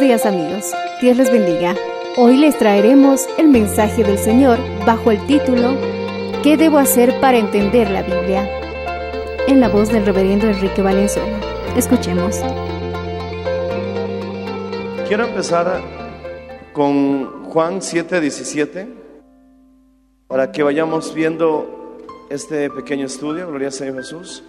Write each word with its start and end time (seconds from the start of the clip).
Días 0.00 0.26
amigos, 0.26 0.72
Dios 1.00 1.16
les 1.16 1.32
bendiga. 1.32 1.74
Hoy 2.16 2.36
les 2.36 2.56
traeremos 2.56 3.26
el 3.36 3.48
mensaje 3.48 4.04
del 4.04 4.16
Señor 4.16 4.56
bajo 4.86 5.10
el 5.10 5.26
título 5.26 5.76
¿Qué 6.44 6.56
debo 6.56 6.78
hacer 6.78 7.18
para 7.20 7.36
entender 7.36 7.90
la 7.90 8.02
Biblia? 8.02 8.48
En 9.48 9.58
la 9.58 9.68
voz 9.68 9.88
del 9.88 10.06
reverendo 10.06 10.46
Enrique 10.46 10.82
Valenzuela. 10.82 11.40
Escuchemos. 11.76 12.40
Quiero 15.08 15.24
empezar 15.24 15.80
con 16.72 17.44
Juan 17.50 17.80
7:17 17.80 18.86
para 20.28 20.52
que 20.52 20.62
vayamos 20.62 21.12
viendo 21.12 21.98
este 22.30 22.70
pequeño 22.70 23.06
estudio. 23.06 23.48
Gloria 23.48 23.66
al 23.66 23.72
Señor 23.72 23.96
Jesús. 23.96 24.44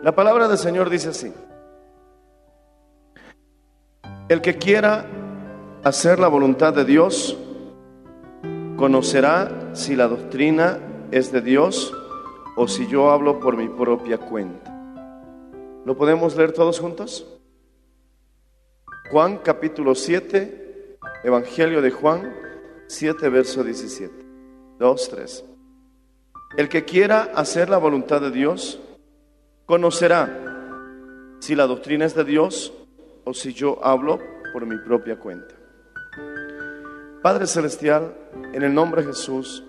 La 0.00 0.14
palabra 0.14 0.46
del 0.46 0.58
Señor 0.58 0.90
dice 0.90 1.08
así. 1.08 1.32
El 4.26 4.40
que 4.40 4.56
quiera 4.56 5.04
hacer 5.82 6.18
la 6.18 6.28
voluntad 6.28 6.72
de 6.72 6.86
Dios, 6.86 7.36
conocerá 8.74 9.74
si 9.74 9.94
la 9.96 10.08
doctrina 10.08 10.78
es 11.10 11.30
de 11.30 11.42
Dios 11.42 11.92
o 12.56 12.66
si 12.66 12.86
yo 12.86 13.10
hablo 13.10 13.38
por 13.38 13.58
mi 13.58 13.68
propia 13.68 14.16
cuenta. 14.16 14.72
¿Lo 15.84 15.98
podemos 15.98 16.34
leer 16.36 16.52
todos 16.52 16.80
juntos? 16.80 17.26
Juan 19.10 19.40
capítulo 19.44 19.94
7, 19.94 20.98
Evangelio 21.22 21.82
de 21.82 21.90
Juan 21.90 22.34
7, 22.86 23.28
verso 23.28 23.62
17. 23.62 24.14
2, 24.78 25.08
3. 25.10 25.44
El 26.56 26.70
que 26.70 26.86
quiera 26.86 27.30
hacer 27.34 27.68
la 27.68 27.76
voluntad 27.76 28.22
de 28.22 28.30
Dios, 28.30 28.80
conocerá 29.66 31.36
si 31.40 31.54
la 31.54 31.66
doctrina 31.66 32.06
es 32.06 32.14
de 32.14 32.24
Dios 32.24 32.72
o 33.24 33.34
si 33.34 33.52
yo 33.52 33.78
hablo 33.82 34.18
por 34.52 34.66
mi 34.66 34.76
propia 34.78 35.16
cuenta. 35.16 35.54
Padre 37.22 37.46
Celestial, 37.46 38.14
en 38.52 38.62
el 38.62 38.74
nombre 38.74 39.02
de 39.02 39.08
Jesús, 39.08 39.64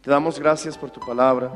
te 0.00 0.10
damos 0.10 0.40
gracias 0.40 0.78
por 0.78 0.90
tu 0.90 1.00
palabra 1.00 1.50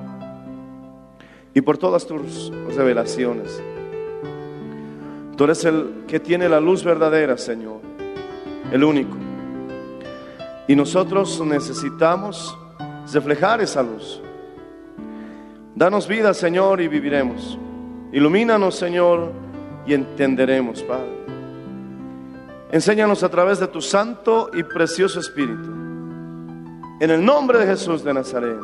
y 1.55 1.61
por 1.61 1.79
todas 1.79 2.07
tus 2.07 2.53
revelaciones. 2.77 3.63
Tú 5.37 5.45
eres 5.45 5.65
el 5.65 6.05
que 6.07 6.21
tiene 6.21 6.49
la 6.49 6.61
luz 6.61 6.85
verdadera, 6.85 7.39
Señor, 7.39 7.81
el 8.71 8.85
único. 8.85 9.17
Y 10.69 10.77
nosotros 10.77 11.41
necesitamos 11.45 12.57
reflejar 13.13 13.61
esa 13.61 13.83
luz. 13.83 14.21
Danos 15.75 16.07
vida, 16.07 16.35
Señor, 16.35 16.81
y 16.81 16.89
viviremos. 16.89 17.59
Ilumínanos, 18.13 18.75
Señor, 18.75 19.33
y 19.87 19.95
entenderemos, 19.95 20.83
Padre. 20.83 21.23
Enséñanos 22.71 23.23
a 23.23 23.29
través 23.29 23.59
de 23.61 23.69
tu 23.69 23.81
santo 23.81 24.51
y 24.55 24.63
precioso 24.63 25.21
Espíritu. 25.21 25.71
En 27.01 27.11
el 27.11 27.25
nombre 27.25 27.59
de 27.59 27.67
Jesús 27.67 28.03
de 28.03 28.15
Nazaret, 28.15 28.61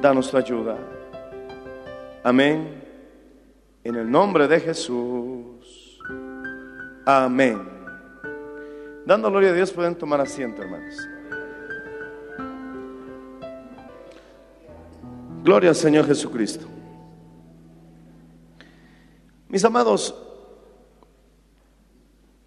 danos 0.00 0.30
tu 0.30 0.36
ayuda. 0.36 0.78
Amén. 2.22 2.82
En 3.82 3.96
el 3.96 4.10
nombre 4.10 4.48
de 4.48 4.60
Jesús. 4.60 5.98
Amén. 7.04 7.60
Dando 9.04 9.30
gloria 9.30 9.50
a 9.50 9.52
Dios 9.52 9.70
pueden 9.70 9.94
tomar 9.94 10.20
asiento, 10.20 10.62
hermanos. 10.62 10.96
Gloria 15.42 15.68
al 15.68 15.76
Señor 15.76 16.06
Jesucristo. 16.06 16.73
Mis 19.54 19.64
amados, 19.64 20.12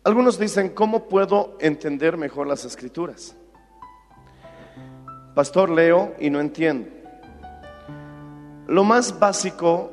algunos 0.04 0.38
dicen, 0.38 0.72
¿cómo 0.72 1.08
puedo 1.08 1.56
entender 1.62 2.18
mejor 2.18 2.48
las 2.48 2.66
escrituras? 2.66 3.34
Pastor, 5.34 5.70
leo 5.70 6.16
y 6.20 6.30
no 6.30 6.42
entiendo. 6.42 6.90
Lo 8.68 8.84
más 8.84 9.18
básico 9.18 9.90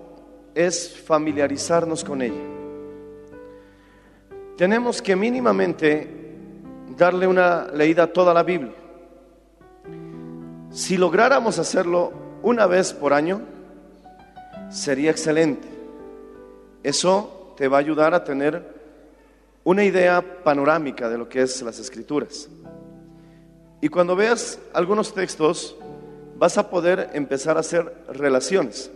es 0.57 1.01
familiarizarnos 1.03 2.03
con 2.03 2.21
ella. 2.21 2.43
Tenemos 4.57 5.01
que 5.01 5.15
mínimamente 5.15 6.37
darle 6.99 7.29
una 7.29 7.69
leída 7.69 8.03
a 8.03 8.13
toda 8.13 8.35
la 8.35 8.43
Biblia. 8.43 8.75
Si 10.73 10.97
lográramos 10.97 11.61
hacerlo 11.61 12.13
una 12.43 12.67
vez 12.67 12.93
por 12.93 13.13
año, 13.13 13.41
sería 14.69 15.13
excelente. 15.13 15.74
Eso 16.84 17.55
te 17.56 17.67
va 17.67 17.78
a 17.78 17.81
ayudar 17.81 18.15
a 18.15 18.22
tener 18.22 18.62
una 19.65 19.83
idea 19.83 20.22
panorámica 20.45 21.09
de 21.09 21.17
lo 21.17 21.28
que 21.28 21.41
es 21.41 21.62
las 21.62 21.78
escrituras. 21.78 22.49
Y 23.81 23.89
cuando 23.89 24.15
veas 24.15 24.59
algunos 24.75 25.12
textos, 25.15 25.77
vas 26.37 26.59
a 26.59 26.69
poder 26.69 27.11
empezar 27.15 27.56
a 27.56 27.61
hacer 27.61 27.93
relaciones. 28.12 28.91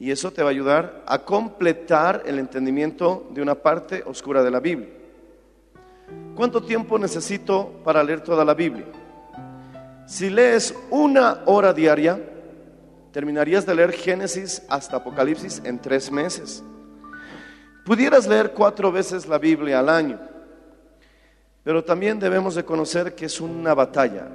Y 0.00 0.10
eso 0.10 0.30
te 0.30 0.42
va 0.42 0.48
a 0.48 0.52
ayudar 0.52 1.02
a 1.06 1.24
completar 1.24 2.22
el 2.24 2.38
entendimiento 2.38 3.28
de 3.30 3.42
una 3.42 3.54
parte 3.54 4.02
oscura 4.06 4.42
de 4.42 4.50
la 4.50 4.60
Biblia. 4.60 4.88
¿Cuánto 6.34 6.62
tiempo 6.62 6.98
necesito 6.98 7.70
para 7.84 8.02
leer 8.02 8.22
toda 8.22 8.44
la 8.44 8.54
Biblia? 8.54 8.86
Si 10.06 10.30
lees 10.30 10.74
una 10.88 11.42
hora 11.44 11.74
diaria, 11.74 12.18
terminarías 13.12 13.66
de 13.66 13.74
leer 13.74 13.92
Génesis 13.92 14.62
hasta 14.70 14.96
Apocalipsis 14.96 15.60
en 15.64 15.78
tres 15.78 16.10
meses. 16.10 16.62
Pudieras 17.88 18.26
leer 18.26 18.52
cuatro 18.52 18.92
veces 18.92 19.26
la 19.26 19.38
Biblia 19.38 19.78
al 19.78 19.88
año, 19.88 20.18
pero 21.64 21.82
también 21.82 22.20
debemos 22.20 22.54
de 22.54 22.62
conocer 22.62 23.14
que 23.14 23.24
es 23.24 23.40
una 23.40 23.72
batalla, 23.72 24.28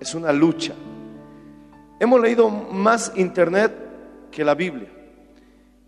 es 0.00 0.16
una 0.16 0.32
lucha. 0.32 0.74
Hemos 2.00 2.20
leído 2.20 2.50
más 2.50 3.12
internet 3.14 3.72
que 4.32 4.44
la 4.44 4.56
Biblia. 4.56 4.88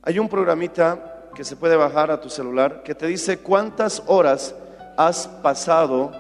Hay 0.03 0.21
un 0.21 0.29
programita 0.29 1.31
que 1.35 1.43
se 1.43 1.57
puede 1.57 1.75
bajar 1.75 2.13
a 2.13 2.21
tu 2.21 2.31
celular 2.31 2.85
que 2.85 2.95
te 2.95 3.09
dice 3.09 3.39
cuántas 3.39 4.05
horas 4.07 4.55
has 4.97 5.27
pasado 5.27 6.13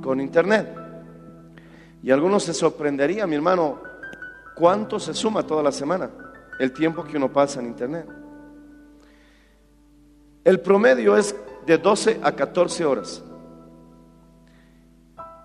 con 0.00 0.20
internet. 0.20 0.68
Y 2.04 2.12
algunos 2.12 2.44
se 2.44 2.54
sorprendería, 2.54 3.26
mi 3.26 3.34
hermano, 3.34 3.82
cuánto 4.54 5.00
se 5.00 5.12
suma 5.12 5.42
toda 5.42 5.64
la 5.64 5.72
semana 5.72 6.08
el 6.60 6.72
tiempo 6.72 7.02
que 7.02 7.16
uno 7.16 7.32
pasa 7.32 7.58
en 7.58 7.66
internet. 7.66 8.23
El 10.44 10.60
promedio 10.60 11.16
es 11.16 11.34
de 11.66 11.78
12 11.78 12.20
a 12.22 12.32
14 12.32 12.84
horas. 12.84 13.22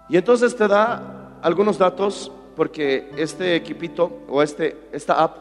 Y 0.09 0.17
entonces 0.17 0.55
te 0.55 0.67
da 0.67 1.39
algunos 1.41 1.77
datos 1.77 2.31
porque 2.55 3.09
este 3.15 3.55
equipito 3.55 4.23
o 4.27 4.43
este, 4.43 4.75
esta 4.91 5.23
app 5.23 5.37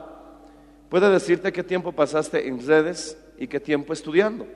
puede 0.88 1.10
decirte 1.10 1.52
qué 1.52 1.64
tiempo 1.64 1.90
pasaste 1.90 2.46
en 2.46 2.64
redes 2.64 3.18
y 3.36 3.48
qué 3.48 3.58
tiempo 3.58 3.92
estudiando. 3.92 4.46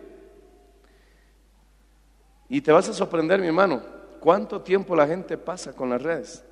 Y 2.48 2.60
te 2.60 2.70
vas 2.70 2.88
a 2.88 2.92
sorprender, 2.92 3.40
mi 3.40 3.46
hermano, 3.46 3.82
cuánto 4.20 4.60
tiempo 4.60 4.94
la 4.94 5.06
gente 5.06 5.36
pasa 5.38 5.72
con 5.72 5.90
las 5.90 6.02
redes. 6.02 6.44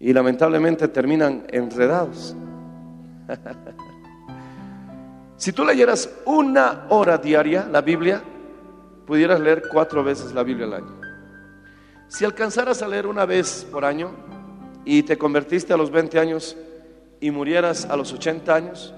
Y 0.00 0.12
lamentablemente 0.12 0.88
terminan 0.88 1.46
enredados. 1.50 2.34
si 5.36 5.52
tú 5.52 5.64
leyeras 5.64 6.08
una 6.24 6.86
hora 6.88 7.18
diaria 7.18 7.66
la 7.70 7.80
Biblia, 7.80 8.22
pudieras 9.06 9.40
leer 9.40 9.64
cuatro 9.70 10.04
veces 10.04 10.32
la 10.32 10.42
Biblia 10.42 10.66
al 10.66 10.74
año. 10.74 11.00
Si 12.08 12.24
alcanzaras 12.24 12.82
a 12.82 12.88
leer 12.88 13.06
una 13.06 13.26
vez 13.26 13.66
por 13.70 13.84
año 13.84 14.12
y 14.84 15.02
te 15.02 15.18
convertiste 15.18 15.72
a 15.72 15.76
los 15.76 15.90
20 15.90 16.18
años 16.18 16.56
y 17.20 17.30
murieras 17.30 17.86
a 17.86 17.96
los 17.96 18.12
80 18.12 18.54
años, 18.54 18.94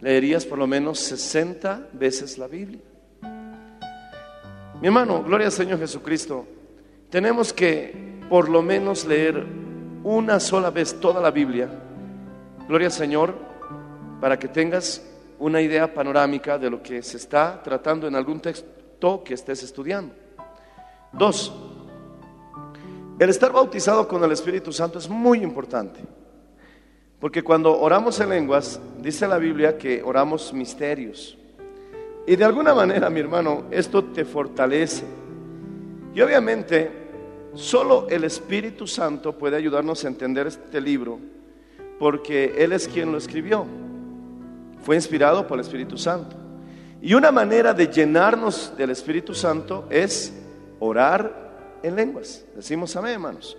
leerías 0.00 0.46
por 0.46 0.58
lo 0.58 0.66
menos 0.66 1.00
60 1.00 1.88
veces 1.92 2.38
la 2.38 2.46
Biblia. 2.46 2.80
Mi 4.80 4.86
hermano, 4.86 5.22
gloria 5.24 5.46
al 5.46 5.52
Señor 5.52 5.78
Jesucristo, 5.78 6.46
tenemos 7.10 7.52
que 7.52 8.20
por 8.28 8.48
lo 8.48 8.62
menos 8.62 9.04
leer 9.04 9.44
una 10.04 10.38
sola 10.38 10.70
vez 10.70 11.00
toda 11.00 11.20
la 11.20 11.30
Biblia. 11.30 11.68
Gloria 12.68 12.86
al 12.86 12.92
Señor, 12.92 13.34
para 14.20 14.38
que 14.38 14.46
tengas 14.48 15.02
una 15.38 15.60
idea 15.60 15.92
panorámica 15.92 16.58
de 16.58 16.70
lo 16.70 16.82
que 16.82 17.02
se 17.02 17.16
está 17.16 17.62
tratando 17.62 18.06
en 18.06 18.14
algún 18.14 18.40
texto 18.40 19.22
que 19.24 19.34
estés 19.34 19.62
estudiando. 19.62 20.14
Dos, 21.12 21.52
el 23.18 23.30
estar 23.30 23.52
bautizado 23.52 24.06
con 24.06 24.22
el 24.22 24.32
Espíritu 24.32 24.72
Santo 24.72 24.98
es 24.98 25.08
muy 25.08 25.42
importante. 25.42 26.00
Porque 27.18 27.42
cuando 27.42 27.76
oramos 27.78 28.20
en 28.20 28.28
lenguas, 28.28 28.80
dice 29.00 29.26
la 29.26 29.38
Biblia 29.38 29.76
que 29.76 30.02
oramos 30.02 30.52
misterios. 30.52 31.36
Y 32.26 32.36
de 32.36 32.44
alguna 32.44 32.74
manera, 32.74 33.10
mi 33.10 33.20
hermano, 33.20 33.64
esto 33.70 34.04
te 34.04 34.24
fortalece. 34.24 35.04
Y 36.14 36.20
obviamente, 36.20 36.90
solo 37.54 38.06
el 38.08 38.22
Espíritu 38.22 38.86
Santo 38.86 39.32
puede 39.36 39.56
ayudarnos 39.56 40.04
a 40.04 40.08
entender 40.08 40.46
este 40.46 40.80
libro, 40.80 41.18
porque 41.98 42.54
Él 42.58 42.72
es 42.72 42.86
quien 42.86 43.10
lo 43.10 43.18
escribió. 43.18 43.66
Fue 44.82 44.96
inspirado 44.96 45.46
por 45.46 45.58
el 45.58 45.64
Espíritu 45.64 45.96
Santo. 45.96 46.36
Y 47.00 47.14
una 47.14 47.30
manera 47.30 47.74
de 47.74 47.86
llenarnos 47.86 48.72
del 48.76 48.90
Espíritu 48.90 49.34
Santo 49.34 49.86
es 49.90 50.32
orar 50.80 51.78
en 51.82 51.94
lenguas. 51.94 52.44
Decimos 52.56 52.94
amén, 52.96 53.12
hermanos. 53.12 53.56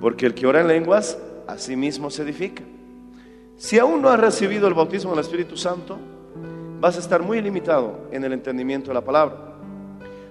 Porque 0.00 0.26
el 0.26 0.34
que 0.34 0.46
ora 0.46 0.60
en 0.60 0.68
lenguas, 0.68 1.18
a 1.46 1.56
sí 1.58 1.76
mismo 1.76 2.10
se 2.10 2.22
edifica. 2.22 2.62
Si 3.56 3.78
aún 3.78 4.02
no 4.02 4.10
has 4.10 4.20
recibido 4.20 4.68
el 4.68 4.74
bautismo 4.74 5.12
del 5.12 5.20
Espíritu 5.20 5.56
Santo, 5.56 5.98
vas 6.78 6.96
a 6.96 7.00
estar 7.00 7.22
muy 7.22 7.40
limitado 7.40 8.08
en 8.12 8.24
el 8.24 8.34
entendimiento 8.34 8.88
de 8.88 8.94
la 8.94 9.04
palabra. 9.04 9.54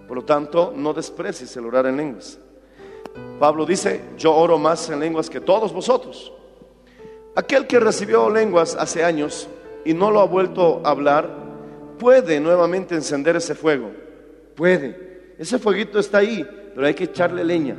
Por 0.08 0.18
lo 0.18 0.24
tanto, 0.24 0.72
no 0.76 0.94
desprecies 0.94 1.56
el 1.58 1.66
orar 1.66 1.88
en 1.88 1.98
lenguas. 1.98 2.38
Pablo 3.40 3.66
dice, 3.66 4.02
yo 4.18 4.36
oro 4.36 4.60
más 4.60 4.90
en 4.90 5.00
lenguas 5.00 5.30
que 5.30 5.42
todos 5.42 5.74
vosotros. 5.74 6.32
Aquel 7.36 7.66
que 7.66 7.80
recibió 7.80 8.30
lenguas 8.30 8.76
hace 8.80 9.04
años 9.04 9.50
y 9.86 9.94
no 9.94 10.12
lo 10.12 10.20
ha 10.20 10.26
vuelto 10.26 10.82
a 10.84 10.90
hablar, 10.90 11.30
puede 11.98 12.40
nuevamente 12.40 12.96
encender 12.96 13.36
ese 13.36 13.56
fuego. 13.56 13.92
Puede. 14.56 15.34
Ese 15.38 15.60
fueguito 15.60 16.00
está 16.00 16.18
ahí, 16.18 16.46
pero 16.74 16.88
hay 16.88 16.94
que 16.94 17.06
echarle 17.06 17.44
leña. 17.44 17.78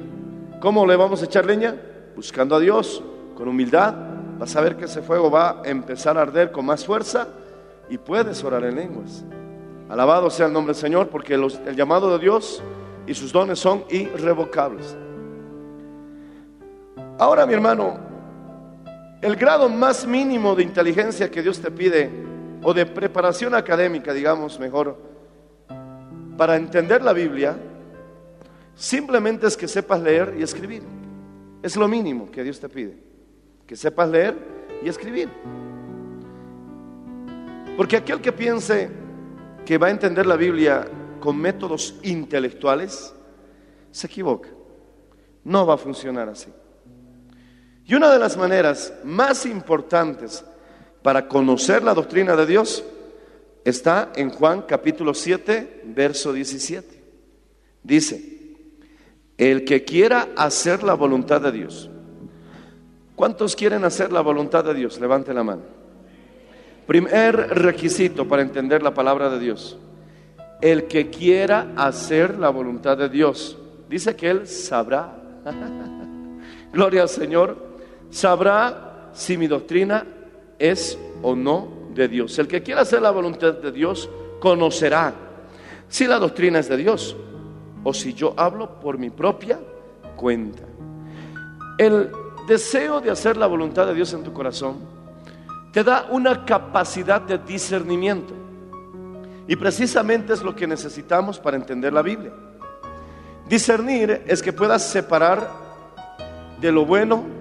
¿Cómo 0.60 0.86
le 0.86 0.96
vamos 0.96 1.20
a 1.20 1.26
echar 1.26 1.44
leña? 1.44 1.76
Buscando 2.14 2.54
a 2.54 2.60
Dios, 2.60 3.02
con 3.34 3.48
humildad. 3.48 3.94
Vas 4.38 4.54
a 4.56 4.60
ver 4.60 4.76
que 4.76 4.84
ese 4.84 5.02
fuego 5.02 5.30
va 5.30 5.62
a 5.62 5.68
empezar 5.68 6.16
a 6.16 6.22
arder 6.22 6.52
con 6.52 6.64
más 6.64 6.84
fuerza 6.84 7.28
y 7.90 7.98
puedes 7.98 8.42
orar 8.44 8.64
en 8.64 8.76
lenguas. 8.76 9.24
Alabado 9.88 10.30
sea 10.30 10.46
el 10.46 10.52
nombre 10.52 10.74
del 10.74 10.80
Señor, 10.80 11.08
porque 11.08 11.34
el 11.34 11.76
llamado 11.76 12.12
de 12.12 12.22
Dios 12.22 12.62
y 13.06 13.14
sus 13.14 13.32
dones 13.32 13.58
son 13.58 13.84
irrevocables. 13.88 14.96
Ahora, 17.18 17.46
mi 17.46 17.54
hermano, 17.54 17.98
el 19.22 19.36
grado 19.36 19.68
más 19.68 20.06
mínimo 20.06 20.54
de 20.54 20.62
inteligencia 20.62 21.30
que 21.30 21.42
Dios 21.42 21.60
te 21.60 21.70
pide, 21.70 22.10
o 22.62 22.74
de 22.74 22.86
preparación 22.86 23.54
académica, 23.54 24.12
digamos 24.12 24.58
mejor, 24.58 24.98
para 26.36 26.56
entender 26.56 27.02
la 27.02 27.12
Biblia, 27.12 27.56
Simplemente 28.76 29.46
es 29.46 29.56
que 29.56 29.66
sepas 29.66 30.02
leer 30.02 30.34
y 30.38 30.42
escribir. 30.42 30.82
Es 31.62 31.76
lo 31.76 31.88
mínimo 31.88 32.30
que 32.30 32.44
Dios 32.44 32.60
te 32.60 32.68
pide. 32.68 32.98
Que 33.66 33.74
sepas 33.74 34.08
leer 34.10 34.36
y 34.82 34.88
escribir. 34.88 35.30
Porque 37.76 37.96
aquel 37.96 38.20
que 38.20 38.32
piense 38.32 38.90
que 39.64 39.78
va 39.78 39.88
a 39.88 39.90
entender 39.90 40.26
la 40.26 40.36
Biblia 40.36 40.86
con 41.20 41.38
métodos 41.38 41.98
intelectuales, 42.02 43.14
se 43.90 44.06
equivoca. 44.06 44.50
No 45.42 45.66
va 45.66 45.74
a 45.74 45.78
funcionar 45.78 46.28
así. 46.28 46.52
Y 47.86 47.94
una 47.94 48.10
de 48.10 48.18
las 48.18 48.36
maneras 48.36 48.92
más 49.04 49.46
importantes 49.46 50.44
para 51.02 51.28
conocer 51.28 51.84
la 51.84 51.94
doctrina 51.94 52.34
de 52.34 52.44
Dios 52.44 52.84
está 53.64 54.10
en 54.16 54.30
Juan 54.30 54.62
capítulo 54.62 55.14
7, 55.14 55.84
verso 55.86 56.32
17. 56.32 57.02
Dice, 57.84 58.56
el 59.38 59.64
que 59.64 59.84
quiera 59.84 60.30
hacer 60.36 60.82
la 60.82 60.94
voluntad 60.94 61.40
de 61.40 61.52
Dios. 61.52 61.88
¿Cuántos 63.14 63.54
quieren 63.54 63.84
hacer 63.84 64.10
la 64.10 64.20
voluntad 64.20 64.64
de 64.64 64.74
Dios? 64.74 65.00
Levante 65.00 65.32
la 65.32 65.44
mano. 65.44 65.62
Primer 66.88 67.36
requisito 67.36 68.26
para 68.26 68.42
entender 68.42 68.82
la 68.82 68.94
palabra 68.94 69.30
de 69.30 69.38
Dios. 69.38 69.78
El 70.60 70.88
que 70.88 71.08
quiera 71.08 71.72
hacer 71.76 72.36
la 72.36 72.50
voluntad 72.50 72.98
de 72.98 73.08
Dios. 73.08 73.56
Dice 73.88 74.16
que 74.16 74.28
Él 74.28 74.48
sabrá. 74.48 75.16
Gloria 76.72 77.02
al 77.02 77.08
Señor. 77.08 77.75
Sabrá 78.16 79.10
si 79.12 79.36
mi 79.36 79.46
doctrina 79.46 80.06
es 80.58 80.98
o 81.20 81.36
no 81.36 81.68
de 81.94 82.08
Dios. 82.08 82.38
El 82.38 82.48
que 82.48 82.62
quiera 82.62 82.80
hacer 82.80 83.02
la 83.02 83.10
voluntad 83.10 83.52
de 83.52 83.70
Dios 83.70 84.08
conocerá 84.40 85.12
si 85.86 86.06
la 86.06 86.18
doctrina 86.18 86.60
es 86.60 86.70
de 86.70 86.78
Dios 86.78 87.14
o 87.84 87.92
si 87.92 88.14
yo 88.14 88.32
hablo 88.38 88.80
por 88.80 88.96
mi 88.96 89.10
propia 89.10 89.60
cuenta. 90.16 90.62
El 91.76 92.10
deseo 92.48 93.02
de 93.02 93.10
hacer 93.10 93.36
la 93.36 93.48
voluntad 93.48 93.86
de 93.86 93.92
Dios 93.92 94.14
en 94.14 94.24
tu 94.24 94.32
corazón 94.32 94.78
te 95.70 95.84
da 95.84 96.06
una 96.10 96.46
capacidad 96.46 97.20
de 97.20 97.36
discernimiento. 97.36 98.32
Y 99.46 99.56
precisamente 99.56 100.32
es 100.32 100.42
lo 100.42 100.56
que 100.56 100.66
necesitamos 100.66 101.38
para 101.38 101.58
entender 101.58 101.92
la 101.92 102.00
Biblia. 102.00 102.32
Discernir 103.46 104.22
es 104.26 104.40
que 104.40 104.54
puedas 104.54 104.88
separar 104.88 105.50
de 106.58 106.72
lo 106.72 106.86
bueno 106.86 107.35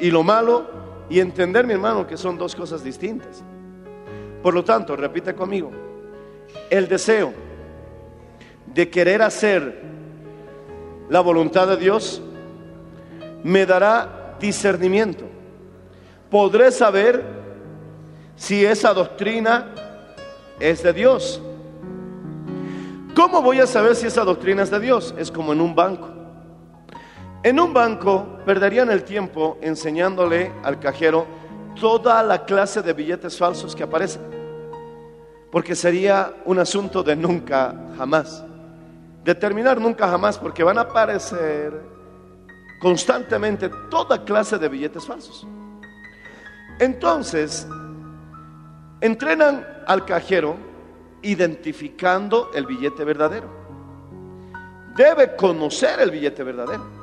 y 0.00 0.10
lo 0.10 0.22
malo 0.22 0.66
y 1.08 1.20
entender, 1.20 1.66
mi 1.66 1.74
hermano, 1.74 2.06
que 2.06 2.16
son 2.16 2.38
dos 2.38 2.54
cosas 2.54 2.82
distintas. 2.82 3.42
Por 4.42 4.54
lo 4.54 4.64
tanto, 4.64 4.96
repite 4.96 5.34
conmigo, 5.34 5.70
el 6.70 6.88
deseo 6.88 7.32
de 8.66 8.88
querer 8.88 9.22
hacer 9.22 9.82
la 11.08 11.20
voluntad 11.20 11.66
de 11.68 11.76
Dios, 11.76 12.22
me 13.42 13.66
dará 13.66 14.36
discernimiento. 14.38 15.24
Podré 16.30 16.70
saber 16.70 17.24
si 18.36 18.64
esa 18.64 18.94
doctrina 18.94 19.74
es 20.60 20.82
de 20.82 20.92
Dios. 20.92 21.42
¿Cómo 23.14 23.42
voy 23.42 23.58
a 23.58 23.66
saber 23.66 23.96
si 23.96 24.06
esa 24.06 24.24
doctrina 24.24 24.62
es 24.62 24.70
de 24.70 24.78
Dios? 24.78 25.14
Es 25.18 25.30
como 25.30 25.52
en 25.52 25.60
un 25.60 25.74
banco. 25.74 26.09
En 27.42 27.58
un 27.58 27.72
banco 27.72 28.38
perderían 28.44 28.90
el 28.90 29.04
tiempo 29.04 29.58
enseñándole 29.60 30.52
al 30.62 30.78
cajero 30.78 31.26
toda 31.80 32.22
la 32.22 32.44
clase 32.44 32.82
de 32.82 32.92
billetes 32.92 33.38
falsos 33.38 33.74
que 33.74 33.82
aparecen, 33.82 34.22
porque 35.50 35.74
sería 35.74 36.34
un 36.44 36.58
asunto 36.58 37.02
de 37.02 37.16
nunca 37.16 37.74
jamás 37.96 38.44
determinar 39.24 39.80
nunca 39.80 40.08
jamás, 40.08 40.38
porque 40.38 40.62
van 40.62 40.78
a 40.78 40.82
aparecer 40.82 41.72
constantemente 42.80 43.70
toda 43.90 44.24
clase 44.24 44.58
de 44.58 44.68
billetes 44.68 45.06
falsos. 45.06 45.46
Entonces, 46.78 47.66
entrenan 49.00 49.66
al 49.86 50.04
cajero 50.04 50.56
identificando 51.22 52.50
el 52.54 52.64
billete 52.64 53.04
verdadero. 53.04 53.48
Debe 54.96 55.36
conocer 55.36 56.00
el 56.00 56.10
billete 56.10 56.42
verdadero. 56.42 56.99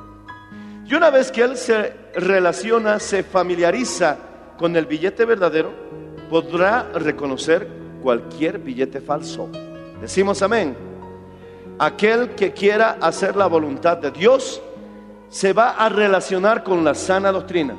Y 0.88 0.94
una 0.94 1.10
vez 1.10 1.30
que 1.30 1.42
él 1.42 1.56
se 1.58 1.92
relaciona, 2.14 2.98
se 2.98 3.22
familiariza 3.22 4.16
con 4.56 4.74
el 4.74 4.86
billete 4.86 5.26
verdadero, 5.26 5.70
podrá 6.30 6.90
reconocer 6.94 7.68
cualquier 8.02 8.58
billete 8.58 9.00
falso. 9.00 9.50
Decimos 10.00 10.40
amén. 10.42 10.76
aquel 11.78 12.30
que 12.30 12.52
quiera 12.52 12.96
hacer 13.00 13.36
la 13.36 13.46
voluntad 13.46 13.98
de 13.98 14.10
Dios 14.10 14.60
se 15.28 15.52
va 15.52 15.70
a 15.70 15.88
relacionar 15.88 16.64
con 16.64 16.82
la 16.82 16.94
sana 16.94 17.30
doctrina 17.30 17.74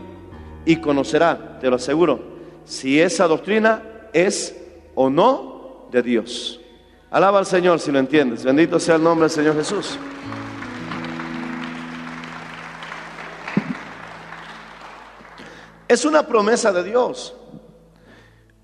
y 0.63 0.77
conocerá, 0.77 1.57
te 1.59 1.69
lo 1.69 1.75
aseguro, 1.77 2.19
si 2.63 3.01
esa 3.01 3.27
doctrina 3.27 3.81
es 4.13 4.55
o 4.95 5.09
no 5.09 5.87
de 5.91 6.03
Dios. 6.03 6.61
Alaba 7.09 7.39
al 7.39 7.45
Señor 7.47 7.79
si 7.79 7.91
lo 7.91 7.97
entiendes. 7.97 8.43
Bendito 8.43 8.79
sea 8.79 8.95
el 8.95 9.03
nombre 9.03 9.23
del 9.23 9.31
Señor 9.31 9.55
Jesús. 9.55 9.97
Es 15.89 16.05
una 16.05 16.25
promesa 16.27 16.71
de 16.71 16.83
Dios. 16.83 17.35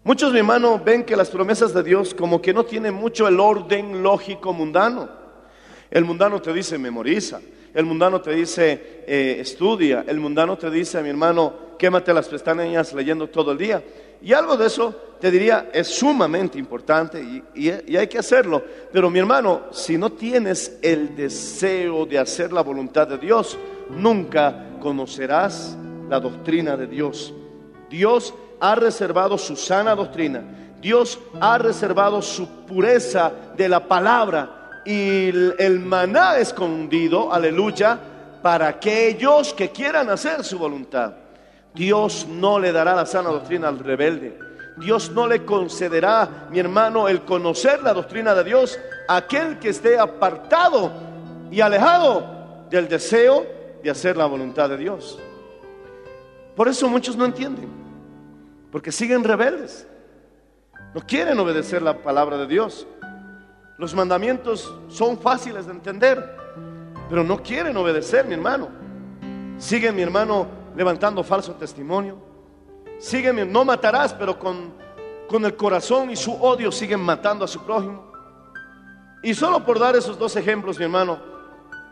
Muchos, 0.03 0.31
mi 0.31 0.37
hermano, 0.37 0.79
ven 0.85 1.03
que 1.03 1.15
las 1.15 1.31
promesas 1.31 1.73
de 1.73 1.81
Dios 1.81 2.13
como 2.13 2.39
que 2.39 2.53
no 2.53 2.63
tienen 2.65 2.93
mucho 2.93 3.27
el 3.27 3.39
orden 3.39 4.03
lógico 4.03 4.53
mundano. 4.53 5.09
El 5.89 6.05
mundano 6.05 6.39
te 6.39 6.53
dice 6.53 6.77
memoriza, 6.77 7.41
el 7.73 7.85
mundano 7.85 8.21
te 8.21 8.31
dice 8.31 9.03
eh, 9.07 9.37
estudia, 9.39 10.05
el 10.07 10.19
mundano 10.19 10.55
te 10.55 10.69
dice, 10.69 11.01
mi 11.01 11.09
hermano, 11.09 11.53
quémate 11.79 12.13
las 12.13 12.27
pestañas 12.27 12.93
leyendo 12.93 13.27
todo 13.27 13.51
el 13.53 13.57
día. 13.57 13.83
Y 14.21 14.31
algo 14.33 14.55
de 14.55 14.67
eso 14.67 14.93
te 15.19 15.31
diría 15.31 15.69
es 15.73 15.87
sumamente 15.87 16.59
importante 16.59 17.19
y, 17.19 17.43
y- 17.55 17.73
y 17.93 17.97
hay 17.97 18.05
que 18.07 18.19
hacerlo. 18.19 18.63
Pero 18.93 19.09
mi 19.09 19.17
hermano, 19.17 19.63
si 19.71 19.97
no 19.97 20.11
tienes 20.11 20.77
el 20.83 21.15
deseo 21.15 22.05
de 22.05 22.19
hacer 22.19 22.53
la 22.53 22.61
voluntad 22.61 23.07
de 23.07 23.17
Dios, 23.17 23.57
nunca 23.89 24.67
conocerás 24.79 25.75
la 26.09 26.19
doctrina 26.19 26.77
de 26.77 26.87
Dios. 26.87 27.33
Dios 27.89 28.33
ha 28.59 28.75
reservado 28.75 29.37
su 29.37 29.55
sana 29.55 29.95
doctrina. 29.95 30.43
Dios 30.81 31.19
ha 31.39 31.57
reservado 31.57 32.21
su 32.21 32.47
pureza 32.65 33.31
de 33.55 33.69
la 33.69 33.87
palabra 33.87 34.81
y 34.85 35.29
el, 35.29 35.79
maná 35.79 36.37
escondido, 36.37 37.33
aleluya, 37.33 37.99
para 38.41 38.67
aquellos 38.67 39.53
que 39.53 39.71
quieran 39.71 40.09
hacer 40.09 40.43
su 40.43 40.59
voluntad. 40.59 41.13
Dios 41.73 42.27
no 42.29 42.59
le 42.59 42.71
dará 42.71 42.95
la 42.95 43.05
sana 43.05 43.29
doctrina 43.29 43.67
al 43.67 43.79
rebelde. 43.79 44.37
Dios 44.77 45.09
no 45.11 45.25
le 45.27 45.43
concederá, 45.43 46.47
mi 46.51 46.59
hermano, 46.59 47.07
el 47.07 47.21
conocer 47.21 47.81
la 47.81 47.93
doctrina 47.93 48.35
de 48.35 48.43
Dios 48.43 48.77
a 49.07 49.17
aquel 49.17 49.57
que 49.57 49.69
esté 49.69 49.97
apartado 49.97 50.91
y 51.49 51.61
alejado 51.61 52.67
del 52.69 52.87
deseo 52.87 53.45
de 53.81 53.89
hacer 53.89 54.17
la 54.17 54.25
voluntad 54.25 54.69
de 54.69 54.77
Dios. 54.77 55.17
Por 56.55 56.67
eso 56.67 56.87
muchos 56.87 57.17
no 57.17 57.25
entienden, 57.25 57.69
porque 58.71 58.91
siguen 58.91 59.23
rebeldes. 59.23 59.87
No 60.93 61.01
quieren 61.01 61.37
obedecer 61.39 61.81
la 61.81 62.01
palabra 62.01 62.37
de 62.37 62.47
Dios. 62.47 62.87
Los 63.77 63.93
mandamientos 63.93 64.73
son 64.87 65.19
fáciles 65.19 65.65
de 65.65 65.73
entender, 65.73 66.37
pero 67.09 67.23
no 67.23 67.43
quieren 67.43 67.75
obedecer, 67.75 68.25
mi 68.25 68.33
hermano. 68.33 68.69
Siguen, 69.57 69.95
mi 69.95 70.01
hermano, 70.01 70.47
levantando 70.75 71.23
falso 71.23 71.53
testimonio. 71.55 72.17
Siguen, 72.97 73.51
no 73.51 73.65
matarás, 73.65 74.13
pero 74.13 74.39
con, 74.39 74.73
con 75.27 75.43
el 75.43 75.57
corazón 75.57 76.09
y 76.09 76.15
su 76.15 76.33
odio 76.33 76.71
siguen 76.71 77.01
matando 77.01 77.43
a 77.43 77.47
su 77.49 77.59
prójimo. 77.65 78.11
Y 79.21 79.33
solo 79.33 79.65
por 79.65 79.79
dar 79.79 79.97
esos 79.97 80.17
dos 80.17 80.35
ejemplos, 80.37 80.77
mi 80.77 80.85
hermano, 80.85 81.19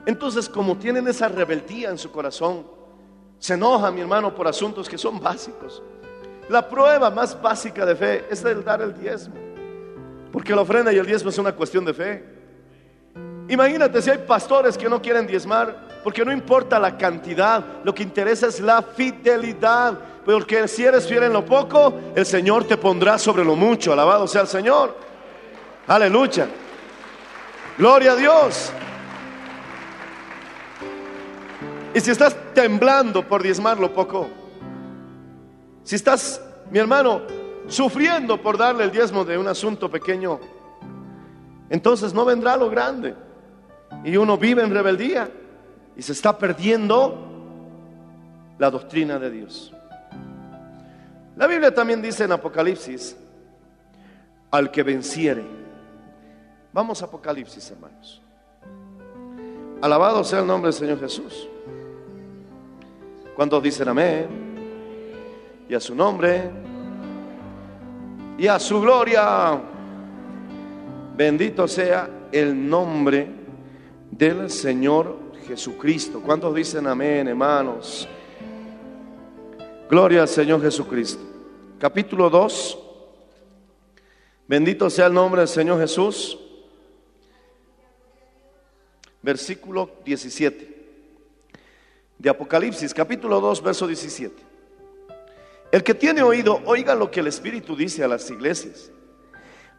entonces 0.06 0.48
como 0.48 0.78
tienen 0.78 1.08
esa 1.08 1.28
rebeldía 1.28 1.90
en 1.90 1.98
su 1.98 2.12
corazón, 2.12 2.66
se 3.44 3.56
enoja, 3.56 3.92
mi 3.92 4.00
hermano, 4.00 4.34
por 4.34 4.48
asuntos 4.48 4.88
que 4.88 4.98
son 4.98 5.20
básicos. 5.20 5.84
La 6.48 6.66
prueba 6.70 7.10
más 7.10 7.42
básica 7.42 7.86
de 7.86 7.94
fe 7.94 8.26
es 8.32 8.42
el 8.46 8.64
dar 8.64 8.82
el 8.82 8.98
diezmo. 8.98 9.36
Porque 10.32 10.56
la 10.56 10.62
ofrenda 10.62 10.94
y 10.94 10.98
el 10.98 11.06
diezmo 11.06 11.30
es 11.30 11.38
una 11.38 11.52
cuestión 11.52 11.84
de 11.84 11.94
fe. 11.94 12.24
Imagínate 13.50 14.02
si 14.02 14.12
hay 14.12 14.20
pastores 14.20 14.78
que 14.78 14.88
no 14.88 15.02
quieren 15.02 15.28
diezmar, 15.28 15.76
porque 16.06 16.24
no 16.24 16.32
importa 16.32 16.80
la 16.80 16.98
cantidad, 16.98 17.62
lo 17.84 17.94
que 17.94 18.04
interesa 18.04 18.48
es 18.48 18.62
la 18.62 18.82
fidelidad. 18.82 20.00
Porque 20.24 20.66
si 20.70 20.86
eres 20.86 21.06
fiel 21.06 21.24
en 21.24 21.34
lo 21.34 21.44
poco, 21.44 21.94
el 22.16 22.26
Señor 22.26 22.64
te 22.64 22.78
pondrá 22.78 23.18
sobre 23.18 23.44
lo 23.44 23.58
mucho. 23.58 23.92
Alabado 23.92 24.26
sea 24.26 24.44
el 24.44 24.48
Señor. 24.48 24.98
Aleluya. 25.86 26.48
Gloria 27.78 28.14
a 28.14 28.16
Dios. 28.16 28.72
Y 31.94 32.00
si 32.00 32.12
estás 32.12 32.36
temblando 32.54 33.28
por 33.28 33.44
diezmar 33.44 33.80
lo 33.80 33.94
poco, 33.94 34.28
si 35.84 35.96
estás, 35.96 36.42
mi 36.72 36.80
hermano, 36.80 37.22
sufriendo 37.68 38.42
por 38.42 38.58
darle 38.58 38.86
el 38.86 38.92
diezmo 38.92 39.24
de 39.24 39.38
un 39.38 39.48
asunto 39.48 39.90
pequeño, 39.92 40.40
entonces 41.70 42.14
no 42.14 42.26
vendrá 42.26 42.58
lo 42.58 42.70
grande. 42.70 43.16
Y 44.04 44.18
uno 44.18 44.38
vive 44.38 44.64
en 44.64 44.74
rebeldía 44.74 45.30
y 45.96 46.02
se 46.02 46.14
está 46.14 46.38
perdiendo 46.38 47.30
la 48.58 48.72
doctrina 48.72 49.20
de 49.20 49.30
Dios. 49.30 49.74
La 51.36 51.48
Biblia 51.48 51.74
también 51.74 52.02
dice 52.02 52.24
en 52.24 52.32
Apocalipsis, 52.32 53.18
al 54.50 54.72
que 54.72 54.84
venciere. 54.84 55.44
Vamos 56.72 57.02
a 57.02 57.06
Apocalipsis, 57.06 57.72
hermanos. 57.72 58.22
Alabado 59.82 60.24
sea 60.24 60.40
el 60.40 60.48
nombre 60.48 60.72
del 60.72 60.80
Señor 60.80 61.00
Jesús. 61.00 61.50
Cuando 63.36 63.60
dicen 63.60 63.88
amén, 63.88 64.28
y 65.68 65.74
a 65.74 65.80
su 65.80 65.96
nombre, 65.96 66.52
y 68.38 68.48
a 68.48 68.60
su 68.60 68.80
gloria, 68.80 69.60
bendito 71.16 71.68
sea 71.68 72.28
el 72.32 72.70
nombre 72.70 73.28
del 74.12 74.52
Señor 74.52 75.18
Jesucristo. 75.48 76.22
¿Cuántos 76.24 76.54
dicen 76.54 76.86
amén, 76.86 77.28
hermanos? 77.28 78.08
Gloria 79.90 80.22
al 80.22 80.28
Señor 80.28 80.62
Jesucristo. 80.62 81.24
Capítulo 81.80 82.30
2. 82.30 82.80
Bendito 84.48 84.92
sea 84.92 85.08
el 85.08 85.14
nombre 85.14 85.42
del 85.42 85.48
Señor 85.48 85.80
Jesús. 85.80 86.38
Versículo 89.24 89.90
17 90.06 90.73
de 92.24 92.30
Apocalipsis, 92.30 92.94
capítulo 92.94 93.42
2, 93.42 93.62
verso 93.62 93.86
17. 93.86 94.34
El 95.74 95.84
que 95.84 95.94
tiene 95.94 96.24
oído, 96.24 96.62
oiga 96.64 96.96
lo 96.96 97.12
que 97.12 97.20
el 97.20 97.28
Espíritu 97.28 97.76
dice 97.76 98.02
a 98.02 98.08
las 98.08 98.32
iglesias. 98.32 98.92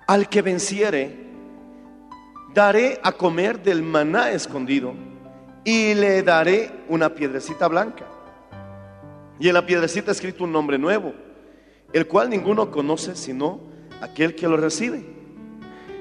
Al 0.06 0.28
que 0.28 0.42
venciere, 0.42 1.16
daré 2.52 3.00
a 3.02 3.12
comer 3.12 3.62
del 3.62 3.82
maná 3.82 4.30
escondido 4.30 4.92
y 5.64 5.94
le 5.94 6.22
daré 6.22 6.70
una 6.86 7.14
piedrecita 7.14 7.66
blanca. 7.66 8.04
Y 9.40 9.48
en 9.48 9.54
la 9.54 9.64
piedrecita 9.64 10.12
escrito 10.12 10.44
un 10.44 10.52
nombre 10.52 10.76
nuevo, 10.76 11.14
el 11.94 12.06
cual 12.06 12.28
ninguno 12.28 12.70
conoce 12.70 13.16
sino 13.16 13.58
aquel 14.02 14.34
que 14.34 14.48
lo 14.48 14.58
recibe. 14.58 15.02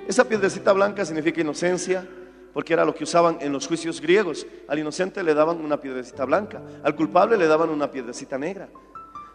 Esa 0.10 0.28
piedrecita 0.28 0.74
blanca 0.74 1.06
significa 1.06 1.40
inocencia, 1.40 2.06
porque 2.54 2.74
era 2.74 2.86
lo 2.86 2.94
que 2.94 3.04
usaban 3.04 3.38
en 3.42 3.52
los 3.52 3.68
juicios 3.68 4.00
griegos. 4.00 4.46
Al 4.68 4.80
inocente 4.80 5.24
le 5.24 5.34
daban 5.34 5.58
una 5.58 5.78
piedrecita 5.78 6.26
blanca, 6.26 6.62
al 6.84 6.96
culpable 6.96 7.38
le 7.38 7.48
daban 7.48 7.70
una 7.70 7.90
piedrecita 7.90 8.38
negra. 8.38 8.70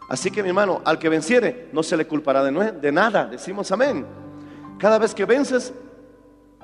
Así 0.09 0.31
que 0.31 0.41
mi 0.41 0.49
hermano, 0.49 0.81
al 0.85 0.97
que 0.97 1.07
venciere, 1.07 1.69
no 1.71 1.83
se 1.83 1.95
le 1.95 2.07
culpará 2.07 2.43
de, 2.43 2.71
de 2.71 2.91
nada. 2.91 3.25
Decimos 3.25 3.71
amén. 3.71 4.05
Cada 4.79 4.97
vez 4.97 5.13
que 5.13 5.25
vences, 5.25 5.71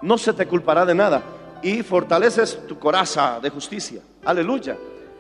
no 0.02 0.18
se 0.18 0.34
te 0.34 0.48
culpará 0.48 0.86
de 0.86 0.96
nada. 0.96 1.22
Y 1.62 1.84
fortaleces 1.84 2.66
tu 2.68 2.80
coraza 2.80 3.40
de 3.40 3.50
justicia. 3.50 4.02
Aleluya. 4.24 4.78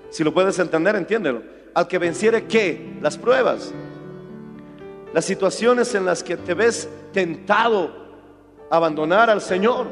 Si 0.09 0.23
lo 0.23 0.33
puedes 0.33 0.57
entender, 0.57 0.95
entiéndelo. 0.95 1.43
Al 1.75 1.87
que 1.87 1.99
venciere, 1.99 2.45
¿qué? 2.45 2.97
Las 3.01 3.17
pruebas. 3.17 3.71
Las 5.13 5.25
situaciones 5.25 5.93
en 5.93 6.05
las 6.05 6.23
que 6.23 6.35
te 6.35 6.53
ves 6.53 6.89
tentado 7.13 7.91
a 8.69 8.75
abandonar 8.77 9.29
al 9.29 9.41
Señor, 9.41 9.85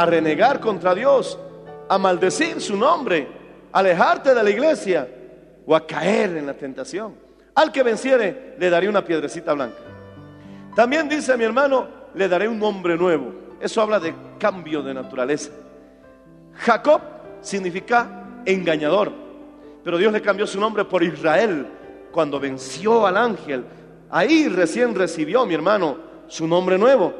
a 0.00 0.06
renegar 0.06 0.60
contra 0.60 0.94
Dios, 0.94 1.38
a 1.86 1.98
maldecir 1.98 2.58
su 2.58 2.74
nombre, 2.74 3.28
a 3.70 3.80
alejarte 3.80 4.34
de 4.34 4.42
la 4.42 4.48
iglesia 4.48 5.06
o 5.66 5.76
a 5.76 5.86
caer 5.86 6.38
en 6.38 6.46
la 6.46 6.54
tentación. 6.54 7.14
Al 7.54 7.70
que 7.70 7.82
venciere, 7.82 8.56
le 8.58 8.70
daré 8.70 8.88
una 8.88 9.04
piedrecita 9.04 9.52
blanca. 9.52 9.76
También 10.74 11.06
dice 11.06 11.36
mi 11.36 11.44
hermano, 11.44 11.86
le 12.14 12.28
daré 12.28 12.48
un 12.48 12.58
nombre 12.58 12.96
nuevo. 12.96 13.30
Eso 13.60 13.82
habla 13.82 14.00
de 14.00 14.14
cambio 14.38 14.82
de 14.82 14.94
naturaleza. 14.94 15.50
Jacob 16.54 17.02
significa 17.42 18.24
engañador, 18.46 19.12
pero 19.84 19.98
Dios 19.98 20.14
le 20.14 20.22
cambió 20.22 20.46
su 20.46 20.58
nombre 20.58 20.86
por 20.86 21.02
Israel 21.02 21.66
cuando 22.10 22.40
venció 22.40 23.06
al 23.06 23.18
ángel. 23.18 23.66
Ahí 24.08 24.48
recién 24.48 24.94
recibió 24.94 25.44
mi 25.44 25.52
hermano 25.52 25.98
su 26.26 26.46
nombre 26.46 26.78
nuevo 26.78 27.12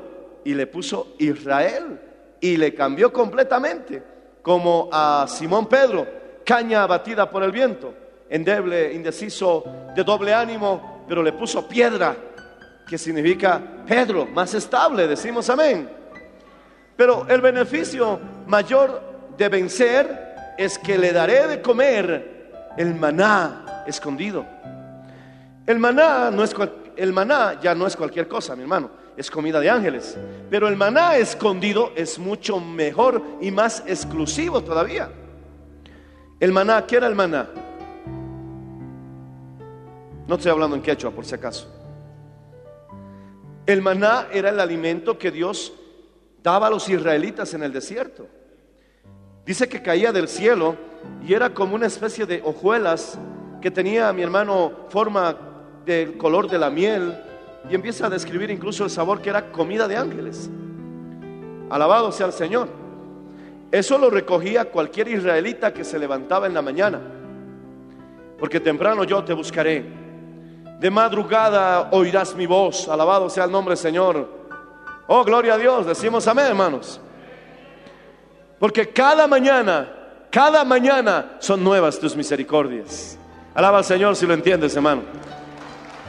y 0.46 0.54
le 0.54 0.66
puso 0.66 1.14
Israel 1.18 2.08
y 2.40 2.56
le 2.56 2.75
cambió 2.75 3.12
completamente, 3.12 4.02
como 4.42 4.88
a 4.92 5.26
Simón 5.28 5.66
Pedro, 5.66 6.06
caña 6.44 6.82
abatida 6.82 7.30
por 7.30 7.42
el 7.42 7.52
viento, 7.52 7.94
endeble, 8.28 8.92
indeciso, 8.92 9.64
de 9.94 10.02
doble 10.02 10.32
ánimo, 10.32 11.04
pero 11.06 11.23
le 11.23 11.32
puso 11.32 11.68
piedra, 11.68 12.16
que 12.88 12.97
significa 12.97 13.61
Pedro, 13.87 14.26
más 14.26 14.54
estable, 14.54 15.06
decimos 15.06 15.49
amén. 15.50 15.88
Pero 16.97 17.26
el 17.28 17.40
beneficio 17.40 18.18
mayor 18.47 19.02
de 19.37 19.49
vencer 19.49 20.54
es 20.59 20.78
que 20.78 20.99
le 20.99 21.12
daré 21.12 21.47
de 21.47 21.62
comer 21.62 22.73
el 22.76 22.94
maná 22.94 23.85
escondido. 23.87 24.44
El 25.66 25.78
maná 25.78 26.30
no 26.30 26.42
es 26.42 26.54
el 26.97 27.12
maná 27.12 27.61
ya 27.61 27.75
no 27.75 27.87
es 27.87 27.97
cualquier 27.97 28.28
cosa, 28.28 28.54
mi 28.56 28.62
hermano, 28.62 28.90
es 29.17 29.31
comida 29.31 29.61
de 29.61 29.71
ángeles, 29.71 30.17
pero 30.49 30.69
el 30.69 30.76
maná 30.76 31.17
escondido 31.17 31.93
es 31.95 32.19
mucho 32.19 32.59
mejor 32.61 33.23
y 33.40 33.50
más 33.50 33.83
exclusivo 33.87 34.62
todavía. 34.62 35.11
El 36.38 36.52
maná, 36.52 36.87
¿qué 36.87 36.97
era 36.97 37.07
el 37.07 37.14
maná? 37.14 37.49
No 40.26 40.37
estoy 40.37 40.50
hablando 40.50 40.76
en 40.76 40.83
quechua 40.83 41.11
por 41.11 41.25
si 41.25 41.35
acaso. 41.35 41.69
El 43.67 43.83
maná 43.83 44.29
era 44.33 44.50
el 44.50 44.61
alimento 44.61 45.19
que 45.19 45.31
Dios 45.31 45.73
daba 46.43 46.69
a 46.69 46.71
los 46.71 46.88
israelitas 46.88 47.52
en 47.55 47.62
el 47.62 47.73
desierto. 47.73 48.26
Dice 49.45 49.69
que 49.69 49.83
caía 49.83 50.12
del 50.12 50.29
cielo 50.29 50.76
y 51.26 51.35
era 51.35 51.52
como 51.52 51.75
una 51.75 51.87
especie 51.87 52.26
de 52.26 52.40
hojuelas 52.45 53.19
que 53.61 53.71
tenía, 53.71 54.12
mi 54.12 54.23
hermano, 54.23 54.73
forma 54.88 55.37
del 55.85 56.17
color 56.17 56.49
de 56.49 56.59
la 56.59 56.71
miel 56.71 57.14
y 57.69 57.75
empieza 57.75 58.07
a 58.07 58.11
describir 58.11 58.50
incluso 58.50 58.85
el 58.85 58.90
sabor 58.90 59.21
que 59.21 59.31
era 59.31 59.52
comida 59.52 59.87
de 59.87 59.97
ángeles. 59.97 60.50
Alabado 61.69 62.11
sea 62.11 62.26
el 62.26 62.33
Señor. 62.33 62.69
Eso 63.71 63.99
lo 63.99 64.11
recogía 64.11 64.64
cualquier 64.67 65.09
israelita 65.09 65.73
que 65.73 65.85
se 65.85 65.99
levantaba 65.99 66.47
en 66.47 66.55
la 66.55 66.62
mañana. 66.62 67.00
Porque 68.38 68.59
temprano 68.59 69.05
yo 69.05 69.23
te 69.23 69.33
buscaré. 69.33 69.85
De 70.81 70.90
madrugada 70.90 71.90
oirás 71.93 72.35
mi 72.35 72.47
voz. 72.47 72.88
Alabado 72.88 73.31
sea 73.31 73.45
el 73.45 73.52
nombre 73.52 73.73
del 73.73 73.79
Señor. 73.79 74.29
Oh, 75.07 75.23
gloria 75.25 75.55
a 75.55 75.59
Dios. 75.59 75.87
Decimos 75.87 76.26
amén, 76.26 76.47
hermanos. 76.47 77.00
Porque 78.59 78.88
cada 78.88 79.26
mañana, 79.26 79.93
cada 80.31 80.64
mañana 80.64 81.37
son 81.38 81.62
nuevas 81.62 81.99
tus 81.99 82.17
misericordias. 82.17 83.19
Alaba 83.55 83.79
al 83.79 83.85
Señor 83.85 84.17
si 84.17 84.26
lo 84.26 84.35
entiendes, 84.35 84.75
hermano. 84.75 85.02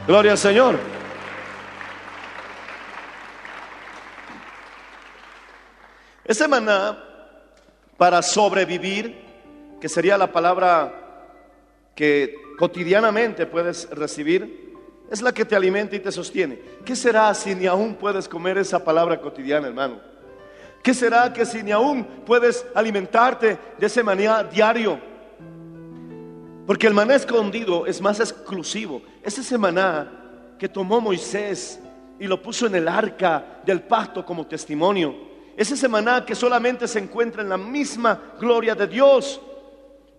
Gloria 0.08 0.32
al 0.32 0.38
Señor. 0.38 1.01
Ese 6.32 6.48
maná 6.48 6.98
para 7.98 8.22
sobrevivir, 8.22 9.18
que 9.82 9.90
sería 9.90 10.18
la 10.18 10.32
palabra 10.32 10.94
que 11.94 12.34
cotidianamente 12.58 13.46
puedes 13.46 13.90
recibir, 13.90 14.74
es 15.12 15.22
la 15.22 15.34
que 15.34 15.44
te 15.44 15.58
alimenta 15.58 15.98
y 15.98 16.00
te 16.00 16.10
sostiene. 16.10 16.58
¿Qué 16.86 16.96
será 16.96 17.34
si 17.34 17.54
ni 17.54 17.68
aún 17.68 17.96
puedes 17.96 18.30
comer 18.30 18.58
esa 18.58 18.82
palabra 18.82 19.20
cotidiana, 19.20 19.68
hermano? 19.68 20.00
¿Qué 20.82 20.94
será 20.94 21.34
que 21.34 21.46
si 21.46 21.64
ni 21.64 21.72
aún 21.74 22.06
puedes 22.26 22.66
alimentarte 22.74 23.58
de 23.78 23.86
ese 23.86 24.02
maná 24.02 24.42
diario? 24.42 25.02
Porque 26.66 26.88
el 26.88 26.94
maná 26.94 27.16
escondido 27.16 27.86
es 27.86 28.00
más 28.00 28.22
exclusivo. 28.22 29.02
Es 29.22 29.38
ese 29.38 29.58
maná 29.58 30.10
que 30.58 30.70
tomó 30.70 31.02
Moisés 31.02 31.78
y 32.18 32.26
lo 32.26 32.42
puso 32.42 32.68
en 32.68 32.76
el 32.76 32.88
arca 32.88 33.60
del 33.66 33.82
pacto 33.82 34.26
como 34.26 34.48
testimonio. 34.48 35.31
Es 35.62 35.72
ese 35.72 35.88
maná 35.88 36.26
que 36.26 36.34
solamente 36.34 36.88
se 36.88 36.98
encuentra 36.98 37.44
en 37.44 37.50
la 37.50 37.58
misma 37.58 38.20
gloria 38.40 38.74
de 38.74 38.88
Dios. 38.88 39.40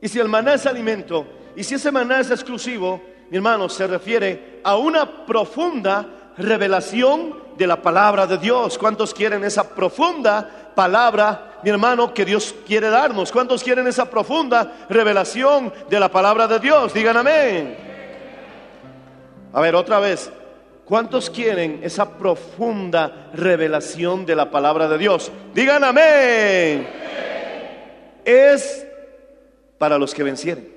Y 0.00 0.06
si 0.06 0.20
el 0.20 0.28
maná 0.28 0.54
es 0.54 0.66
alimento, 0.66 1.26
y 1.56 1.64
si 1.64 1.74
ese 1.74 1.90
maná 1.90 2.20
es 2.20 2.30
exclusivo, 2.30 3.02
mi 3.28 3.38
hermano, 3.38 3.68
se 3.68 3.88
refiere 3.88 4.60
a 4.62 4.76
una 4.76 5.26
profunda 5.26 6.32
revelación 6.38 7.42
de 7.58 7.66
la 7.66 7.82
palabra 7.82 8.24
de 8.24 8.38
Dios. 8.38 8.78
¿Cuántos 8.78 9.12
quieren 9.12 9.42
esa 9.42 9.68
profunda 9.74 10.72
palabra, 10.76 11.58
mi 11.64 11.70
hermano, 11.70 12.14
que 12.14 12.24
Dios 12.24 12.54
quiere 12.64 12.88
darnos? 12.88 13.32
¿Cuántos 13.32 13.64
quieren 13.64 13.88
esa 13.88 14.08
profunda 14.08 14.86
revelación 14.88 15.72
de 15.90 15.98
la 15.98 16.08
palabra 16.08 16.46
de 16.46 16.60
Dios? 16.60 16.94
Digan 16.94 17.16
amén. 17.16 17.76
A 19.52 19.60
ver, 19.60 19.74
otra 19.74 19.98
vez. 19.98 20.30
¿Cuántos 20.92 21.30
quieren 21.30 21.80
esa 21.82 22.18
profunda 22.18 23.30
revelación 23.32 24.26
de 24.26 24.36
la 24.36 24.50
palabra 24.50 24.86
de 24.90 24.98
Dios? 24.98 25.32
Digan 25.54 25.82
amén. 25.82 26.86
Es 28.22 28.86
para 29.78 29.96
los 29.96 30.12
que 30.12 30.22
vencieren. 30.22 30.70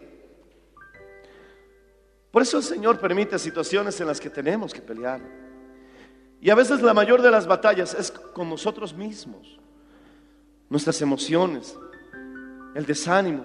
Por 2.31 2.43
eso 2.43 2.59
el 2.59 2.63
Señor 2.63 2.97
permite 2.97 3.37
situaciones 3.37 3.99
en 3.99 4.07
las 4.07 4.21
que 4.21 4.29
tenemos 4.29 4.73
que 4.73 4.79
pelear. 4.79 5.19
Y 6.39 6.49
a 6.49 6.55
veces 6.55 6.81
la 6.81 6.93
mayor 6.93 7.21
de 7.21 7.31
las 7.31 7.45
batallas 7.45 7.93
es 7.93 8.09
con 8.09 8.49
nosotros 8.49 8.93
mismos. 8.93 9.59
Nuestras 10.69 11.01
emociones, 11.01 11.77
el 12.73 12.85
desánimo, 12.85 13.43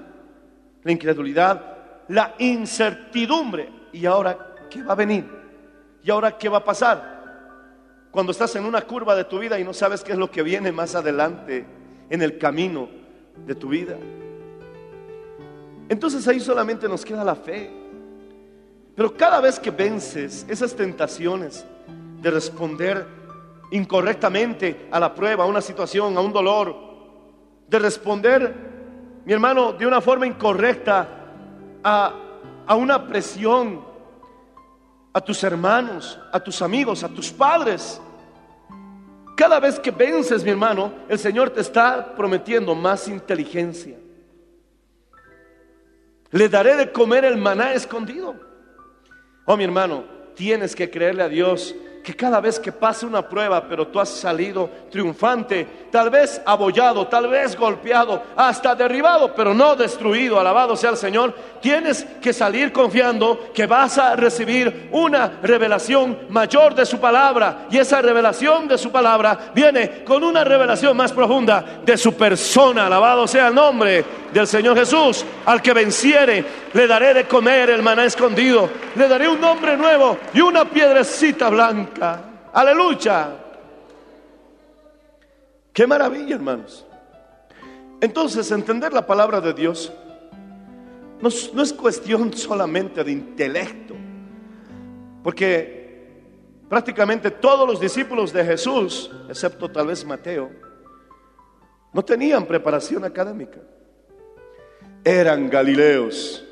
la 0.84 0.92
incredulidad, 0.92 2.04
la 2.06 2.36
incertidumbre. 2.38 3.68
¿Y 3.92 4.06
ahora 4.06 4.54
qué 4.70 4.84
va 4.84 4.92
a 4.92 4.94
venir? 4.94 5.39
¿Y 6.02 6.10
ahora 6.10 6.36
qué 6.36 6.48
va 6.48 6.58
a 6.58 6.64
pasar? 6.64 7.20
Cuando 8.10 8.32
estás 8.32 8.54
en 8.56 8.64
una 8.64 8.82
curva 8.82 9.14
de 9.14 9.24
tu 9.24 9.38
vida 9.38 9.58
y 9.58 9.64
no 9.64 9.72
sabes 9.72 10.02
qué 10.02 10.12
es 10.12 10.18
lo 10.18 10.30
que 10.30 10.42
viene 10.42 10.72
más 10.72 10.94
adelante 10.94 11.64
en 12.08 12.22
el 12.22 12.38
camino 12.38 12.88
de 13.46 13.54
tu 13.54 13.68
vida. 13.68 13.96
Entonces 15.88 16.26
ahí 16.28 16.40
solamente 16.40 16.88
nos 16.88 17.04
queda 17.04 17.24
la 17.24 17.34
fe. 17.34 17.70
Pero 18.94 19.16
cada 19.16 19.40
vez 19.40 19.58
que 19.58 19.70
vences 19.70 20.46
esas 20.48 20.74
tentaciones 20.74 21.64
de 22.20 22.30
responder 22.30 23.06
incorrectamente 23.70 24.88
a 24.90 25.00
la 25.00 25.14
prueba, 25.14 25.44
a 25.44 25.46
una 25.46 25.60
situación, 25.60 26.16
a 26.16 26.20
un 26.20 26.32
dolor, 26.32 26.76
de 27.68 27.78
responder, 27.78 28.54
mi 29.24 29.32
hermano, 29.32 29.72
de 29.72 29.86
una 29.86 30.00
forma 30.00 30.26
incorrecta 30.26 31.08
a, 31.82 32.14
a 32.66 32.74
una 32.74 33.06
presión, 33.06 33.89
a 35.12 35.20
tus 35.20 35.42
hermanos, 35.42 36.18
a 36.32 36.40
tus 36.40 36.62
amigos, 36.62 37.02
a 37.02 37.08
tus 37.08 37.30
padres. 37.30 38.00
Cada 39.36 39.58
vez 39.58 39.78
que 39.78 39.90
vences, 39.90 40.44
mi 40.44 40.50
hermano, 40.50 40.92
el 41.08 41.18
Señor 41.18 41.50
te 41.50 41.60
está 41.60 42.14
prometiendo 42.14 42.74
más 42.74 43.08
inteligencia. 43.08 43.98
Le 46.30 46.48
daré 46.48 46.76
de 46.76 46.92
comer 46.92 47.24
el 47.24 47.36
maná 47.36 47.72
escondido. 47.72 48.34
Oh, 49.46 49.56
mi 49.56 49.64
hermano, 49.64 50.04
tienes 50.34 50.76
que 50.76 50.88
creerle 50.88 51.22
a 51.22 51.28
Dios 51.28 51.74
que 52.02 52.14
cada 52.14 52.40
vez 52.40 52.58
que 52.58 52.72
pase 52.72 53.04
una 53.04 53.28
prueba, 53.28 53.64
pero 53.68 53.86
tú 53.88 54.00
has 54.00 54.08
salido 54.08 54.70
triunfante, 54.90 55.88
tal 55.90 56.08
vez 56.08 56.40
abollado, 56.46 57.06
tal 57.06 57.28
vez 57.28 57.56
golpeado, 57.56 58.22
hasta 58.36 58.74
derribado, 58.74 59.34
pero 59.34 59.52
no 59.52 59.76
destruido, 59.76 60.40
alabado 60.40 60.76
sea 60.76 60.90
el 60.90 60.96
Señor, 60.96 61.34
tienes 61.60 62.04
que 62.22 62.32
salir 62.32 62.72
confiando 62.72 63.50
que 63.52 63.66
vas 63.66 63.98
a 63.98 64.16
recibir 64.16 64.88
una 64.92 65.40
revelación 65.42 66.18
mayor 66.30 66.74
de 66.74 66.86
su 66.86 66.98
palabra. 66.98 67.66
Y 67.70 67.78
esa 67.78 68.00
revelación 68.00 68.66
de 68.66 68.78
su 68.78 68.90
palabra 68.90 69.50
viene 69.54 70.02
con 70.04 70.24
una 70.24 70.42
revelación 70.42 70.96
más 70.96 71.12
profunda 71.12 71.80
de 71.84 71.96
su 71.96 72.14
persona, 72.14 72.86
alabado 72.86 73.26
sea 73.26 73.48
el 73.48 73.54
nombre 73.54 74.04
del 74.32 74.46
Señor 74.46 74.76
Jesús. 74.76 75.24
Al 75.46 75.60
que 75.62 75.72
venciere, 75.72 76.44
le 76.72 76.86
daré 76.86 77.14
de 77.14 77.26
comer 77.26 77.70
el 77.70 77.82
maná 77.82 78.04
escondido, 78.04 78.70
le 78.96 79.08
daré 79.08 79.28
un 79.28 79.40
nombre 79.40 79.76
nuevo 79.76 80.18
y 80.32 80.40
una 80.40 80.64
piedrecita 80.64 81.48
blanca. 81.50 82.22
Aleluya. 82.52 83.36
Qué 85.72 85.86
maravilla, 85.86 86.34
hermanos. 86.34 86.86
Entonces, 88.00 88.50
entender 88.50 88.92
la 88.92 89.06
palabra 89.06 89.40
de 89.40 89.52
Dios 89.52 89.92
no, 91.20 91.28
no 91.52 91.62
es 91.62 91.72
cuestión 91.72 92.32
solamente 92.32 93.04
de 93.04 93.12
intelecto, 93.12 93.94
porque 95.22 95.80
prácticamente 96.68 97.30
todos 97.30 97.68
los 97.68 97.80
discípulos 97.80 98.32
de 98.32 98.44
Jesús, 98.44 99.10
excepto 99.28 99.68
tal 99.68 99.88
vez 99.88 100.04
Mateo, 100.04 100.50
no 101.92 102.04
tenían 102.04 102.46
preparación 102.46 103.04
académica. 103.04 103.58
Eran 105.04 105.48
galileos. 105.48 106.44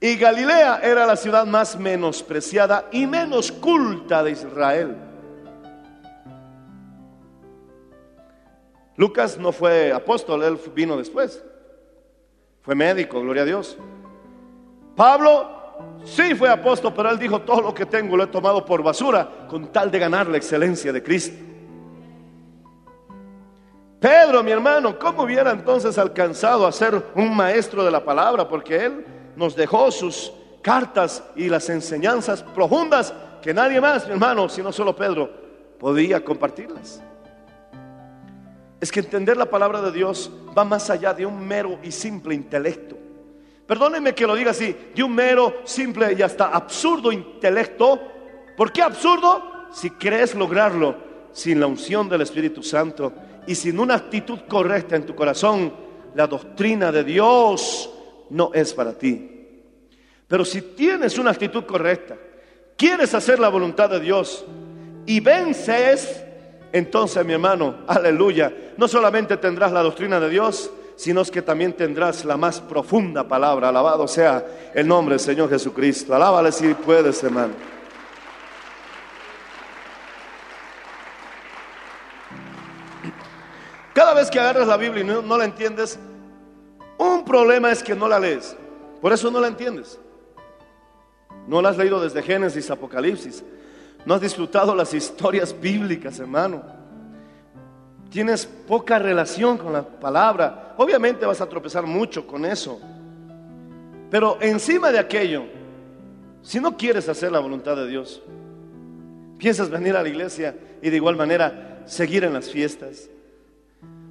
Y 0.00 0.16
Galilea 0.16 0.80
era 0.82 1.06
la 1.06 1.16
ciudad 1.16 1.46
más 1.46 1.78
menospreciada 1.78 2.88
y 2.92 3.06
menos 3.06 3.50
culta 3.50 4.22
de 4.22 4.32
Israel. 4.32 4.96
Lucas 8.96 9.38
no 9.38 9.52
fue 9.52 9.92
apóstol, 9.92 10.42
él 10.42 10.58
vino 10.74 10.96
después. 10.96 11.42
Fue 12.62 12.74
médico, 12.74 13.20
gloria 13.20 13.42
a 13.42 13.46
Dios. 13.46 13.76
Pablo 14.94 16.00
sí 16.04 16.34
fue 16.34 16.48
apóstol, 16.48 16.92
pero 16.96 17.10
él 17.10 17.18
dijo, 17.18 17.42
todo 17.42 17.60
lo 17.60 17.74
que 17.74 17.86
tengo 17.86 18.16
lo 18.16 18.24
he 18.24 18.28
tomado 18.28 18.64
por 18.64 18.82
basura 18.82 19.46
con 19.48 19.70
tal 19.70 19.90
de 19.90 19.98
ganar 19.98 20.28
la 20.28 20.36
excelencia 20.36 20.92
de 20.92 21.02
Cristo. 21.02 21.45
Pedro, 24.00 24.42
mi 24.42 24.50
hermano, 24.50 24.98
¿cómo 24.98 25.22
hubiera 25.22 25.50
entonces 25.50 25.96
alcanzado 25.96 26.66
a 26.66 26.72
ser 26.72 27.02
un 27.14 27.34
maestro 27.34 27.82
de 27.82 27.90
la 27.90 28.04
palabra? 28.04 28.46
Porque 28.46 28.84
él 28.84 29.06
nos 29.36 29.56
dejó 29.56 29.90
sus 29.90 30.32
cartas 30.62 31.22
y 31.34 31.48
las 31.48 31.68
enseñanzas 31.70 32.42
profundas 32.42 33.14
que 33.40 33.54
nadie 33.54 33.80
más, 33.80 34.06
mi 34.06 34.12
hermano, 34.12 34.48
sino 34.48 34.70
solo 34.70 34.94
Pedro, 34.94 35.30
podía 35.78 36.22
compartirlas. 36.22 37.02
es 38.78 38.92
que 38.92 39.00
entender 39.00 39.36
la 39.36 39.46
palabra 39.46 39.80
de 39.80 39.90
Dios 39.90 40.30
va 40.56 40.64
más 40.64 40.90
allá 40.90 41.14
de 41.14 41.24
un 41.24 41.46
mero 41.46 41.78
y 41.82 41.90
simple 41.90 42.34
intelecto. 42.34 42.96
Perdónenme 43.66 44.14
que 44.14 44.26
lo 44.26 44.34
diga 44.34 44.50
así, 44.50 44.76
de 44.94 45.02
un 45.02 45.14
mero, 45.14 45.60
simple 45.64 46.14
y 46.16 46.22
hasta 46.22 46.48
absurdo 46.48 47.10
intelecto. 47.10 48.00
¿Por 48.56 48.70
qué 48.70 48.82
absurdo? 48.82 49.68
Si 49.72 49.90
crees 49.90 50.34
lograrlo 50.34 50.96
sin 51.32 51.58
la 51.58 51.66
unción 51.66 52.08
del 52.08 52.20
Espíritu 52.20 52.62
Santo 52.62 53.12
y 53.46 53.54
sin 53.54 53.78
una 53.78 53.94
actitud 53.94 54.40
correcta 54.48 54.96
en 54.96 55.06
tu 55.06 55.14
corazón, 55.14 55.72
la 56.14 56.26
doctrina 56.26 56.90
de 56.90 57.04
Dios 57.04 57.90
no 58.30 58.50
es 58.54 58.72
para 58.74 58.92
ti. 58.92 59.30
Pero 60.26 60.44
si 60.44 60.62
tienes 60.62 61.18
una 61.18 61.30
actitud 61.30 61.64
correcta, 61.64 62.16
quieres 62.76 63.14
hacer 63.14 63.38
la 63.38 63.48
voluntad 63.48 63.90
de 63.90 64.00
Dios 64.00 64.44
y 65.06 65.20
vences, 65.20 66.24
entonces 66.72 67.24
mi 67.24 67.34
hermano, 67.34 67.76
aleluya, 67.86 68.52
no 68.76 68.88
solamente 68.88 69.36
tendrás 69.36 69.72
la 69.72 69.82
doctrina 69.82 70.18
de 70.18 70.28
Dios, 70.28 70.70
sino 70.96 71.22
que 71.24 71.42
también 71.42 71.74
tendrás 71.74 72.24
la 72.24 72.36
más 72.36 72.60
profunda 72.60 73.28
palabra. 73.28 73.68
Alabado 73.68 74.08
sea 74.08 74.44
el 74.74 74.88
nombre 74.88 75.14
del 75.14 75.20
Señor 75.20 75.50
Jesucristo. 75.50 76.14
Alábale 76.14 76.50
si 76.50 76.72
puedes, 76.74 77.22
hermano. 77.22 77.75
Cada 83.96 84.12
vez 84.12 84.30
que 84.30 84.38
agarras 84.38 84.68
la 84.68 84.76
Biblia 84.76 85.02
y 85.02 85.06
no, 85.06 85.38
la 85.38 85.46
entiendes, 85.46 85.98
un 86.98 87.24
problema 87.24 87.72
es 87.72 87.82
que 87.82 87.94
no 87.94 88.06
la 88.06 88.20
lees. 88.20 88.54
Por 89.00 89.10
eso 89.10 89.30
no 89.30 89.40
la 89.40 89.48
entiendes. 89.48 89.98
No 91.46 91.62
la 91.62 91.70
has 91.70 91.78
leído 91.78 91.98
desde 91.98 92.22
Génesis, 92.22 92.70
Apocalipsis. 92.70 93.42
No 94.04 94.12
has 94.12 94.20
disfrutado 94.20 94.74
las 94.74 94.92
historias 94.92 95.58
bíblicas, 95.58 96.20
hermano. 96.20 96.62
Tienes 98.10 98.44
poca 98.44 98.98
relación 98.98 99.56
con 99.56 99.72
la 99.72 99.82
palabra. 99.82 100.74
Obviamente 100.76 101.24
vas 101.24 101.40
a 101.40 101.48
tropezar 101.48 101.86
mucho 101.86 102.26
con 102.26 102.44
eso. 102.44 102.78
Pero 104.10 104.36
encima 104.42 104.92
de 104.92 104.98
aquello, 104.98 105.44
si 106.42 106.60
no 106.60 106.76
quieres 106.76 107.08
hacer 107.08 107.32
la 107.32 107.38
voluntad 107.38 107.74
de 107.76 107.88
Dios, 107.88 108.22
piensas 109.38 109.70
venir 109.70 109.96
a 109.96 110.02
la 110.02 110.08
iglesia 110.10 110.54
y 110.82 110.90
de 110.90 110.96
igual 110.96 111.16
manera 111.16 111.82
seguir 111.86 112.24
en 112.24 112.34
las 112.34 112.50
fiestas. 112.50 113.08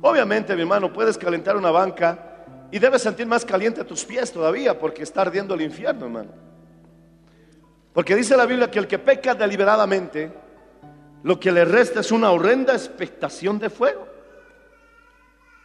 Obviamente, 0.07 0.53
mi 0.55 0.61
hermano, 0.61 0.93
puedes 0.93 1.17
calentar 1.17 1.57
una 1.57 1.71
banca 1.71 2.45
y 2.69 2.77
debes 2.77 3.01
sentir 3.01 3.25
más 3.25 3.43
caliente 3.43 3.83
tus 3.83 4.05
pies 4.05 4.31
todavía 4.31 4.77
porque 4.77 5.01
está 5.01 5.21
ardiendo 5.21 5.55
el 5.55 5.61
infierno, 5.63 6.05
hermano. 6.05 6.29
Porque 7.91 8.15
dice 8.15 8.37
la 8.37 8.45
Biblia 8.45 8.69
que 8.69 8.77
el 8.77 8.85
que 8.85 8.99
peca 8.99 9.33
deliberadamente, 9.33 10.31
lo 11.23 11.39
que 11.39 11.51
le 11.51 11.65
resta 11.65 12.01
es 12.01 12.11
una 12.11 12.29
horrenda 12.29 12.73
expectación 12.73 13.57
de 13.57 13.71
fuego. 13.71 14.07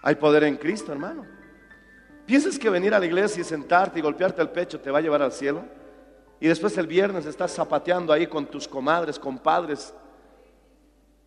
Hay 0.00 0.14
poder 0.14 0.44
en 0.44 0.56
Cristo, 0.56 0.90
hermano. 0.90 1.26
¿Piensas 2.24 2.58
que 2.58 2.70
venir 2.70 2.94
a 2.94 2.98
la 2.98 3.04
iglesia 3.04 3.42
y 3.42 3.44
sentarte 3.44 3.98
y 3.98 4.02
golpearte 4.02 4.40
el 4.40 4.48
pecho 4.48 4.80
te 4.80 4.90
va 4.90 5.00
a 5.00 5.02
llevar 5.02 5.20
al 5.20 5.32
cielo? 5.32 5.64
Y 6.40 6.48
después 6.48 6.78
el 6.78 6.86
viernes 6.86 7.26
estás 7.26 7.52
zapateando 7.54 8.10
ahí 8.10 8.26
con 8.26 8.46
tus 8.46 8.66
comadres, 8.66 9.18
compadres. 9.18 9.92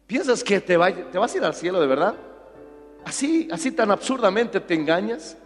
¿Piensas 0.07 0.43
que 0.43 0.59
te, 0.59 0.77
va- 0.77 0.91
te 0.91 1.19
vas 1.19 1.31
a 1.31 1.37
ir 1.37 1.43
al 1.45 1.53
cielo 1.53 1.79
de 1.79 1.85
verdad? 1.85 2.15
Así, 3.05 3.47
así 3.51 3.71
tan 3.71 3.91
absurdamente 3.91 4.59
te 4.59 4.73
engañas. 4.73 5.37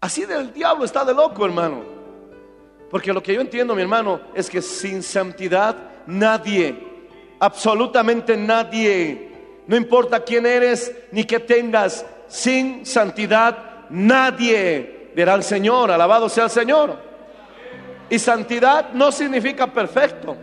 Así 0.00 0.24
del 0.24 0.52
diablo 0.52 0.84
está 0.84 1.04
de 1.04 1.14
loco, 1.14 1.44
hermano. 1.44 1.82
Porque 2.90 3.12
lo 3.12 3.22
que 3.22 3.34
yo 3.34 3.40
entiendo, 3.40 3.74
mi 3.74 3.82
hermano, 3.82 4.20
es 4.34 4.48
que 4.48 4.62
sin 4.62 5.02
santidad 5.02 5.76
nadie, 6.06 6.76
absolutamente 7.38 8.36
nadie, 8.36 9.28
no 9.66 9.76
importa 9.76 10.24
quién 10.24 10.46
eres 10.46 10.92
ni 11.12 11.24
qué 11.24 11.38
tengas, 11.38 12.06
sin 12.28 12.86
santidad 12.86 13.86
nadie 13.90 15.10
verá 15.14 15.34
al 15.34 15.42
Señor, 15.42 15.90
alabado 15.90 16.28
sea 16.28 16.44
el 16.44 16.50
Señor. 16.50 16.96
Y 18.08 18.18
santidad 18.18 18.92
no 18.94 19.12
significa 19.12 19.66
perfecto. 19.66 20.36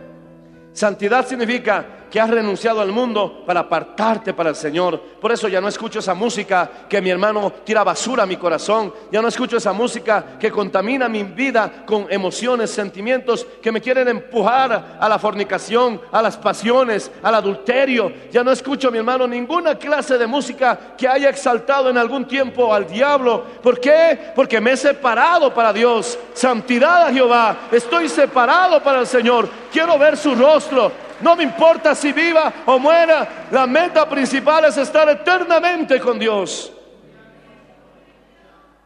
Santidad 0.72 1.26
significa 1.26 2.05
que 2.10 2.20
has 2.20 2.30
renunciado 2.30 2.80
al 2.80 2.92
mundo 2.92 3.42
para 3.46 3.60
apartarte 3.60 4.34
para 4.34 4.50
el 4.50 4.56
Señor. 4.56 5.00
Por 5.20 5.32
eso 5.32 5.48
ya 5.48 5.60
no 5.60 5.68
escucho 5.68 5.98
esa 5.98 6.14
música 6.14 6.70
que 6.88 7.00
mi 7.00 7.10
hermano 7.10 7.52
tira 7.64 7.84
basura 7.84 8.22
a 8.22 8.26
mi 8.26 8.36
corazón. 8.36 8.92
Ya 9.10 9.20
no 9.20 9.28
escucho 9.28 9.56
esa 9.56 9.72
música 9.72 10.38
que 10.38 10.50
contamina 10.50 11.08
mi 11.08 11.22
vida 11.24 11.84
con 11.84 12.06
emociones, 12.10 12.70
sentimientos 12.70 13.46
que 13.62 13.72
me 13.72 13.80
quieren 13.80 14.08
empujar 14.08 14.96
a 14.98 15.08
la 15.08 15.18
fornicación, 15.18 16.00
a 16.12 16.22
las 16.22 16.36
pasiones, 16.36 17.10
al 17.22 17.34
adulterio. 17.34 18.12
Ya 18.30 18.44
no 18.44 18.52
escucho, 18.52 18.90
mi 18.90 18.98
hermano, 18.98 19.26
ninguna 19.26 19.76
clase 19.76 20.18
de 20.18 20.26
música 20.26 20.78
que 20.96 21.08
haya 21.08 21.28
exaltado 21.28 21.90
en 21.90 21.98
algún 21.98 22.26
tiempo 22.26 22.72
al 22.72 22.86
diablo. 22.86 23.44
¿Por 23.62 23.80
qué? 23.80 24.32
Porque 24.34 24.60
me 24.60 24.72
he 24.72 24.76
separado 24.76 25.52
para 25.52 25.72
Dios. 25.72 26.18
Santidad 26.34 27.06
a 27.06 27.12
Jehová. 27.12 27.56
Estoy 27.72 28.08
separado 28.08 28.82
para 28.82 29.00
el 29.00 29.06
Señor. 29.06 29.48
Quiero 29.72 29.98
ver 29.98 30.16
su 30.16 30.34
rostro. 30.34 31.05
No 31.20 31.36
me 31.36 31.42
importa 31.42 31.94
si 31.94 32.12
viva 32.12 32.52
o 32.66 32.78
muera. 32.78 33.46
La 33.50 33.66
meta 33.66 34.08
principal 34.08 34.64
es 34.66 34.76
estar 34.76 35.08
eternamente 35.08 36.00
con 36.00 36.18
Dios. 36.18 36.72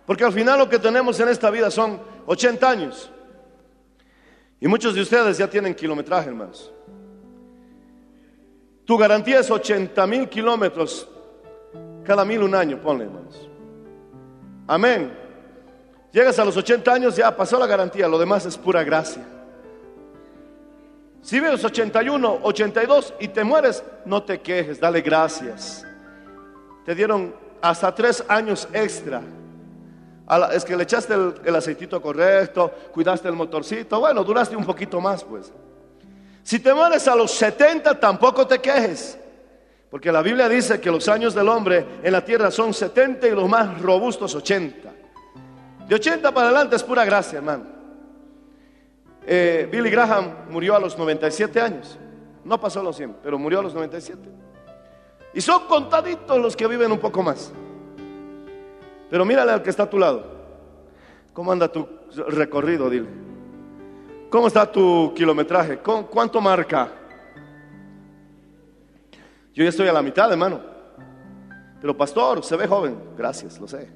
Porque 0.07 0.25
al 0.25 0.33
final 0.33 0.59
lo 0.59 0.69
que 0.69 0.79
tenemos 0.79 1.19
en 1.21 1.29
esta 1.29 1.51
vida 1.51 1.71
son 1.71 2.01
80 2.27 2.69
años. 2.71 3.11
Y 4.61 4.69
muchos 4.69 4.95
de 4.95 5.03
ustedes 5.03 5.39
ya 5.39 5.49
tienen 5.49 5.75
kilometraje, 5.75 6.29
hermanos. 6.29 6.73
Tu 8.85 8.99
garantía 8.99 9.41
es 9.41 9.51
80 9.51 10.07
mil 10.07 10.29
kilómetros 10.29 11.09
cada 12.05 12.25
mil 12.25 12.43
un 12.43 12.55
año, 12.55 12.81
ponle, 12.81 13.05
hermanos. 13.05 13.49
Amén. 14.67 15.17
Llegas 16.13 16.39
a 16.39 16.45
los 16.45 16.57
80 16.57 16.93
años, 16.93 17.17
ya 17.17 17.37
pasó 17.37 17.59
la 17.59 17.67
garantía, 17.67 18.09
lo 18.09 18.19
demás 18.19 18.45
es 18.47 18.57
pura 18.57 18.83
gracia. 18.83 19.25
Si 21.23 21.39
vives 21.39 21.63
81, 21.63 22.41
82 22.43 23.15
y 23.21 23.29
te 23.29 23.45
mueres, 23.45 23.85
no 24.05 24.23
te 24.23 24.41
quejes, 24.41 24.81
dale 24.81 25.01
gracias. 25.03 25.85
Te 26.85 26.95
dieron 26.95 27.35
hasta 27.61 27.95
tres 27.95 28.25
años 28.29 28.67
extra. 28.73 29.23
Es 30.53 30.65
que 30.65 30.77
le 30.77 30.85
echaste 30.85 31.13
el, 31.13 31.35
el 31.45 31.57
aceitito 31.57 32.01
correcto, 32.01 32.73
cuidaste 32.93 33.29
el 33.29 33.35
motorcito, 33.35 34.01
bueno, 34.01 34.23
duraste 34.25 34.57
un 34.57 34.65
poquito 34.65 35.01
más, 35.01 35.25
pues. 35.25 35.53
Si 36.43 36.61
te 36.61 36.73
mueres 36.73 37.07
a 37.09 37.15
los 37.15 37.33
70, 37.33 37.99
tampoco 37.99 38.47
te 38.47 38.59
quejes. 38.59 39.19
Porque 39.91 40.13
la 40.13 40.23
Biblia 40.23 40.49
dice 40.49 40.81
que 40.81 40.91
los 40.91 41.09
años 41.09 41.35
del 41.35 41.49
hombre 41.49 41.85
en 42.03 42.13
la 42.13 42.25
tierra 42.25 42.51
son 42.51 42.73
70 42.73 43.27
y 43.27 43.33
los 43.33 43.49
más 43.49 43.81
robustos 43.81 44.35
80. 44.37 44.89
De 45.89 45.95
80 45.97 46.33
para 46.33 46.47
adelante 46.47 46.77
es 46.77 46.83
pura 46.85 47.05
gracia, 47.05 47.39
hermano. 47.39 47.80
Eh, 49.33 49.69
Billy 49.71 49.91
Graham 49.91 50.35
murió 50.51 50.75
a 50.75 50.81
los 50.81 50.99
97 50.99 51.61
años. 51.61 51.97
No 52.45 52.61
pasó 52.61 52.83
los 52.83 52.97
100, 52.97 53.19
pero 53.23 53.39
murió 53.39 53.61
a 53.61 53.63
los 53.63 53.73
97. 53.73 54.29
Y 55.35 55.41
son 55.41 55.69
contaditos 55.69 56.37
los 56.41 56.57
que 56.57 56.67
viven 56.67 56.91
un 56.91 56.99
poco 56.99 57.23
más. 57.23 57.53
Pero 59.09 59.25
mírale 59.25 59.53
al 59.53 59.63
que 59.63 59.71
está 59.71 59.85
a 59.85 59.91
tu 59.91 60.01
lado. 60.01 60.25
¿Cómo 61.33 61.53
anda 61.53 61.69
tu 61.71 61.87
recorrido? 62.27 62.91
Dile. 62.91 63.07
¿Cómo 64.31 64.49
está 64.49 64.71
tu 64.71 65.13
kilometraje? 65.15 65.79
¿Cu- 65.79 66.07
¿Cuánto 66.11 66.41
marca? 66.41 66.89
Yo 69.55 69.63
ya 69.63 69.69
estoy 69.71 69.87
a 69.87 69.93
la 69.93 70.03
mitad, 70.03 70.29
hermano. 70.33 70.61
Pero 71.81 71.97
pastor, 71.97 72.43
se 72.43 72.57
ve 72.57 72.67
joven. 72.67 72.97
Gracias, 73.17 73.61
lo 73.61 73.69
sé. 73.69 73.89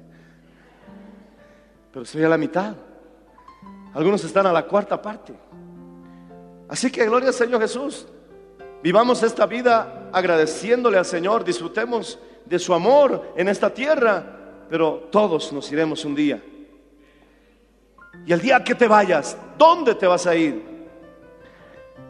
Pero 1.91 2.03
estoy 2.03 2.23
a 2.23 2.29
la 2.29 2.37
mitad. 2.37 2.73
Algunos 3.95 4.23
están 4.25 4.45
a 4.45 4.51
la 4.51 4.65
cuarta 4.65 5.01
parte. 5.01 5.33
Así 6.67 6.91
que 6.91 7.05
gloria 7.05 7.29
al 7.29 7.33
Señor 7.33 7.61
Jesús. 7.61 8.05
Vivamos 8.83 9.23
esta 9.23 9.45
vida 9.45 10.09
agradeciéndole 10.11 10.97
al 10.97 11.05
Señor, 11.05 11.43
disfrutemos 11.43 12.19
de 12.45 12.59
su 12.59 12.73
amor 12.73 13.33
en 13.35 13.47
esta 13.47 13.73
tierra, 13.73 14.23
pero 14.69 15.07
todos 15.09 15.51
nos 15.53 15.71
iremos 15.71 16.03
un 16.03 16.13
día. 16.13 16.43
Y 18.25 18.33
el 18.33 18.41
día 18.41 18.63
que 18.63 18.75
te 18.75 18.87
vayas, 18.87 19.37
¿dónde 19.57 19.95
te 19.95 20.07
vas 20.07 20.27
a 20.27 20.35
ir? 20.35 20.61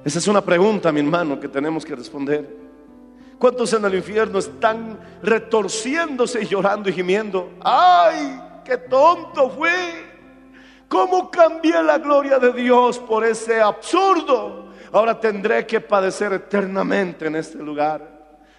Esa 0.04 0.20
es 0.20 0.28
una 0.28 0.42
pregunta, 0.42 0.92
mi 0.92 1.02
hermano, 1.02 1.40
que 1.40 1.48
tenemos 1.48 1.86
que 1.86 1.96
responder. 1.96 2.66
¿Cuántos 3.38 3.74
en 3.74 3.86
el 3.86 3.96
infierno 3.96 4.40
están 4.40 5.00
retorciéndose 5.22 6.42
y 6.42 6.48
llorando 6.48 6.90
y 6.90 6.94
gimiendo? 6.94 7.52
¡Ay, 7.62 8.42
qué 8.64 8.78
tonto 8.78 9.52
fui! 9.52 10.15
¿Cómo 10.96 11.30
cambié 11.30 11.84
la 11.84 11.98
gloria 11.98 12.40
de 12.40 12.54
Dios 12.54 13.00
por 13.00 13.26
ese 13.26 13.60
absurdo? 13.60 14.70
Ahora 14.94 15.20
tendré 15.20 15.68
que 15.68 15.82
padecer 15.82 16.32
eternamente 16.32 17.28
en 17.28 17.36
este 17.36 17.58
lugar. 17.58 18.02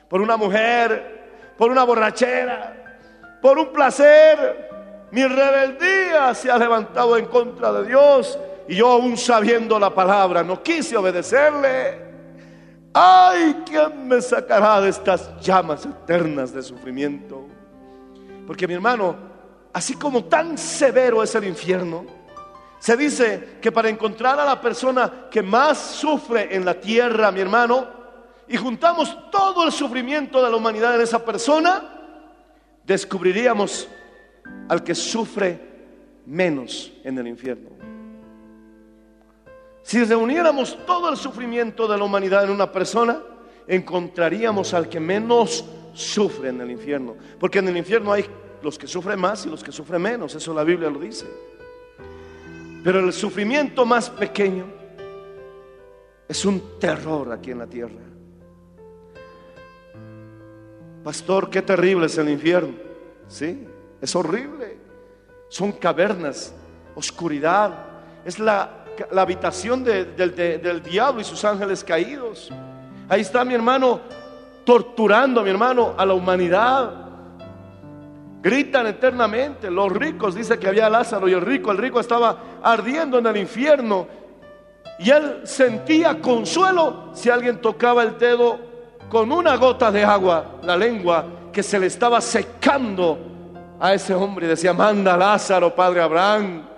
Por 0.07 0.21
una 0.21 0.37
mujer, 0.37 1.55
por 1.57 1.71
una 1.71 1.83
borrachera, 1.83 2.99
por 3.41 3.59
un 3.59 3.73
placer. 3.73 4.69
Mi 5.13 5.27
rebeldía 5.27 6.35
se 6.35 6.51
ha 6.51 6.59
levantado 6.59 7.17
en 7.17 7.25
contra 7.25 7.73
de 7.73 7.89
Dios 7.89 8.39
y 8.69 8.77
yo 8.77 8.91
aún 8.91 9.17
sabiendo 9.17 9.79
la 9.79 9.95
palabra 9.95 10.43
no 10.43 10.63
quise 10.63 10.95
obedecerle. 10.95 12.03
Ay, 12.93 13.63
¿quién 13.65 14.09
me 14.09 14.21
sacará 14.21 14.83
de 14.83 14.91
estas 14.91 15.41
llamas 15.41 15.87
eternas 15.87 16.53
de 16.53 16.63
sufrimiento? 16.63 17.47
Porque 18.47 18.69
mi 18.69 18.75
hermano, 18.75 19.17
así 19.73 19.95
como 19.95 20.27
tan 20.27 20.59
severo 20.59 21.23
es 21.23 21.35
el 21.35 21.45
infierno, 21.45 22.16
se 22.79 22.97
dice 22.97 23.59
que 23.61 23.73
para 23.73 23.89
encontrar 23.89 24.39
a 24.39 24.45
la 24.45 24.61
persona 24.61 25.29
que 25.31 25.43
más 25.43 25.79
sufre 25.79 26.55
en 26.55 26.65
la 26.65 26.75
tierra, 26.75 27.33
mi 27.33 27.41
hermano, 27.41 27.89
y 28.49 28.57
juntamos 28.57 29.31
todo 29.31 29.65
el 29.65 29.73
sufrimiento 29.73 30.43
de 30.43 30.51
la 30.51 30.57
humanidad 30.57 30.95
en 30.95 31.01
esa 31.01 31.25
persona, 31.25 31.83
descubriríamos 32.85 33.89
al 34.69 34.85
que 34.85 34.95
sufre 34.95 35.61
menos 36.27 36.93
en 37.03 37.19
el 37.19 37.27
infierno. 37.27 37.71
Si 39.83 40.03
reuniéramos 40.05 40.77
todo 40.85 41.09
el 41.09 41.17
sufrimiento 41.17 41.87
de 41.87 41.97
la 41.97 42.05
humanidad 42.05 42.45
en 42.45 42.51
una 42.51 42.71
persona, 42.71 43.21
encontraríamos 43.67 44.75
al 44.75 44.89
que 44.89 45.01
menos 45.01 45.65
sufre 45.93 46.51
en 46.51 46.61
el 46.61 46.71
infierno. 46.71 47.17
Porque 47.39 47.61
en 47.61 47.69
el 47.69 47.77
infierno 47.77 48.13
hay 48.13 48.27
los 48.63 48.79
que 48.79 48.87
sufren 48.87 49.19
más 49.19 49.47
y 49.47 49.49
los 49.49 49.63
que 49.63 49.73
sufren 49.73 50.03
menos, 50.03 50.35
eso 50.35 50.53
la 50.53 50.65
Biblia 50.65 50.91
lo 50.91 50.99
dice. 50.99 51.27
Pero 52.87 53.01
el 53.01 53.13
sufrimiento 53.13 53.85
más 53.85 54.09
pequeño 54.09 54.65
es 56.29 56.45
un 56.45 56.79
terror 56.79 57.33
aquí 57.33 57.51
en 57.51 57.59
la 57.59 57.67
tierra. 57.67 57.99
Pastor, 61.03 61.51
qué 61.51 61.63
terrible 61.63 62.07
es 62.07 62.17
el 62.17 62.29
infierno. 62.29 62.75
Sí, 63.27 63.67
es 64.01 64.15
horrible. 64.15 64.77
Son 65.49 65.73
cavernas, 65.73 66.55
oscuridad. 66.95 67.75
Es 68.25 68.39
la, 68.39 68.85
la 69.11 69.23
habitación 69.23 69.83
de- 69.83 70.05
del- 70.05 70.37
de- 70.37 70.59
del 70.59 70.81
diablo 70.81 71.21
y 71.21 71.25
sus 71.25 71.45
ángeles 71.45 71.83
caídos. 71.83 72.53
Ahí 73.09 73.23
está 73.23 73.45
mi 73.45 73.55
hermano 73.55 74.01
torturando, 74.65 75.43
mi 75.43 75.51
hermano, 75.51 75.93
a 75.99 76.07
la 76.07 76.15
humanidad. 76.15 77.06
Gritan 78.47 78.87
eternamente. 78.87 79.73
Los 79.73 79.91
ricos, 79.91 80.37
dice 80.37 80.57
que 80.57 80.69
había 80.69 80.89
Lázaro 80.89 81.29
y 81.29 81.33
el 81.33 81.41
rico, 81.41 81.73
el 81.73 81.79
rico 81.79 81.99
estaba 81.99 82.39
ardiendo 82.63 83.19
en 83.19 83.27
el 83.27 83.39
infierno. 83.39 84.07
Y 85.01 85.11
él 85.11 85.41
sentía 85.43 86.21
consuelo 86.21 87.11
si 87.13 87.29
alguien 87.29 87.61
tocaba 87.61 88.05
el 88.05 88.17
dedo 88.17 88.57
con 89.09 89.33
una 89.33 89.57
gota 89.57 89.91
de 89.91 90.05
agua, 90.05 90.61
la 90.63 90.77
lengua, 90.77 91.27
que 91.53 91.61
se 91.61 91.77
le 91.81 91.87
estaba 91.87 92.21
secando 92.21 93.19
a 93.81 93.93
ese 93.93 94.15
hombre. 94.15 94.47
Decía, 94.47 94.73
manda 94.73 95.17
Lázaro, 95.17 95.75
padre 95.75 96.03
Abraham. 96.03 96.69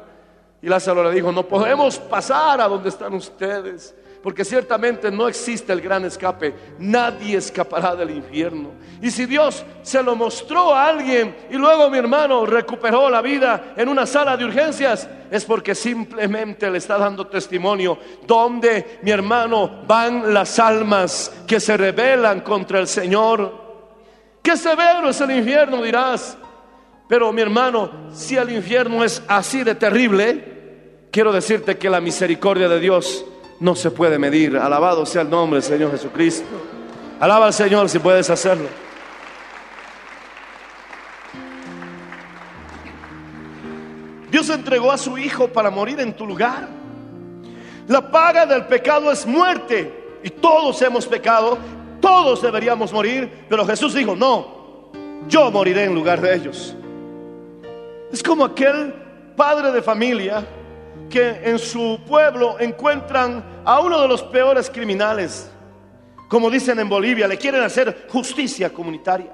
Y 0.62 0.68
Lázaro 0.68 1.04
le 1.04 1.14
dijo, 1.14 1.30
no 1.32 1.42
podemos 1.42 1.98
pasar 1.98 2.62
a 2.62 2.66
donde 2.66 2.88
están 2.88 3.12
ustedes, 3.12 3.94
porque 4.22 4.44
ciertamente 4.44 5.10
no 5.10 5.28
existe 5.28 5.72
el 5.72 5.80
gran 5.80 6.04
escape. 6.04 6.54
Nadie 6.78 7.36
escapará 7.36 7.94
del 7.94 8.10
infierno. 8.10 8.70
Y 9.00 9.10
si 9.10 9.26
Dios 9.26 9.64
se 9.82 10.02
lo 10.02 10.16
mostró 10.16 10.74
a 10.74 10.86
alguien 10.86 11.36
y 11.50 11.54
luego 11.54 11.88
mi 11.88 11.98
hermano 11.98 12.44
recuperó 12.44 13.08
la 13.08 13.22
vida 13.22 13.74
en 13.76 13.88
una 13.88 14.06
sala 14.06 14.36
de 14.36 14.44
urgencias, 14.44 15.08
es 15.30 15.44
porque 15.44 15.74
simplemente 15.74 16.70
le 16.70 16.78
está 16.78 16.98
dando 16.98 17.26
testimonio 17.26 17.98
donde 18.26 18.98
mi 19.02 19.10
hermano 19.10 19.82
van 19.86 20.34
las 20.34 20.58
almas 20.58 21.32
que 21.46 21.60
se 21.60 21.76
rebelan 21.76 22.40
contra 22.40 22.80
el 22.80 22.88
Señor. 22.88 23.68
Qué 24.42 24.56
severo 24.56 25.10
es 25.10 25.20
el 25.20 25.30
infierno, 25.30 25.82
dirás. 25.82 26.36
Pero 27.08 27.32
mi 27.32 27.40
hermano, 27.40 28.10
si 28.12 28.36
el 28.36 28.50
infierno 28.50 29.02
es 29.02 29.22
así 29.28 29.64
de 29.64 29.74
terrible, 29.74 31.06
quiero 31.10 31.32
decirte 31.32 31.78
que 31.78 31.88
la 31.88 32.00
misericordia 32.00 32.68
de 32.68 32.80
Dios 32.80 33.24
no 33.60 33.74
se 33.74 33.90
puede 33.90 34.18
medir. 34.18 34.56
Alabado 34.56 35.04
sea 35.04 35.22
el 35.22 35.30
nombre 35.30 35.60
del 35.60 35.70
Señor 35.70 35.90
Jesucristo. 35.90 36.46
Alaba 37.20 37.46
al 37.46 37.52
Señor 37.52 37.88
si 37.88 37.98
puedes 37.98 38.30
hacerlo. 38.30 38.68
Dios 44.30 44.48
entregó 44.50 44.92
a 44.92 44.98
su 44.98 45.18
Hijo 45.18 45.48
para 45.48 45.70
morir 45.70 45.98
en 46.00 46.14
tu 46.14 46.26
lugar. 46.26 46.68
La 47.88 48.10
paga 48.10 48.46
del 48.46 48.66
pecado 48.66 49.10
es 49.10 49.26
muerte. 49.26 50.18
Y 50.22 50.30
todos 50.30 50.82
hemos 50.82 51.06
pecado, 51.06 51.58
todos 52.00 52.42
deberíamos 52.42 52.92
morir. 52.92 53.46
Pero 53.48 53.66
Jesús 53.66 53.94
dijo, 53.94 54.14
no, 54.14 54.90
yo 55.26 55.50
moriré 55.50 55.84
en 55.84 55.94
lugar 55.94 56.20
de 56.20 56.34
ellos. 56.34 56.76
Es 58.12 58.22
como 58.22 58.44
aquel 58.44 58.94
padre 59.36 59.72
de 59.72 59.82
familia 59.82 60.44
que 61.08 61.40
en 61.44 61.58
su 61.58 62.00
pueblo 62.06 62.56
encuentran 62.58 63.62
a 63.64 63.80
uno 63.80 64.00
de 64.00 64.08
los 64.08 64.22
peores 64.22 64.70
criminales. 64.70 65.50
Como 66.28 66.50
dicen 66.50 66.78
en 66.78 66.88
Bolivia, 66.88 67.26
le 67.26 67.38
quieren 67.38 67.62
hacer 67.62 68.06
justicia 68.08 68.70
comunitaria. 68.72 69.32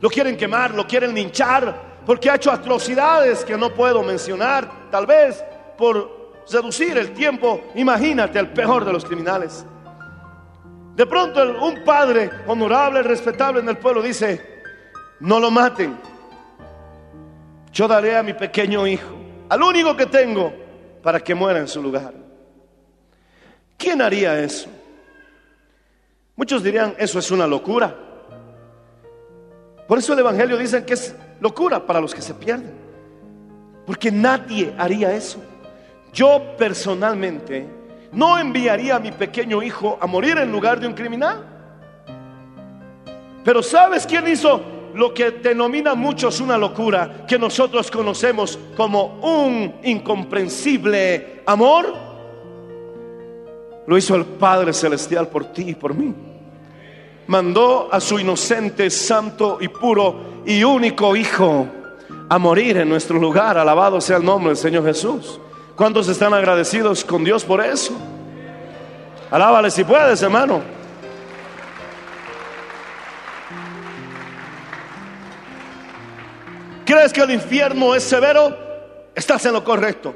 Lo 0.00 0.10
quieren 0.10 0.36
quemar, 0.36 0.74
lo 0.74 0.86
quieren 0.86 1.14
linchar, 1.14 2.02
porque 2.04 2.28
ha 2.28 2.34
hecho 2.34 2.50
atrocidades 2.50 3.44
que 3.44 3.56
no 3.56 3.72
puedo 3.72 4.02
mencionar, 4.02 4.90
tal 4.90 5.06
vez 5.06 5.42
por 5.78 6.32
reducir 6.50 6.98
el 6.98 7.12
tiempo. 7.12 7.60
Imagínate 7.74 8.38
el 8.38 8.48
peor 8.48 8.84
de 8.84 8.92
los 8.92 9.04
criminales. 9.04 9.64
De 10.94 11.06
pronto 11.06 11.40
un 11.64 11.82
padre 11.84 12.30
honorable, 12.46 13.02
respetable 13.02 13.60
en 13.60 13.68
el 13.68 13.78
pueblo 13.78 14.02
dice, 14.02 14.62
no 15.20 15.40
lo 15.40 15.50
maten. 15.50 15.96
Yo 17.72 17.88
daré 17.88 18.16
a 18.16 18.22
mi 18.22 18.34
pequeño 18.34 18.86
hijo, 18.86 19.16
al 19.48 19.62
único 19.62 19.96
que 19.96 20.04
tengo, 20.04 20.52
para 21.02 21.20
que 21.20 21.34
muera 21.34 21.58
en 21.58 21.68
su 21.68 21.82
lugar. 21.82 22.12
¿Quién 23.76 24.00
haría 24.00 24.38
eso? 24.38 24.68
Muchos 26.36 26.62
dirían, 26.62 26.94
eso 26.98 27.18
es 27.18 27.30
una 27.30 27.46
locura. 27.46 27.94
Por 29.86 29.98
eso 29.98 30.12
el 30.12 30.20
Evangelio 30.20 30.56
dice 30.56 30.84
que 30.84 30.94
es 30.94 31.14
locura 31.40 31.84
para 31.84 32.00
los 32.00 32.14
que 32.14 32.22
se 32.22 32.34
pierden. 32.34 32.72
Porque 33.84 34.10
nadie 34.10 34.72
haría 34.78 35.12
eso. 35.12 35.42
Yo 36.12 36.56
personalmente 36.56 37.66
no 38.12 38.38
enviaría 38.38 38.96
a 38.96 39.00
mi 39.00 39.10
pequeño 39.10 39.62
hijo 39.62 39.98
a 40.00 40.06
morir 40.06 40.38
en 40.38 40.52
lugar 40.52 40.78
de 40.78 40.86
un 40.86 40.94
criminal. 40.94 41.44
Pero 43.44 43.62
¿sabes 43.62 44.06
quién 44.06 44.28
hizo 44.28 44.62
lo 44.94 45.12
que 45.12 45.30
denomina 45.30 45.94
muchos 45.94 46.40
una 46.40 46.58
locura, 46.58 47.24
que 47.26 47.38
nosotros 47.38 47.90
conocemos 47.90 48.58
como 48.76 49.20
un 49.22 49.74
incomprensible 49.82 51.42
amor? 51.46 51.94
Lo 53.86 53.98
hizo 53.98 54.14
el 54.14 54.24
Padre 54.24 54.72
Celestial 54.72 55.28
por 55.28 55.46
ti 55.46 55.70
y 55.70 55.74
por 55.74 55.94
mí. 55.94 56.14
Mandó 57.26 57.88
a 57.90 58.00
su 58.00 58.18
inocente, 58.18 58.90
santo 58.90 59.58
y 59.60 59.68
puro 59.68 60.42
y 60.44 60.62
único 60.64 61.16
Hijo 61.16 61.66
a 62.28 62.38
morir 62.38 62.78
en 62.78 62.88
nuestro 62.88 63.18
lugar. 63.18 63.58
Alabado 63.58 64.00
sea 64.00 64.16
el 64.16 64.24
nombre 64.24 64.48
del 64.48 64.56
Señor 64.56 64.84
Jesús. 64.84 65.40
¿Cuántos 65.76 66.08
están 66.08 66.34
agradecidos 66.34 67.04
con 67.04 67.24
Dios 67.24 67.44
por 67.44 67.64
eso? 67.64 67.94
Alábale 69.30 69.70
si 69.70 69.84
puedes, 69.84 70.22
hermano. 70.22 70.81
¿Crees 76.84 77.12
que 77.12 77.20
el 77.20 77.30
infierno 77.30 77.94
es 77.94 78.02
severo? 78.02 78.56
Estás 79.14 79.44
en 79.46 79.52
lo 79.52 79.64
correcto. 79.64 80.14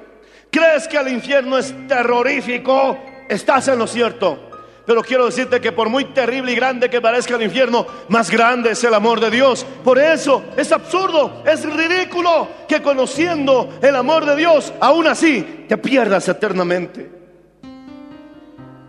¿Crees 0.50 0.88
que 0.88 0.96
el 0.96 1.08
infierno 1.08 1.58
es 1.58 1.74
terrorífico? 1.86 2.98
Estás 3.28 3.68
en 3.68 3.78
lo 3.78 3.86
cierto. 3.86 4.46
Pero 4.86 5.02
quiero 5.02 5.26
decirte 5.26 5.60
que 5.60 5.72
por 5.72 5.88
muy 5.88 6.04
terrible 6.06 6.52
y 6.52 6.54
grande 6.54 6.88
que 6.88 7.00
parezca 7.00 7.34
el 7.34 7.42
infierno, 7.42 7.86
más 8.08 8.30
grande 8.30 8.70
es 8.70 8.84
el 8.84 8.94
amor 8.94 9.20
de 9.20 9.30
Dios. 9.30 9.66
Por 9.82 9.98
eso 9.98 10.44
es 10.56 10.70
absurdo, 10.70 11.42
es 11.44 11.64
ridículo 11.64 12.48
que 12.68 12.80
conociendo 12.80 13.76
el 13.82 13.96
amor 13.96 14.24
de 14.24 14.36
Dios, 14.36 14.72
aún 14.80 15.08
así 15.08 15.64
te 15.68 15.76
pierdas 15.76 16.28
eternamente. 16.28 17.10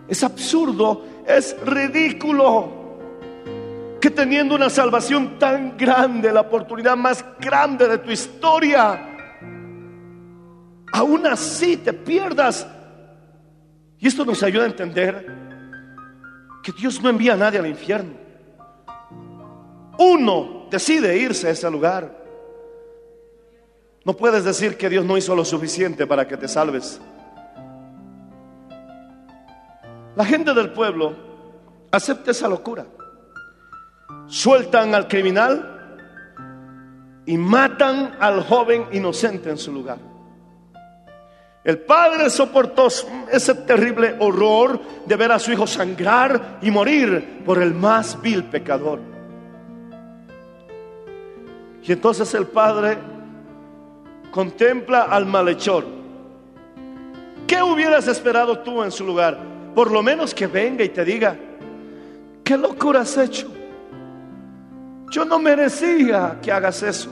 Es 0.07 0.23
absurdo, 0.23 1.03
es 1.25 1.55
ridículo 1.65 2.76
que 3.99 4.11
teniendo 4.11 4.55
una 4.55 4.69
salvación 4.69 5.39
tan 5.39 5.77
grande, 5.77 6.31
la 6.31 6.41
oportunidad 6.41 6.95
más 6.95 7.25
grande 7.39 7.87
de 7.87 7.97
tu 7.97 8.11
historia, 8.11 9.15
aún 10.93 11.25
así 11.25 11.77
te 11.77 11.93
pierdas. 11.93 12.67
Y 13.99 14.07
esto 14.07 14.25
nos 14.25 14.43
ayuda 14.43 14.63
a 14.63 14.67
entender 14.67 15.25
que 16.63 16.71
Dios 16.71 17.01
no 17.01 17.09
envía 17.09 17.33
a 17.33 17.37
nadie 17.37 17.59
al 17.59 17.67
infierno. 17.67 18.13
Uno 19.97 20.67
decide 20.69 21.17
irse 21.17 21.47
a 21.47 21.51
ese 21.51 21.69
lugar. 21.71 22.15
No 24.05 24.13
puedes 24.13 24.43
decir 24.43 24.77
que 24.77 24.89
Dios 24.89 25.03
no 25.03 25.17
hizo 25.17 25.35
lo 25.35 25.43
suficiente 25.43 26.05
para 26.05 26.27
que 26.27 26.37
te 26.37 26.47
salves. 26.47 27.01
La 30.15 30.25
gente 30.25 30.53
del 30.53 30.71
pueblo 30.71 31.15
acepta 31.91 32.31
esa 32.31 32.47
locura. 32.47 32.85
Sueltan 34.27 34.93
al 34.95 35.07
criminal 35.07 35.73
y 37.25 37.37
matan 37.37 38.15
al 38.19 38.43
joven 38.43 38.85
inocente 38.91 39.49
en 39.49 39.57
su 39.57 39.71
lugar. 39.71 39.97
El 41.63 41.79
padre 41.79 42.29
soportó 42.29 42.87
ese 43.29 43.53
terrible 43.53 44.15
horror 44.19 44.79
de 45.05 45.15
ver 45.17 45.33
a 45.33 45.39
su 45.39 45.51
hijo 45.51 45.67
sangrar 45.67 46.59
y 46.61 46.71
morir 46.71 47.43
por 47.45 47.61
el 47.61 47.73
más 47.73 48.21
vil 48.21 48.45
pecador. 48.45 48.99
Y 51.83 51.91
entonces 51.91 52.33
el 52.33 52.47
padre 52.47 52.97
contempla 54.31 55.03
al 55.03 55.25
malhechor. 55.25 55.85
¿Qué 57.45 57.61
hubieras 57.61 58.07
esperado 58.07 58.59
tú 58.59 58.81
en 58.81 58.91
su 58.91 59.05
lugar? 59.05 59.37
Por 59.75 59.91
lo 59.91 60.01
menos 60.01 60.33
que 60.33 60.47
venga 60.47 60.85
y 60.85 60.89
te 60.89 61.03
diga, 61.03 61.35
¿qué 62.45 62.57
locura 62.57 63.01
has 63.01 63.17
hecho? 63.17 63.56
Yo 65.09 65.25
no 65.25 65.39
merecía 65.39 66.37
que 66.41 66.51
hagas 66.51 66.83
eso. 66.83 67.09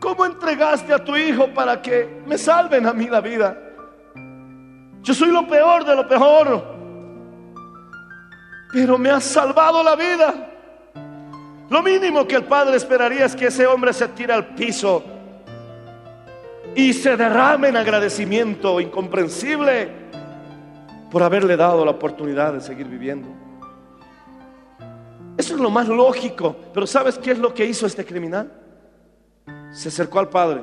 ¿Cómo 0.00 0.24
entregaste 0.24 0.92
a 0.92 1.02
tu 1.02 1.16
hijo 1.16 1.48
para 1.54 1.80
que 1.80 2.22
me 2.26 2.38
salven 2.38 2.86
a 2.86 2.92
mí 2.92 3.06
la 3.06 3.20
vida? 3.20 3.58
Yo 5.02 5.14
soy 5.14 5.30
lo 5.30 5.46
peor 5.46 5.84
de 5.84 5.96
lo 5.96 6.08
peor. 6.08 6.74
Pero 8.72 8.98
me 8.98 9.10
has 9.10 9.24
salvado 9.24 9.82
la 9.82 9.96
vida. 9.96 10.34
Lo 11.70 11.82
mínimo 11.82 12.26
que 12.26 12.36
el 12.36 12.44
padre 12.44 12.76
esperaría 12.76 13.24
es 13.24 13.34
que 13.34 13.46
ese 13.46 13.66
hombre 13.66 13.92
se 13.92 14.08
tire 14.08 14.32
al 14.32 14.54
piso 14.54 15.02
y 16.74 16.92
se 16.92 17.16
derrame 17.16 17.68
en 17.68 17.76
agradecimiento 17.76 18.80
incomprensible 18.80 19.90
por 21.10 21.22
haberle 21.22 21.56
dado 21.56 21.84
la 21.84 21.92
oportunidad 21.92 22.52
de 22.52 22.60
seguir 22.60 22.88
viviendo. 22.88 23.43
Eso 25.36 25.54
es 25.54 25.60
lo 25.60 25.70
más 25.70 25.88
lógico, 25.88 26.56
pero 26.72 26.86
¿sabes 26.86 27.18
qué 27.18 27.32
es 27.32 27.38
lo 27.38 27.52
que 27.52 27.66
hizo 27.66 27.86
este 27.86 28.04
criminal? 28.04 28.52
Se 29.72 29.88
acercó 29.88 30.20
al 30.20 30.28
padre, 30.28 30.62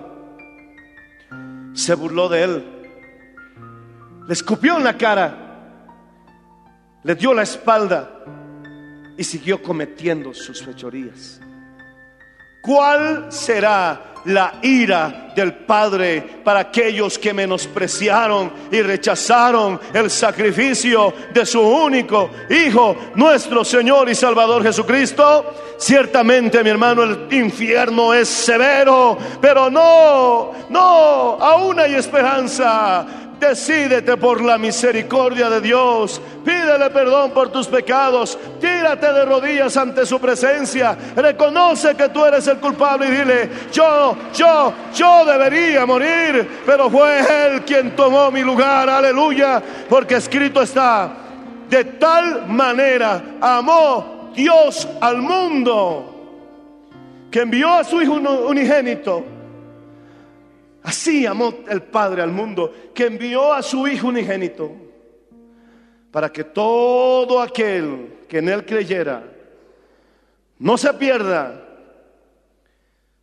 se 1.74 1.94
burló 1.96 2.30
de 2.30 2.44
él, 2.44 2.66
le 4.28 4.34
escupió 4.34 4.78
en 4.78 4.84
la 4.84 4.98
cara, 4.98 5.42
le 7.04 7.16
dio 7.16 7.34
la 7.34 7.44
espalda. 7.44 8.18
Y 9.18 9.24
siguió 9.24 9.62
cometiendo 9.62 10.34
sus 10.34 10.64
fechorías. 10.64 11.40
¿Cuál 12.62 13.28
será 13.30 14.12
la 14.26 14.54
ira 14.62 15.32
del 15.36 15.54
Padre 15.54 16.22
para 16.44 16.60
aquellos 16.60 17.18
que 17.18 17.34
menospreciaron 17.34 18.52
y 18.72 18.82
rechazaron 18.82 19.80
el 19.94 20.10
sacrificio 20.10 21.14
de 21.34 21.46
su 21.46 21.62
único 21.62 22.30
Hijo, 22.50 22.96
nuestro 23.16 23.64
Señor 23.64 24.10
y 24.10 24.16
Salvador 24.16 24.64
Jesucristo. 24.64 25.54
Ciertamente, 25.78 26.64
mi 26.64 26.70
hermano, 26.70 27.04
el 27.04 27.28
infierno 27.32 28.14
es 28.14 28.28
severo, 28.28 29.18
pero 29.42 29.70
no, 29.70 30.52
no, 30.70 31.38
aún 31.40 31.80
hay 31.80 31.96
esperanza. 31.96 33.06
Decídete 33.42 34.18
por 34.18 34.44
la 34.44 34.60
misericordia 34.60 35.50
de 35.50 35.62
Dios. 35.62 36.22
Pídele 36.46 36.92
perdón 36.92 37.32
por 37.32 37.52
tus 37.52 37.66
pecados. 37.66 38.38
Tírate 38.60 39.12
de 39.12 39.26
rodillas 39.26 39.76
ante 39.78 40.06
su 40.06 40.20
presencia. 40.20 40.96
Reconoce 41.16 41.96
que 41.96 42.10
tú 42.10 42.24
eres 42.24 42.46
el 42.46 42.58
culpable 42.58 43.08
y 43.08 43.12
dile, 43.12 43.50
yo, 43.74 44.16
yo, 44.36 44.72
yo 44.94 45.26
debería 45.26 45.88
morir, 45.88 46.62
pero 46.68 46.88
fue 46.92 47.20
Él 47.48 47.64
quien 47.64 47.96
tomó 47.96 48.30
mi 48.30 48.42
lugar. 48.42 48.88
Aleluya. 48.88 49.60
Porque 49.90 50.18
escrito 50.18 50.62
está, 50.62 51.12
de 51.68 51.84
tal 51.84 52.48
manera 52.48 53.24
amó 53.42 54.32
Dios 54.36 54.88
al 55.02 55.18
mundo 55.18 56.12
que 57.32 57.42
envió 57.42 57.74
a 57.74 57.84
su 57.84 58.00
Hijo 58.04 58.14
unigénito 58.14 59.41
Así 60.84 61.26
amó 61.26 61.54
el 61.70 61.84
Padre 61.84 62.22
al 62.22 62.32
mundo, 62.32 62.74
que 62.94 63.06
envió 63.06 63.54
a 63.54 63.62
su 63.62 63.88
Hijo 63.88 64.08
unigénito, 64.08 64.72
para 66.12 66.32
que 66.32 66.44
todo 66.44 67.40
aquel 67.42 68.20
que 68.28 68.40
en 68.40 68.50
Él 68.50 68.66
creyera 68.66 69.24
no 70.60 70.78
se 70.78 70.94
pierda, 70.94 71.62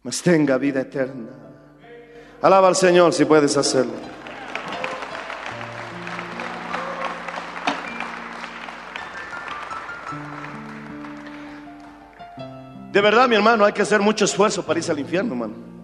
mas 0.03 0.23
tenga 0.23 0.57
vida 0.59 0.81
eterna. 0.81 1.31
Alaba 2.41 2.69
al 2.69 2.77
Señor 2.77 3.13
si 3.13 3.25
puedes 3.25 3.57
hacerlo. 3.57 3.93
De 12.93 13.01
verdad, 13.01 13.29
mi 13.29 13.37
hermano, 13.37 13.65
hay 13.65 13.73
que 13.73 13.83
hacer 13.83 14.01
mucho 14.01 14.25
esfuerzo 14.25 14.65
para 14.65 14.79
irse 14.79 14.91
al 14.91 14.99
infierno, 14.99 15.33
hermano. 15.33 15.78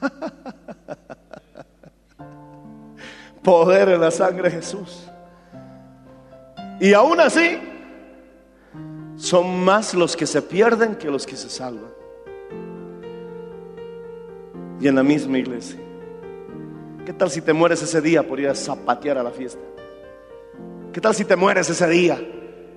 Poder 3.42 3.88
en 3.90 4.00
la 4.00 4.10
sangre 4.10 4.50
de 4.50 4.56
Jesús. 4.56 5.06
Y 6.80 6.92
aún 6.94 7.20
así, 7.20 7.58
son 9.16 9.64
más 9.64 9.94
los 9.94 10.16
que 10.16 10.26
se 10.26 10.42
pierden 10.42 10.96
que 10.96 11.10
los 11.10 11.26
que 11.26 11.36
se 11.36 11.50
salvan. 11.50 11.90
Y 14.80 14.88
en 14.88 14.94
la 14.94 15.02
misma 15.02 15.38
iglesia. 15.38 15.78
¿Qué 17.04 17.12
tal 17.12 17.30
si 17.30 17.42
te 17.42 17.52
mueres 17.52 17.82
ese 17.82 18.00
día 18.00 18.26
por 18.26 18.40
ir 18.40 18.48
a 18.48 18.54
zapatear 18.54 19.18
a 19.18 19.22
la 19.22 19.30
fiesta? 19.30 19.60
¿Qué 20.92 21.00
tal 21.00 21.14
si 21.14 21.24
te 21.24 21.36
mueres 21.36 21.68
ese 21.68 21.88
día? 21.88 22.18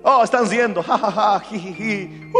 Oh, 0.06 0.22
están 0.22 0.44
yendo, 0.50 0.82
jajaja, 0.82 1.40
jijiji, 1.40 2.30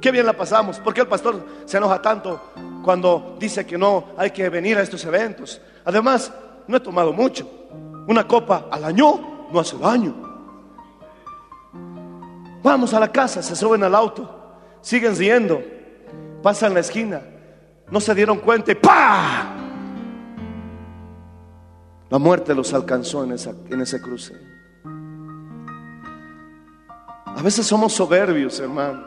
qué 0.00 0.12
bien 0.12 0.24
la 0.24 0.32
pasamos. 0.32 0.78
¿Por 0.78 0.94
qué 0.94 1.00
el 1.00 1.08
pastor 1.08 1.44
se 1.64 1.76
enoja 1.76 2.00
tanto 2.00 2.40
cuando 2.84 3.34
dice 3.36 3.66
que 3.66 3.76
no 3.76 4.10
hay 4.16 4.30
que 4.30 4.48
venir 4.48 4.78
a 4.78 4.82
estos 4.82 5.04
eventos? 5.04 5.60
Además, 5.84 6.32
no 6.68 6.76
he 6.76 6.80
tomado 6.80 7.12
mucho. 7.12 7.50
Una 8.06 8.28
copa 8.28 8.68
al 8.70 8.84
año 8.84 9.48
no 9.50 9.58
hace 9.58 9.76
daño. 9.76 10.14
Vamos 12.62 12.94
a 12.94 13.00
la 13.00 13.10
casa, 13.10 13.42
se 13.42 13.56
suben 13.56 13.82
al 13.82 13.94
auto, 13.96 14.30
siguen 14.80 15.16
yendo, 15.16 15.60
pasan 16.44 16.74
la 16.74 16.80
esquina, 16.80 17.20
no 17.90 18.00
se 18.00 18.14
dieron 18.14 18.38
cuenta 18.38 18.70
y 18.70 18.76
¡pa! 18.76 19.52
La 22.08 22.18
muerte 22.18 22.54
los 22.54 22.72
alcanzó 22.72 23.24
en, 23.24 23.32
esa, 23.32 23.50
en 23.68 23.80
ese 23.80 24.00
cruce. 24.00 24.53
A 27.36 27.42
veces 27.42 27.66
somos 27.66 27.92
soberbios, 27.92 28.60
hermano. 28.60 29.04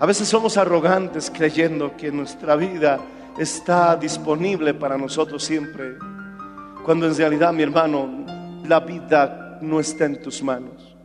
A 0.00 0.06
veces 0.06 0.28
somos 0.28 0.56
arrogantes 0.56 1.30
creyendo 1.30 1.96
que 1.96 2.10
nuestra 2.10 2.56
vida 2.56 2.98
está 3.38 3.96
disponible 3.96 4.74
para 4.74 4.98
nosotros 4.98 5.44
siempre. 5.44 5.94
Cuando 6.84 7.06
en 7.06 7.16
realidad, 7.16 7.52
mi 7.52 7.62
hermano, 7.62 8.08
la 8.66 8.80
vida 8.80 9.58
no 9.62 9.78
está 9.78 10.06
en 10.06 10.20
tus 10.20 10.42
manos. 10.42 10.96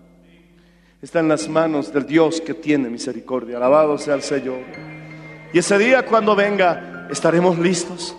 Está 0.99 1.19
en 1.19 1.27
las 1.27 1.47
manos 1.47 1.93
del 1.93 2.07
Dios 2.07 2.41
que 2.41 2.55
tiene 2.55 2.89
misericordia. 2.89 3.57
Alabado 3.57 3.99
sea 3.99 4.15
el 4.15 4.23
Señor. 4.23 4.61
Y 5.53 5.59
ese 5.59 5.77
día 5.77 6.03
cuando 6.05 6.35
venga, 6.35 7.07
estaremos 7.11 7.59
listos. 7.59 8.15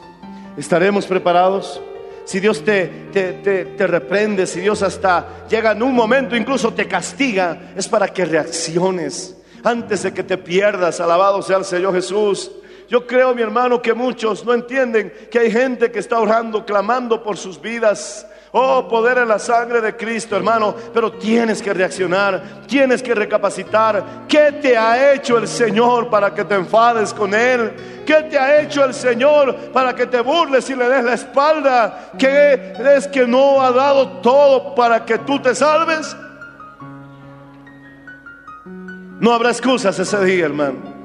Estaremos 0.57 1.07
preparados 1.07 1.83
si 2.29 2.41
Dios 2.41 2.63
te, 2.63 3.09
te, 3.11 3.87
reprende, 3.87 4.47
si 4.47 4.61
Dios 4.61 4.83
hasta 4.83 5.47
llega 5.49 5.73
en 5.73 5.83
un 5.83 5.95
momento, 5.95 6.37
incluso 6.37 6.75
te 6.75 6.87
castiga, 6.87 7.73
es 7.75 7.89
para 7.89 8.09
que 8.09 8.27
reacciones 8.27 9.35
antes 9.65 10.03
de 10.03 10.13
que 10.13 10.23
te 10.23 10.37
pierdas. 10.37 11.01
Alabado 11.01 11.41
sea 11.41 11.57
el 11.57 11.65
Señor 11.65 11.95
Jesús. 11.95 12.51
Yo 12.89 13.07
creo, 13.07 13.35
mi 13.35 13.43
hermano, 13.43 13.83
que 13.83 13.93
muchos 13.93 14.45
no 14.47 14.55
entienden 14.55 15.13
que 15.31 15.39
hay 15.39 15.51
gente 15.51 15.93
que 15.93 15.99
está 15.99 16.19
orando, 16.19 16.65
clamando 16.65 17.23
por 17.23 17.37
sus 17.37 17.61
vidas. 17.61 18.27
Oh, 18.51 18.89
poder 18.89 19.19
en 19.19 19.29
la 19.29 19.39
sangre 19.39 19.83
de 19.83 19.95
Cristo, 19.95 20.35
hermano. 20.35 20.75
Pero 20.95 21.13
tienes 21.13 21.61
que 21.61 21.75
reaccionar, 21.75 22.63
tienes 22.67 23.03
que 23.03 23.15
recapacitar. 23.15 24.25
¿Qué 24.27 24.53
te 24.53 24.79
ha 24.79 25.13
hecho 25.13 25.37
el 25.37 25.47
Señor 25.47 26.09
para 26.09 26.33
que 26.33 26.45
te 26.45 26.55
enfades 26.55 27.13
con 27.13 27.35
Él? 27.35 28.03
¿Qué 28.07 28.23
te 28.23 28.39
ha 28.39 28.63
hecho 28.63 28.83
el 28.87 28.95
Señor 28.95 29.55
para 29.71 29.95
que 29.95 30.07
te 30.07 30.23
burles 30.23 30.71
y 30.71 30.75
le 30.75 30.89
des 30.89 31.05
la 31.05 31.13
espalda? 31.13 32.13
¿Qué 32.19 32.73
es 32.97 33.07
que 33.09 33.27
no 33.27 33.61
ha 33.61 33.71
dado 33.71 34.21
todo 34.23 34.75
para 34.75 35.05
que 35.05 35.19
tú 35.19 35.39
te 35.39 35.55
salves? 35.55 36.17
No 39.21 39.35
habrá 39.35 39.51
excusas 39.51 39.99
ese 39.99 40.25
día, 40.25 40.47
hermano. 40.47 40.98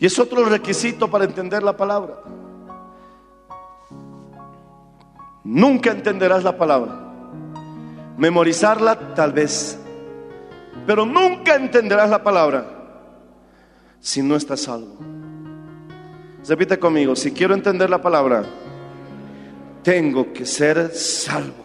Y 0.00 0.06
es 0.06 0.18
otro 0.18 0.46
requisito 0.46 1.08
para 1.10 1.26
entender 1.26 1.62
la 1.62 1.76
palabra. 1.76 2.22
Nunca 5.44 5.90
entenderás 5.90 6.42
la 6.42 6.56
palabra. 6.56 6.98
Memorizarla 8.16 9.14
tal 9.14 9.32
vez. 9.32 9.78
Pero 10.86 11.04
nunca 11.04 11.54
entenderás 11.54 12.08
la 12.08 12.22
palabra 12.22 12.64
si 14.00 14.22
no 14.22 14.36
estás 14.36 14.62
salvo. 14.62 14.96
Repite 16.48 16.78
conmigo, 16.78 17.14
si 17.14 17.32
quiero 17.32 17.52
entender 17.52 17.90
la 17.90 18.00
palabra, 18.00 18.42
tengo 19.82 20.32
que 20.32 20.46
ser 20.46 20.92
salvo. 20.94 21.64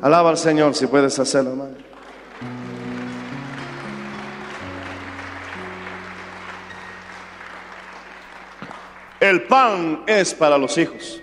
Alaba 0.00 0.30
al 0.30 0.38
Señor 0.38 0.74
si 0.76 0.86
puedes 0.86 1.18
hacerlo, 1.18 1.50
hermano. 1.50 1.81
El 9.22 9.44
pan 9.44 10.02
es 10.08 10.34
para 10.34 10.58
los 10.58 10.76
hijos. 10.76 11.22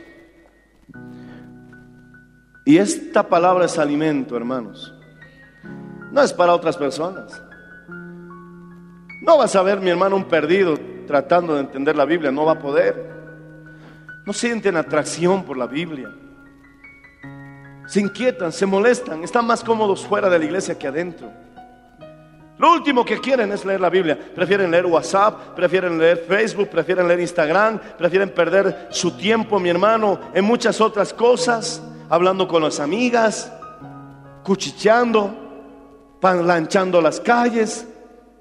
Y 2.66 2.78
esta 2.78 3.28
palabra 3.28 3.66
es 3.66 3.78
alimento, 3.78 4.38
hermanos. 4.38 4.94
No 6.10 6.22
es 6.22 6.32
para 6.32 6.54
otras 6.54 6.78
personas. 6.78 7.44
No 9.22 9.38
vas 9.38 9.54
a 9.54 9.64
ver, 9.64 9.82
mi 9.82 9.90
hermano, 9.90 10.16
un 10.16 10.30
perdido 10.30 10.78
tratando 11.08 11.56
de 11.56 11.60
entender 11.60 11.98
la 11.98 12.06
Biblia. 12.06 12.32
No 12.32 12.46
va 12.46 12.54
a 12.54 12.60
poder. 12.60 13.06
No 14.26 14.32
sienten 14.32 14.78
atracción 14.78 15.44
por 15.44 15.58
la 15.58 15.68
Biblia. 15.68 16.10
Se 17.86 18.00
inquietan, 18.00 18.54
se 18.54 18.66
molestan, 18.66 19.26
están 19.26 19.46
más 19.46 19.62
cómodos 19.62 20.06
fuera 20.08 20.30
de 20.30 20.40
la 20.40 20.46
iglesia 20.46 20.80
que 20.80 20.88
adentro. 20.88 21.34
Lo 22.60 22.74
último 22.74 23.06
que 23.06 23.22
quieren 23.22 23.54
es 23.54 23.64
leer 23.64 23.80
la 23.80 23.90
Biblia. 23.90 24.20
Prefieren 24.36 24.70
leer 24.70 24.86
WhatsApp, 24.86 25.56
prefieren 25.56 25.98
leer 25.98 26.26
Facebook, 26.28 26.68
prefieren 26.68 27.08
leer 27.08 27.22
Instagram, 27.22 27.80
prefieren 27.98 28.30
perder 28.32 28.90
su 28.92 29.12
tiempo, 29.12 29.62
mi 29.62 29.70
hermano, 29.70 30.20
en 30.34 30.44
muchas 30.44 30.82
otras 30.82 31.14
cosas, 31.14 31.82
hablando 32.10 32.50
con 32.50 32.62
las 32.62 32.82
amigas, 32.82 33.50
cuchicheando, 34.44 35.34
lanchando 36.22 37.00
las 37.00 37.22
calles, 37.22 37.88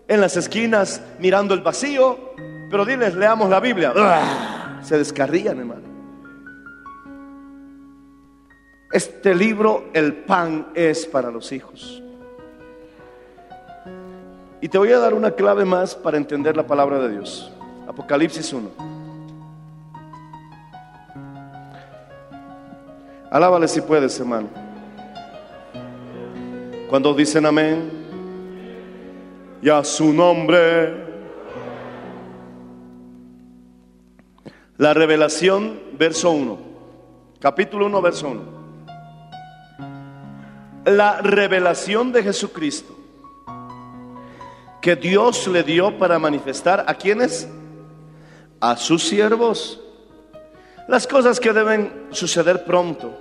en 0.09 0.21
las 0.21 0.37
esquinas, 0.37 1.01
mirando 1.21 1.55
el 1.55 1.61
vacío. 1.61 2.35
Pero 2.73 2.85
diles, 2.85 3.15
leamos 3.15 3.49
la 3.49 3.61
Biblia. 3.61 3.95
Se 4.83 4.99
descarrían, 4.99 5.61
hermano. 5.61 5.83
Este 8.91 9.33
libro, 9.33 9.91
el 9.93 10.13
pan 10.13 10.73
es 10.75 11.07
para 11.07 11.31
los 11.31 11.53
hijos. 11.53 12.03
Y 14.61 14.69
te 14.69 14.77
voy 14.77 14.91
a 14.93 14.99
dar 14.99 15.15
una 15.15 15.31
clave 15.31 15.65
más 15.65 15.95
para 15.95 16.17
entender 16.17 16.57
la 16.57 16.67
palabra 16.67 16.99
de 16.99 17.11
Dios. 17.11 17.53
Apocalipsis 17.87 18.53
1. 18.53 18.69
Alábale 23.31 23.69
si 23.69 23.81
puedes, 23.81 24.19
hermano. 24.19 24.49
Cuando 26.89 27.15
dicen 27.15 27.47
amén, 27.47 27.99
y 29.63 29.69
a 29.69 29.85
su 29.85 30.13
nombre. 30.13 31.07
La 34.77 34.95
revelación, 34.95 35.81
verso 35.97 36.31
1. 36.33 36.59
Capítulo 37.39 37.87
1, 37.87 38.03
verso 38.03 38.29
1. 38.29 38.59
La 40.87 41.21
revelación 41.21 42.13
de 42.13 42.23
Jesucristo 42.25 42.98
que 44.81 44.97
Dios 44.97 45.47
le 45.49 45.63
dio 45.63 45.99
para 45.99 46.19
manifestar 46.19 46.85
a 46.87 46.95
quienes? 46.95 47.49
A 48.61 48.77
sus 48.77 49.05
siervos. 49.05 49.81
Las 50.87 51.07
cosas 51.07 51.41
que 51.41 51.53
deben 51.53 52.07
suceder 52.11 52.65
pronto. 52.65 53.19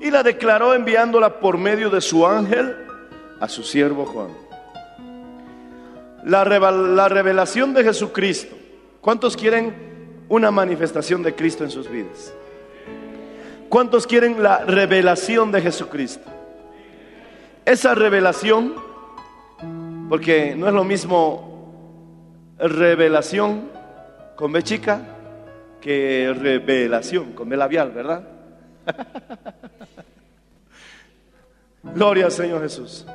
Y 0.00 0.10
la 0.10 0.22
declaró 0.22 0.74
enviándola 0.74 1.40
por 1.40 1.58
medio 1.58 1.90
de 1.90 2.00
su 2.00 2.26
ángel 2.26 2.76
a 3.40 3.48
su 3.48 3.62
siervo 3.62 4.06
Juan. 4.06 4.28
La, 6.24 6.44
la 6.44 7.08
revelación 7.08 7.72
de 7.74 7.84
Jesucristo. 7.84 8.56
¿Cuántos 9.00 9.36
quieren 9.36 10.24
una 10.28 10.50
manifestación 10.50 11.22
de 11.22 11.34
Cristo 11.34 11.64
en 11.64 11.70
sus 11.70 11.88
vidas? 11.88 12.34
¿Cuántos 13.68 14.06
quieren 14.06 14.42
la 14.42 14.64
revelación 14.64 15.52
de 15.52 15.62
Jesucristo? 15.62 16.28
Esa 17.64 17.94
revelación 17.94 18.74
porque 20.08 20.54
no 20.56 20.68
es 20.68 20.74
lo 20.74 20.84
mismo 20.84 22.54
revelación 22.58 23.70
con 24.36 24.52
B 24.52 24.62
chica 24.62 25.00
que 25.80 26.34
revelación 26.38 27.32
con 27.32 27.48
B 27.48 27.56
labial, 27.56 27.90
¿verdad? 27.90 28.22
Gloria 31.94 32.26
al 32.26 32.32
Señor 32.32 32.62
Jesús. 32.62 33.06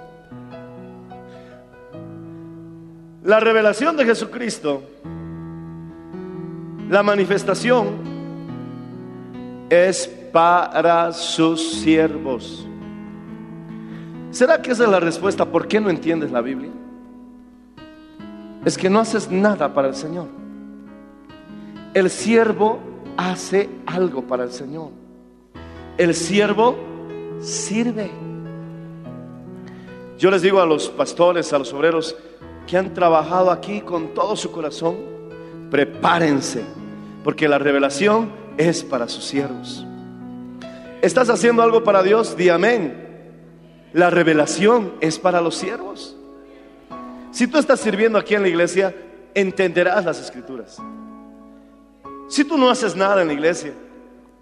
La 3.23 3.39
revelación 3.39 3.95
de 3.97 4.05
Jesucristo, 4.05 4.81
la 6.89 7.03
manifestación 7.03 8.11
es 9.69 10.07
para 10.31 11.13
sus 11.13 11.73
siervos. 11.81 12.67
¿Será 14.31 14.61
que 14.61 14.71
esa 14.71 14.85
es 14.85 14.89
la 14.89 14.99
respuesta? 14.99 15.45
¿Por 15.45 15.67
qué 15.67 15.79
no 15.79 15.89
entiendes 15.89 16.31
la 16.31 16.41
Biblia? 16.41 16.71
Es 18.65 18.77
que 18.77 18.89
no 18.89 18.99
haces 18.99 19.31
nada 19.31 19.73
para 19.73 19.87
el 19.87 19.95
Señor. 19.95 20.27
El 21.93 22.09
siervo 22.09 22.79
hace 23.17 23.69
algo 23.85 24.23
para 24.23 24.43
el 24.43 24.51
Señor. 24.51 24.89
El 25.97 26.13
siervo 26.13 26.75
sirve. 27.39 28.11
Yo 30.17 30.29
les 30.29 30.41
digo 30.41 30.61
a 30.61 30.65
los 30.65 30.89
pastores, 30.89 31.51
a 31.53 31.59
los 31.59 31.73
obreros 31.73 32.15
que 32.67 32.77
han 32.77 32.93
trabajado 32.93 33.51
aquí 33.51 33.81
con 33.81 34.13
todo 34.13 34.35
su 34.35 34.51
corazón, 34.51 34.95
prepárense, 35.71 36.63
porque 37.23 37.47
la 37.47 37.57
revelación 37.57 38.31
es 38.57 38.83
para 38.83 39.07
sus 39.07 39.25
siervos. 39.25 39.85
¿Estás 41.01 41.29
haciendo 41.29 41.63
algo 41.63 41.83
para 41.83 42.03
Dios? 42.03 42.37
Di 42.37 42.49
amén. 42.49 43.09
La 43.93 44.11
revelación 44.11 44.93
es 45.01 45.17
para 45.17 45.41
los 45.41 45.55
siervos. 45.55 46.15
Si 47.31 47.47
tú 47.47 47.57
estás 47.57 47.79
sirviendo 47.79 48.19
aquí 48.19 48.35
en 48.35 48.41
la 48.41 48.49
iglesia, 48.49 48.93
entenderás 49.33 50.03
las 50.03 50.19
escrituras. 50.19 50.77
Si 52.27 52.43
tú 52.43 52.57
no 52.57 52.69
haces 52.69 52.95
nada 52.95 53.21
en 53.21 53.27
la 53.27 53.33
iglesia, 53.33 53.73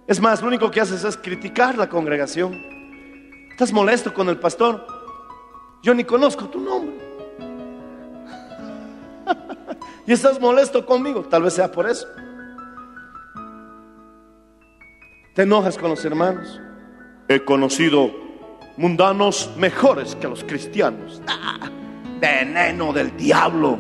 es 0.07 0.19
más, 0.19 0.41
lo 0.41 0.47
único 0.47 0.71
que 0.71 0.81
haces 0.81 1.03
es 1.03 1.15
criticar 1.15 1.77
la 1.77 1.87
congregación. 1.87 2.59
Estás 3.51 3.71
molesto 3.71 4.13
con 4.13 4.27
el 4.29 4.39
pastor. 4.39 4.85
Yo 5.83 5.93
ni 5.93 6.03
conozco 6.03 6.45
tu 6.45 6.59
nombre. 6.59 6.97
y 10.07 10.11
estás 10.11 10.39
molesto 10.39 10.85
conmigo. 10.85 11.21
Tal 11.23 11.43
vez 11.43 11.53
sea 11.53 11.71
por 11.71 11.87
eso. 11.87 12.07
Te 15.35 15.43
enojas 15.43 15.77
con 15.77 15.91
los 15.91 16.03
hermanos. 16.03 16.59
He 17.27 17.43
conocido 17.45 18.11
mundanos 18.77 19.51
mejores 19.57 20.15
que 20.15 20.27
los 20.27 20.43
cristianos. 20.43 21.21
Ah, 21.27 21.69
veneno 22.19 22.93
del 22.93 23.15
diablo, 23.15 23.77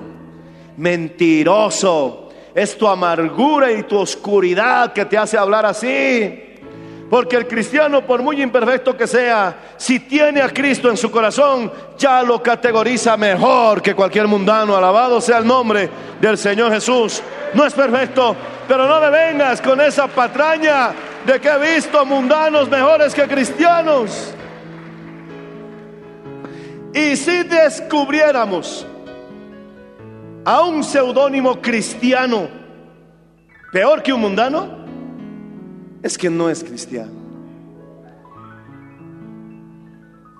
mentiroso. 0.77 2.29
Es 2.53 2.77
tu 2.77 2.87
amargura 2.87 3.71
y 3.71 3.83
tu 3.83 3.97
oscuridad 3.97 4.91
que 4.93 5.05
te 5.05 5.17
hace 5.17 5.37
hablar 5.37 5.65
así. 5.65 6.45
Porque 7.09 7.35
el 7.37 7.47
cristiano, 7.47 8.05
por 8.05 8.21
muy 8.21 8.41
imperfecto 8.41 8.95
que 8.95 9.07
sea, 9.07 9.73
si 9.77 9.99
tiene 10.01 10.41
a 10.41 10.49
Cristo 10.49 10.89
en 10.89 10.97
su 10.97 11.09
corazón, 11.09 11.71
ya 11.97 12.21
lo 12.21 12.41
categoriza 12.41 13.17
mejor 13.17 13.81
que 13.81 13.95
cualquier 13.95 14.27
mundano. 14.27 14.75
Alabado 14.75 15.19
sea 15.19 15.39
el 15.39 15.47
nombre 15.47 15.89
del 16.21 16.37
Señor 16.37 16.71
Jesús. 16.71 17.21
No 17.55 17.65
es 17.65 17.73
perfecto, 17.73 18.35
pero 18.67 18.87
no 18.87 19.01
me 19.01 19.09
vengas 19.09 19.59
con 19.59 19.81
esa 19.81 20.07
patraña 20.07 20.91
de 21.25 21.39
que 21.39 21.49
he 21.49 21.75
visto 21.75 22.05
mundanos 22.05 22.69
mejores 22.69 23.15
que 23.15 23.27
cristianos. 23.27 24.35
Y 26.99 27.15
si 27.15 27.43
descubriéramos 27.43 28.85
a 30.43 30.63
un 30.63 30.83
seudónimo 30.83 31.61
cristiano 31.61 32.49
peor 33.71 34.03
que 34.03 34.11
un 34.11 34.19
mundano, 34.19 34.67
es 36.03 36.17
que 36.17 36.29
no 36.29 36.49
es 36.49 36.61
cristiano. 36.61 37.13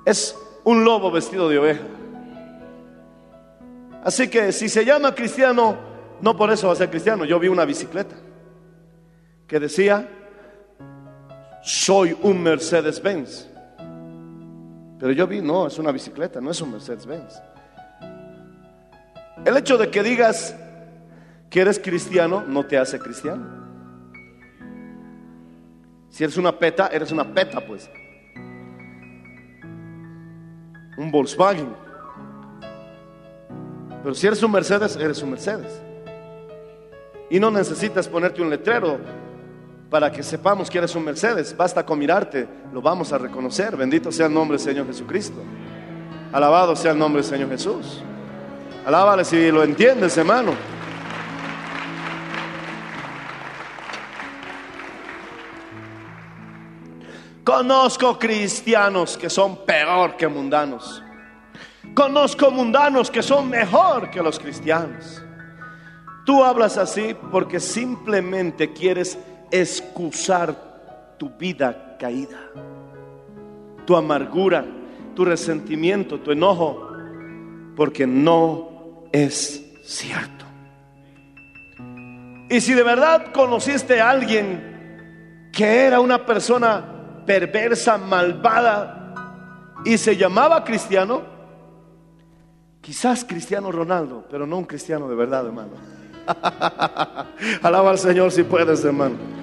Es 0.05 0.36
un 0.66 0.84
lobo 0.84 1.10
vestido 1.10 1.47
de 1.47 1.60
oveja. 1.60 1.84
Así 4.03 4.28
que 4.28 4.51
si 4.51 4.68
se 4.68 4.84
llama 4.84 5.16
cristiano, 5.16 5.78
no 6.20 6.36
por 6.36 6.51
eso 6.51 6.68
va 6.68 6.74
a 6.74 6.76
ser 6.76 6.89
cristiano. 6.89 7.24
Yo 7.24 7.39
vi 7.39 7.47
una 7.47 7.64
bicicleta 7.64 8.16
que 9.47 9.62
decía, 9.62 10.10
soy 11.64 12.18
un 12.22 12.43
Mercedes-Benz. 12.43 13.47
Pero 15.00 15.14
yo 15.14 15.28
vi, 15.28 15.41
no, 15.41 15.68
es 15.68 15.80
una 15.80 15.91
bicicleta, 15.91 16.41
no 16.41 16.52
es 16.52 16.60
un 16.62 16.72
Mercedes-Benz. 16.72 17.41
El 19.45 19.56
hecho 19.56 19.78
de 19.78 19.89
que 19.89 20.04
digas 20.04 20.56
que 21.50 21.62
eres 21.62 21.80
cristiano 21.80 22.43
no 22.45 22.66
te 22.66 22.78
hace 22.78 23.00
cristiano. 23.00 23.60
Si 26.10 26.24
eres 26.24 26.36
una 26.36 26.52
peta, 26.52 26.88
eres 26.88 27.12
una 27.12 27.34
peta, 27.34 27.66
pues. 27.66 27.89
Un 30.97 31.10
Volkswagen. 31.12 31.74
Pero 34.04 34.14
si 34.16 34.28
eres 34.28 34.43
un 34.43 34.52
Mercedes, 34.52 34.97
eres 34.97 35.22
un 35.22 35.32
Mercedes. 35.32 35.82
Y 37.30 37.39
no 37.39 37.52
necesitas 37.52 38.10
ponerte 38.10 38.41
un 38.41 38.50
letrero 38.50 39.00
para 39.89 40.11
que 40.11 40.21
sepamos 40.21 40.69
que 40.69 40.77
eres 40.77 40.95
un 40.95 41.03
Mercedes. 41.03 41.55
Basta 41.55 41.85
con 41.85 41.97
mirarte, 41.97 42.47
lo 42.71 42.81
vamos 42.81 43.11
a 43.11 43.17
reconocer. 43.17 43.75
Bendito 43.75 44.11
sea 44.11 44.27
el 44.27 44.33
nombre 44.33 44.57
del 44.57 44.65
Señor 44.65 44.87
Jesucristo. 44.87 45.41
Alabado 46.31 46.75
sea 46.75 46.91
el 46.91 46.99
nombre 46.99 47.21
del 47.21 47.29
Señor 47.29 47.49
Jesús. 47.49 48.01
Alábale 48.85 49.25
si 49.25 49.51
lo 49.51 49.63
entiendes, 49.63 50.17
hermano. 50.17 50.53
Conozco 57.43 58.19
cristianos 58.19 59.17
que 59.17 59.27
son 59.27 59.65
peor 59.65 60.15
que 60.15 60.27
mundanos. 60.27 61.03
Conozco 61.95 62.51
mundanos 62.51 63.09
que 63.09 63.23
son 63.23 63.49
mejor 63.49 64.11
que 64.11 64.21
los 64.21 64.37
cristianos. 64.37 65.23
Tú 66.27 66.43
hablas 66.43 66.77
así 66.77 67.15
porque 67.31 67.59
simplemente 67.59 68.71
quieres 68.71 69.17
excusar 69.52 71.16
tu 71.18 71.30
vida 71.30 71.97
caída, 72.00 72.39
tu 73.86 73.95
amargura, 73.95 74.66
tu 75.16 75.26
resentimiento, 75.26 76.20
tu 76.20 76.32
enojo, 76.32 76.91
porque 77.76 78.08
no 78.08 79.08
es 79.12 79.64
cierto. 79.84 80.45
Y 82.50 82.62
si 82.62 82.74
de 82.74 82.84
verdad 82.84 83.32
conociste 83.32 84.02
a 84.02 84.10
alguien 84.10 85.50
que 85.52 85.86
era 85.86 86.00
una 86.00 86.26
persona 86.26 87.24
perversa, 87.26 87.97
malvada 87.97 89.14
y 89.86 89.97
se 89.97 90.18
llamaba 90.18 90.64
cristiano, 90.64 91.22
quizás 92.82 93.24
cristiano 93.24 93.72
Ronaldo, 93.72 94.26
pero 94.32 94.47
no 94.47 94.58
un 94.58 94.66
cristiano 94.66 95.08
de 95.08 95.16
verdad, 95.16 95.45
hermano. 95.45 95.74
Alaba 97.62 97.91
al 97.91 98.00
Señor 98.00 98.32
si 98.32 98.43
puedes, 98.43 98.84
hermano. 98.84 99.38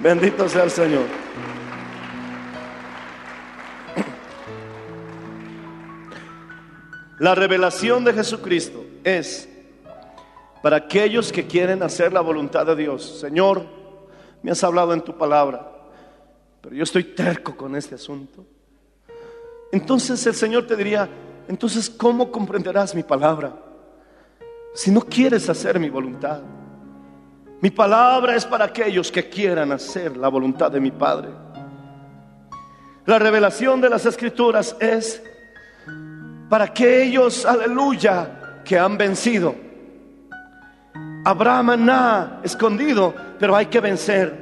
Bendito 0.00 0.48
sea 0.48 0.64
el 0.64 0.70
Señor. 0.70 1.04
La 7.18 7.34
revelación 7.34 8.04
de 8.04 8.12
Jesucristo 8.12 8.84
es 9.02 9.48
para 10.62 10.76
aquellos 10.76 11.32
que 11.32 11.46
quieren 11.46 11.82
hacer 11.82 12.12
la 12.12 12.20
voluntad 12.20 12.66
de 12.66 12.76
Dios. 12.76 13.20
Señor, 13.20 13.64
me 14.42 14.50
has 14.50 14.62
hablado 14.62 14.92
en 14.92 15.00
tu 15.00 15.16
palabra, 15.16 15.72
pero 16.60 16.74
yo 16.74 16.82
estoy 16.82 17.04
terco 17.04 17.56
con 17.56 17.74
este 17.74 17.94
asunto. 17.94 18.44
Entonces 19.72 20.26
el 20.26 20.34
Señor 20.34 20.66
te 20.66 20.76
diría, 20.76 21.08
entonces, 21.48 21.88
¿cómo 21.88 22.30
comprenderás 22.30 22.94
mi 22.94 23.02
palabra? 23.02 23.54
Si 24.74 24.90
no 24.90 25.00
quieres 25.00 25.48
hacer 25.48 25.78
mi 25.78 25.88
voluntad. 25.88 26.42
Mi 27.60 27.70
palabra 27.70 28.36
es 28.36 28.44
para 28.44 28.66
aquellos 28.66 29.10
que 29.10 29.28
quieran 29.28 29.72
hacer 29.72 30.16
la 30.16 30.28
voluntad 30.28 30.70
de 30.70 30.80
mi 30.80 30.90
Padre. 30.90 31.28
La 33.06 33.18
revelación 33.18 33.80
de 33.80 33.88
las 33.88 34.04
escrituras 34.04 34.76
es 34.78 35.22
para 36.48 36.64
aquellos, 36.64 37.46
aleluya, 37.46 38.62
que 38.64 38.78
han 38.78 38.98
vencido. 38.98 39.54
Habrá 41.24 41.62
maná 41.62 42.40
escondido, 42.42 43.14
pero 43.38 43.56
hay 43.56 43.66
que 43.66 43.80
vencer. 43.80 44.36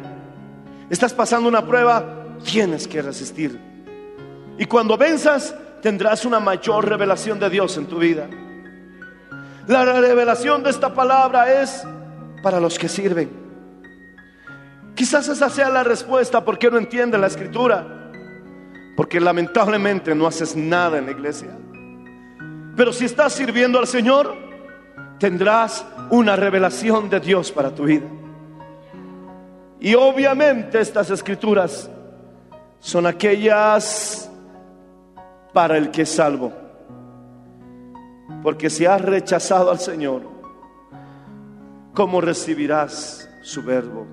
Estás 0.90 1.12
pasando 1.14 1.48
una 1.48 1.64
prueba, 1.64 2.04
tienes 2.44 2.88
que 2.88 3.00
resistir. 3.00 3.58
Y 4.58 4.64
cuando 4.66 4.96
venzas, 4.96 5.54
tendrás 5.80 6.24
una 6.24 6.40
mayor 6.40 6.88
revelación 6.88 7.38
de 7.38 7.50
Dios 7.50 7.76
en 7.76 7.86
tu 7.86 7.98
vida. 7.98 8.28
La 9.66 9.84
revelación 9.84 10.62
de 10.62 10.70
esta 10.70 10.92
palabra 10.92 11.62
es 11.62 11.86
para 12.44 12.60
los 12.60 12.78
que 12.78 12.90
sirven. 12.90 13.30
Quizás 14.94 15.26
esa 15.28 15.48
sea 15.48 15.70
la 15.70 15.82
respuesta 15.82 16.44
porque 16.44 16.70
no 16.70 16.76
entiende 16.76 17.16
la 17.16 17.26
escritura. 17.26 18.12
Porque 18.98 19.18
lamentablemente 19.18 20.14
no 20.14 20.26
haces 20.26 20.54
nada 20.54 20.98
en 20.98 21.06
la 21.06 21.12
iglesia. 21.12 21.48
Pero 22.76 22.92
si 22.92 23.06
estás 23.06 23.32
sirviendo 23.32 23.78
al 23.78 23.86
Señor, 23.86 24.36
tendrás 25.18 25.86
una 26.10 26.36
revelación 26.36 27.08
de 27.08 27.18
Dios 27.18 27.50
para 27.50 27.74
tu 27.74 27.84
vida. 27.84 28.06
Y 29.80 29.94
obviamente 29.94 30.80
estas 30.80 31.08
escrituras 31.10 31.90
son 32.78 33.06
aquellas 33.06 34.30
para 35.54 35.78
el 35.78 35.90
que 35.90 36.02
es 36.02 36.10
salvo. 36.10 36.52
Porque 38.42 38.68
si 38.68 38.84
has 38.84 39.00
rechazado 39.00 39.70
al 39.70 39.78
Señor, 39.78 40.33
¿cómo 41.94 42.20
recibirás 42.20 43.30
su 43.40 43.62
verbo? 43.62 44.06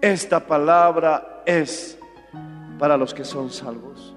Esta 0.00 0.46
palabra 0.46 1.42
es 1.44 1.98
para 2.78 2.96
los 2.96 3.12
que 3.12 3.24
son 3.24 3.50
salvos. 3.50 4.16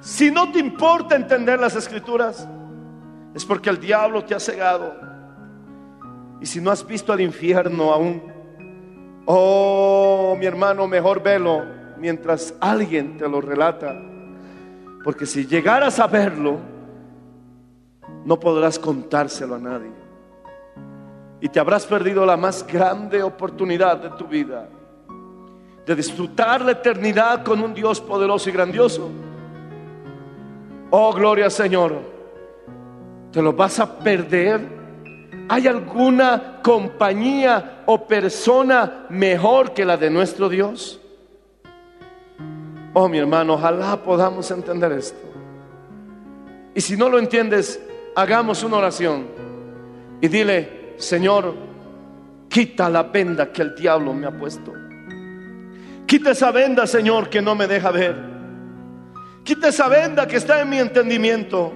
Si 0.00 0.30
no 0.30 0.50
te 0.50 0.58
importa 0.58 1.14
entender 1.14 1.60
las 1.60 1.76
escrituras, 1.76 2.48
es 3.34 3.44
porque 3.44 3.68
el 3.68 3.78
diablo 3.78 4.24
te 4.24 4.34
ha 4.34 4.40
cegado. 4.40 4.94
Y 6.40 6.46
si 6.46 6.60
no 6.60 6.70
has 6.70 6.86
visto 6.86 7.12
al 7.12 7.20
infierno 7.20 7.92
aún, 7.92 8.22
oh 9.26 10.34
mi 10.38 10.46
hermano, 10.46 10.86
mejor 10.86 11.22
velo 11.22 11.62
mientras 11.98 12.54
alguien 12.60 13.18
te 13.18 13.28
lo 13.28 13.42
relata. 13.42 13.94
Porque 15.04 15.26
si 15.26 15.46
llegaras 15.46 15.98
a 15.98 16.06
verlo, 16.06 16.58
no 18.24 18.40
podrás 18.40 18.78
contárselo 18.78 19.56
a 19.56 19.58
nadie. 19.58 19.99
Y 21.40 21.48
te 21.48 21.58
habrás 21.58 21.86
perdido 21.86 22.26
la 22.26 22.36
más 22.36 22.66
grande 22.66 23.22
oportunidad 23.22 23.96
de 23.96 24.10
tu 24.10 24.26
vida 24.26 24.68
de 25.90 25.96
disfrutar 25.96 26.60
la 26.60 26.70
eternidad 26.70 27.42
con 27.42 27.60
un 27.60 27.74
Dios 27.74 28.00
poderoso 28.00 28.48
y 28.48 28.52
grandioso. 28.52 29.10
Oh, 30.90 31.12
gloria 31.12 31.50
Señor. 31.50 31.98
¿Te 33.32 33.42
lo 33.42 33.52
vas 33.52 33.80
a 33.80 33.98
perder? 33.98 34.60
¿Hay 35.48 35.66
alguna 35.66 36.60
compañía 36.62 37.82
o 37.86 38.06
persona 38.06 39.06
mejor 39.08 39.72
que 39.72 39.84
la 39.84 39.96
de 39.96 40.10
nuestro 40.10 40.48
Dios? 40.48 41.00
Oh, 42.92 43.08
mi 43.08 43.18
hermano, 43.18 43.54
ojalá 43.54 43.96
podamos 43.96 44.48
entender 44.52 44.92
esto. 44.92 45.18
Y 46.72 46.80
si 46.80 46.96
no 46.96 47.08
lo 47.08 47.18
entiendes, 47.18 47.82
hagamos 48.14 48.62
una 48.62 48.76
oración 48.76 49.26
y 50.20 50.28
dile, 50.28 50.79
Señor, 51.00 51.54
quita 52.48 52.90
la 52.90 53.04
venda 53.04 53.50
que 53.50 53.62
el 53.62 53.74
diablo 53.74 54.12
me 54.12 54.26
ha 54.26 54.30
puesto. 54.30 54.72
Quita 56.06 56.32
esa 56.32 56.50
venda, 56.50 56.86
Señor, 56.86 57.30
que 57.30 57.40
no 57.40 57.54
me 57.54 57.66
deja 57.66 57.90
ver. 57.90 58.16
Quita 59.42 59.68
esa 59.68 59.88
venda 59.88 60.26
que 60.26 60.36
está 60.36 60.60
en 60.60 60.68
mi 60.68 60.78
entendimiento. 60.78 61.72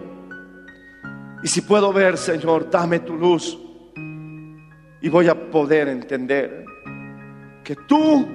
Y 1.42 1.48
si 1.48 1.62
puedo 1.62 1.92
ver, 1.92 2.18
Señor, 2.18 2.70
dame 2.70 3.00
tu 3.00 3.16
luz. 3.16 3.58
Y 5.00 5.08
voy 5.08 5.28
a 5.28 5.50
poder 5.50 5.88
entender 5.88 6.64
que 7.62 7.76
tú 7.76 8.26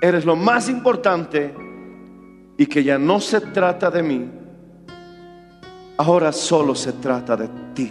eres 0.00 0.24
lo 0.24 0.36
más 0.36 0.68
importante 0.68 1.52
y 2.56 2.66
que 2.66 2.84
ya 2.84 2.96
no 2.96 3.20
se 3.20 3.40
trata 3.40 3.90
de 3.90 4.02
mí. 4.02 4.30
Ahora 5.98 6.30
solo 6.30 6.74
se 6.74 6.92
trata 6.94 7.36
de 7.36 7.48
ti. 7.74 7.90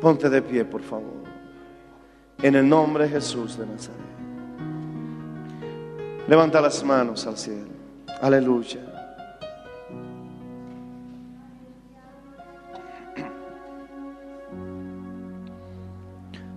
Ponte 0.00 0.28
de 0.28 0.42
pie, 0.42 0.64
por 0.64 0.82
favor. 0.82 1.24
En 2.40 2.54
el 2.54 2.68
nombre 2.68 3.04
de 3.04 3.10
Jesús 3.10 3.58
de 3.58 3.66
Nazaret. 3.66 3.98
Levanta 6.28 6.60
las 6.60 6.84
manos 6.84 7.26
al 7.26 7.36
cielo. 7.36 7.68
Aleluya. 8.20 8.80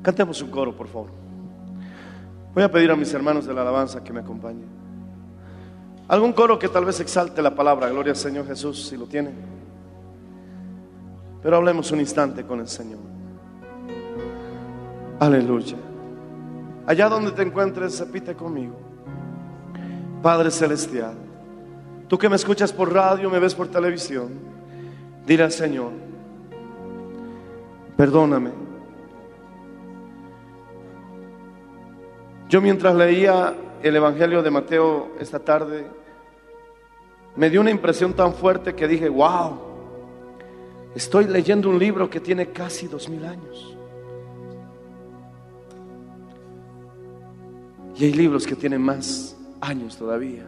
Cantemos 0.01 0.41
un 0.41 0.49
coro, 0.49 0.75
por 0.75 0.87
favor. 0.87 1.09
Voy 2.53 2.63
a 2.63 2.71
pedir 2.71 2.91
a 2.91 2.95
mis 2.95 3.13
hermanos 3.13 3.45
de 3.45 3.53
la 3.53 3.61
alabanza 3.61 4.03
que 4.03 4.11
me 4.11 4.19
acompañen. 4.19 4.67
Algún 6.07 6.33
coro 6.33 6.59
que 6.59 6.67
tal 6.67 6.85
vez 6.85 6.99
exalte 6.99 7.41
la 7.41 7.55
palabra, 7.55 7.87
gloria 7.89 8.11
al 8.11 8.17
Señor 8.17 8.45
Jesús, 8.45 8.87
si 8.87 8.97
lo 8.97 9.05
tienen. 9.05 9.33
Pero 11.41 11.55
hablemos 11.55 11.91
un 11.91 12.01
instante 12.01 12.45
con 12.45 12.59
el 12.59 12.67
Señor. 12.67 13.10
Aleluya. 15.21 15.77
Allá 16.87 17.07
donde 17.07 17.31
te 17.31 17.43
encuentres, 17.43 17.99
repite 17.99 18.33
conmigo. 18.33 18.73
Padre 20.23 20.49
Celestial, 20.49 21.13
tú 22.07 22.17
que 22.17 22.27
me 22.27 22.37
escuchas 22.37 22.73
por 22.73 22.91
radio, 22.91 23.29
me 23.29 23.37
ves 23.37 23.53
por 23.53 23.67
televisión, 23.67 24.29
dile 25.23 25.43
al 25.43 25.51
Señor, 25.51 25.91
perdóname. 27.95 28.49
Yo 32.49 32.59
mientras 32.59 32.95
leía 32.95 33.53
el 33.83 33.95
Evangelio 33.95 34.41
de 34.41 34.49
Mateo 34.49 35.11
esta 35.19 35.37
tarde, 35.37 35.85
me 37.35 37.51
dio 37.51 37.61
una 37.61 37.69
impresión 37.69 38.13
tan 38.13 38.33
fuerte 38.33 38.73
que 38.73 38.87
dije, 38.87 39.07
wow, 39.07 39.55
estoy 40.95 41.25
leyendo 41.25 41.69
un 41.69 41.77
libro 41.77 42.09
que 42.09 42.19
tiene 42.19 42.47
casi 42.47 42.87
dos 42.87 43.07
mil 43.07 43.23
años. 43.23 43.77
Y 48.01 48.05
hay 48.05 48.13
libros 48.13 48.47
que 48.47 48.55
tienen 48.55 48.81
más 48.81 49.37
años 49.59 49.95
todavía. 49.95 50.43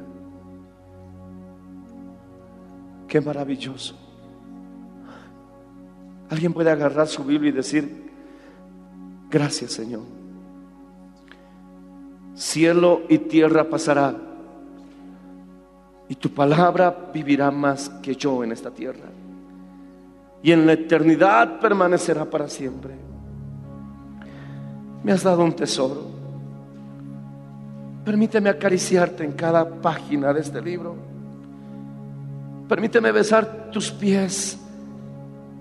Qué 3.07 3.21
maravilloso. 3.21 3.95
Alguien 6.31 6.51
puede 6.51 6.71
agarrar 6.71 7.05
su 7.07 7.23
Biblia 7.23 7.49
y 7.49 7.51
decir, 7.51 8.09
gracias 9.29 9.73
Señor. 9.73 10.01
cielo 12.33 13.03
y 13.07 13.19
tierra 13.19 13.69
pasará, 13.69 14.15
y 16.09 16.15
tu 16.15 16.33
palabra 16.33 17.11
vivirá 17.13 17.51
más 17.51 17.87
que 18.01 18.15
yo 18.15 18.43
en 18.43 18.51
esta 18.51 18.71
tierra, 18.71 19.11
y 20.41 20.51
en 20.51 20.65
la 20.65 20.73
eternidad 20.73 21.59
permanecerá 21.59 22.25
para 22.25 22.49
siempre. 22.49 22.95
Me 25.03 25.11
has 25.11 25.21
dado 25.21 25.43
un 25.43 25.53
tesoro. 25.53 26.22
Permíteme 28.05 28.49
acariciarte 28.49 29.23
en 29.23 29.31
cada 29.31 29.65
página 29.65 30.33
de 30.33 30.41
este 30.41 30.61
libro. 30.61 30.95
Permíteme 32.67 33.11
besar 33.11 33.69
tus 33.71 33.91
pies 33.91 34.59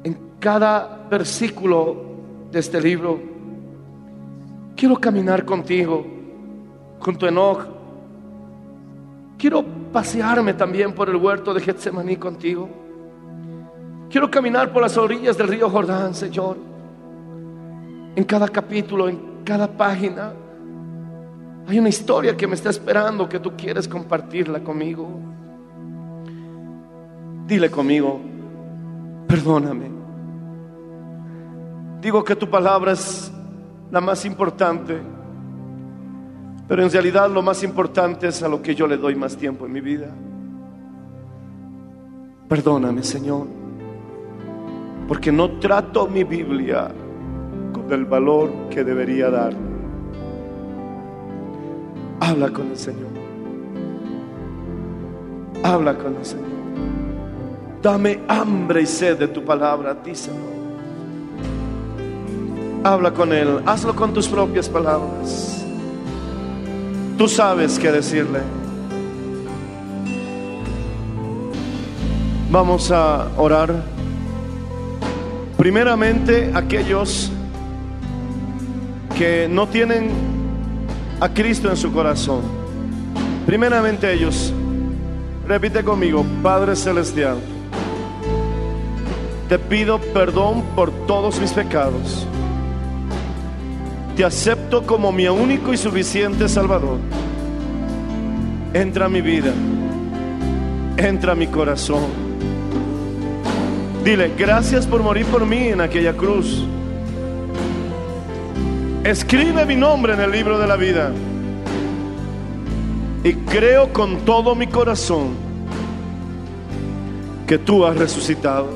en 0.03 0.17
cada 0.41 1.07
versículo 1.09 2.05
de 2.51 2.59
este 2.59 2.81
libro. 2.81 3.21
Quiero 4.75 4.97
caminar 4.97 5.45
contigo, 5.45 6.05
con 6.99 7.17
tu 7.17 7.27
enojo. 7.27 7.69
Quiero 9.39 9.65
pasearme 9.93 10.55
también 10.55 10.93
por 10.95 11.09
el 11.09 11.17
huerto 11.17 11.55
de 11.55 11.61
Getsemaní 11.61 12.17
contigo. 12.17 12.69
Quiero 14.11 14.31
caminar 14.31 14.73
por 14.73 14.83
las 14.83 14.97
orillas 14.97 15.39
del 15.39 15.49
río 15.49 15.71
Jordán, 15.71 16.15
Señor. 16.15 16.57
En 18.15 18.25
cada 18.25 18.49
capítulo, 18.49 19.09
en 19.09 19.43
cada 19.45 19.69
página, 19.69 20.33
hay 21.67 21.79
una 21.79 21.89
historia 21.89 22.37
que 22.37 22.47
me 22.47 22.55
está 22.55 22.71
esperando 22.71 23.29
que 23.29 23.39
tú 23.39 23.53
quieres 23.57 23.87
compartirla 23.87 24.61
conmigo. 24.61 25.09
Dile 27.47 27.71
conmigo, 27.71 28.21
perdóname. 29.29 29.91
Digo 32.01 32.25
que 32.25 32.35
tu 32.35 32.49
palabra 32.51 32.93
es 32.93 33.33
la 33.91 34.01
más 34.01 34.25
importante, 34.25 34.99
pero 36.67 36.83
en 36.83 36.91
realidad 36.91 37.31
lo 37.31 37.43
más 37.43 37.63
importante 37.63 38.29
es 38.29 38.43
a 38.43 38.49
lo 38.49 38.61
que 38.61 38.75
yo 38.75 38.87
le 38.87 38.97
doy 38.97 39.15
más 39.15 39.37
tiempo 39.37 39.67
en 39.67 39.73
mi 39.73 39.81
vida. 39.81 40.09
Perdóname, 42.49 43.03
Señor, 43.03 43.47
porque 45.07 45.31
no 45.31 45.59
trato 45.59 46.09
mi 46.09 46.25
Biblia 46.25 46.91
con 47.73 47.93
el 47.93 48.05
valor 48.05 48.51
que 48.69 48.83
debería 48.83 49.31
darle. 49.31 49.72
Habla 52.25 52.51
con 52.51 52.71
el 52.71 52.79
Señor. 52.79 53.11
Habla 55.65 55.99
con 55.99 56.17
el 56.17 56.25
Señor. 56.25 56.47
Dame 57.83 58.21
hambre 58.29 58.83
y 58.83 58.87
sed 58.87 59.19
de 59.19 59.27
tu 59.27 59.45
palabra, 59.45 59.93
díselo. 59.93 60.37
Habla 62.85 63.13
con 63.13 63.33
Él, 63.33 63.61
hazlo 63.67 63.97
con 63.97 64.15
tus 64.15 64.29
propias 64.29 64.69
palabras. 64.69 65.65
Tú 67.19 67.27
sabes 67.27 67.77
qué 67.81 67.91
decirle. 67.91 68.39
Vamos 72.53 72.93
a 72.93 73.31
orar. 73.37 73.83
Primeramente, 75.57 76.53
aquellos 76.55 77.33
que 79.19 79.49
no 79.51 79.67
tienen 79.67 80.32
a 81.23 81.29
Cristo 81.29 81.71
en 81.71 81.77
su 81.77 81.93
corazón. 81.93 82.41
Primeramente 83.47 84.13
ellos, 84.13 84.53
repite 85.47 85.85
conmigo, 85.85 86.27
Padre 86.43 86.75
Celestial, 86.75 87.37
te 89.49 89.57
pido 89.57 90.01
perdón 90.01 90.65
por 90.75 90.91
todos 91.07 91.41
mis 91.41 91.53
pecados. 91.53 92.27
Te 94.17 94.25
acepto 94.25 94.85
como 94.85 95.13
mi 95.13 95.29
único 95.29 95.73
y 95.73 95.77
suficiente 95.77 96.49
Salvador. 96.49 96.99
Entra 98.75 99.07
a 99.07 99.09
mi 99.09 99.21
vida, 99.21 99.53
entra 100.97 101.33
a 101.33 101.37
mi 101.37 101.47
corazón. 101.47 102.07
Dile, 104.05 104.33
gracias 104.37 104.89
por 104.89 105.05
morir 105.05 105.27
por 105.27 105.47
mí 105.47 105.69
en 105.69 105.83
aquella 105.83 106.15
cruz. 106.15 106.65
Escribe 109.05 109.67
mi 109.67 109.75
nombre 109.75 110.15
en 110.15 110.21
el 110.21 110.31
libro 110.31 110.61
de 110.61 110.67
la 110.69 110.77
vida. 110.77 111.11
Y 113.25 113.33
creo 113.35 113.93
con 113.93 114.19
todo 114.19 114.55
mi 114.55 114.69
corazón 114.69 115.31
que 117.49 117.59
tú 117.59 117.85
has 117.85 117.97
resucitado. 117.97 118.69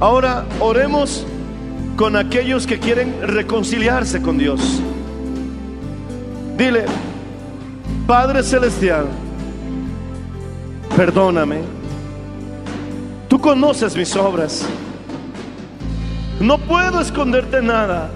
Ahora 0.00 0.46
oremos 0.60 1.26
con 1.96 2.16
aquellos 2.16 2.66
que 2.66 2.78
quieren 2.78 3.16
reconciliarse 3.20 4.22
con 4.22 4.38
Dios. 4.38 4.80
Dile, 6.56 6.86
Padre 8.06 8.42
Celestial, 8.42 9.08
perdóname. 10.96 11.58
Tú 13.28 13.38
conoces 13.38 13.94
mis 13.94 14.16
obras. 14.16 14.66
No 16.40 16.56
puedo 16.56 17.00
esconderte 17.02 17.60
nada. 17.60 18.08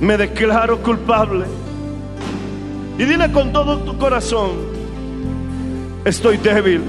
Me 0.00 0.16
declaro 0.16 0.82
culpable. 0.82 1.46
Y 2.98 3.04
dile 3.04 3.30
con 3.30 3.52
todo 3.52 3.78
tu 3.78 3.96
corazón, 3.96 4.50
estoy 6.04 6.36
débil. 6.36 6.82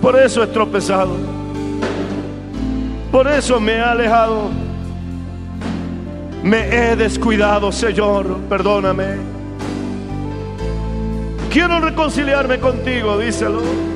Por 0.00 0.16
eso 0.16 0.42
he 0.44 0.46
tropezado. 0.46 1.16
Por 3.10 3.26
eso 3.26 3.60
me 3.60 3.72
he 3.72 3.80
alejado. 3.80 4.50
Me 6.42 6.68
he 6.68 6.94
descuidado, 6.94 7.72
Señor. 7.72 8.38
Perdóname. 8.48 9.16
Quiero 11.50 11.80
reconciliarme 11.80 12.60
contigo, 12.60 13.18
díselo. 13.18 13.95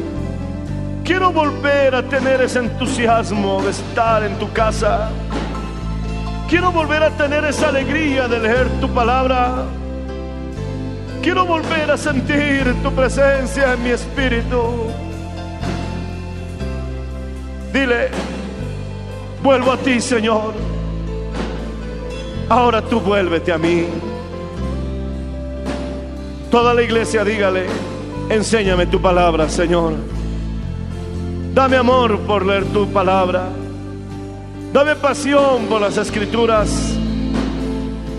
Quiero 1.11 1.33
volver 1.33 1.93
a 1.93 2.05
tener 2.05 2.41
ese 2.41 2.61
entusiasmo 2.61 3.61
de 3.63 3.71
estar 3.71 4.23
en 4.23 4.39
tu 4.39 4.49
casa. 4.53 5.11
Quiero 6.49 6.71
volver 6.71 7.03
a 7.03 7.11
tener 7.11 7.45
esa 7.47 7.71
alegría 7.71 8.29
de 8.29 8.39
leer 8.39 8.69
tu 8.81 8.89
palabra. 8.95 9.65
Quiero 11.21 11.45
volver 11.47 11.91
a 11.91 11.97
sentir 11.97 12.77
tu 12.85 12.93
presencia 12.93 13.73
en 13.73 13.83
mi 13.83 13.91
espíritu. 13.91 14.87
Dile, 17.73 18.11
vuelvo 19.43 19.73
a 19.73 19.79
ti, 19.79 20.01
Señor. 20.01 20.55
Ahora 22.49 22.83
tú 22.83 23.01
vuélvete 23.01 23.53
a 23.53 23.59
mí. 23.59 23.85
Toda 26.53 26.73
la 26.73 26.83
iglesia 26.83 27.25
dígale, 27.25 27.67
enséñame 28.29 28.87
tu 28.87 29.03
palabra, 29.03 29.49
Señor. 29.49 30.10
Dame 31.55 31.77
amor 31.77 32.19
por 32.21 32.47
leer 32.47 32.65
tu 32.67 32.87
palabra. 32.93 33.49
Dame 34.73 34.95
pasión 34.95 35.67
por 35.69 35.81
las 35.81 35.97
escrituras. 35.97 36.97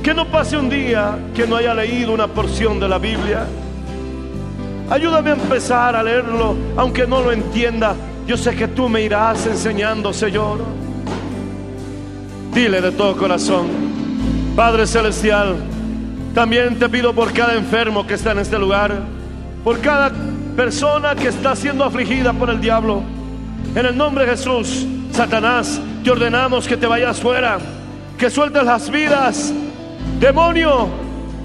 Que 0.04 0.14
no 0.14 0.26
pase 0.28 0.58
un 0.58 0.70
día 0.70 1.18
que 1.34 1.48
no 1.48 1.56
haya 1.56 1.74
leído 1.74 2.14
una 2.14 2.28
porción 2.28 2.80
de 2.80 2.90
la 2.90 2.98
Biblia. 2.98 3.46
Ayúdame 4.90 5.30
a 5.30 5.34
empezar 5.34 5.96
a 5.96 6.04
leerlo, 6.04 6.56
aunque 6.76 7.08
no 7.08 7.22
lo 7.22 7.32
entienda. 7.32 7.96
Yo 8.28 8.36
sé 8.36 8.54
que 8.56 8.68
tú 8.68 8.90
me 8.90 9.02
irás 9.02 9.46
enseñando, 9.48 10.12
Señor. 10.12 10.60
Dile 12.54 12.82
de 12.82 12.92
todo 12.92 13.16
corazón, 13.16 13.68
Padre 14.58 14.86
Celestial, 14.86 15.56
también 16.36 16.78
te 16.78 16.90
pido 16.90 17.14
por 17.14 17.32
cada 17.32 17.56
enfermo 17.56 18.06
que 18.06 18.16
está 18.16 18.34
en 18.34 18.40
este 18.40 18.60
lugar, 18.60 19.04
por 19.64 19.80
cada 19.80 20.12
persona 20.58 21.16
que 21.16 21.30
está 21.30 21.56
siendo 21.56 21.86
afligida 21.86 22.34
por 22.34 22.50
el 22.50 22.60
diablo. 22.60 23.04
En 23.74 23.86
el 23.86 23.98
nombre 23.98 24.26
de 24.26 24.32
Jesús, 24.32 24.86
Satanás, 25.14 25.80
te 26.04 26.12
ordenamos 26.12 26.68
que 26.68 26.76
te 26.76 26.88
vayas 26.88 27.22
fuera, 27.22 27.58
que 28.18 28.30
sueltes 28.30 28.66
las 28.66 28.90
vidas. 28.90 29.54
Demonio, 30.20 30.90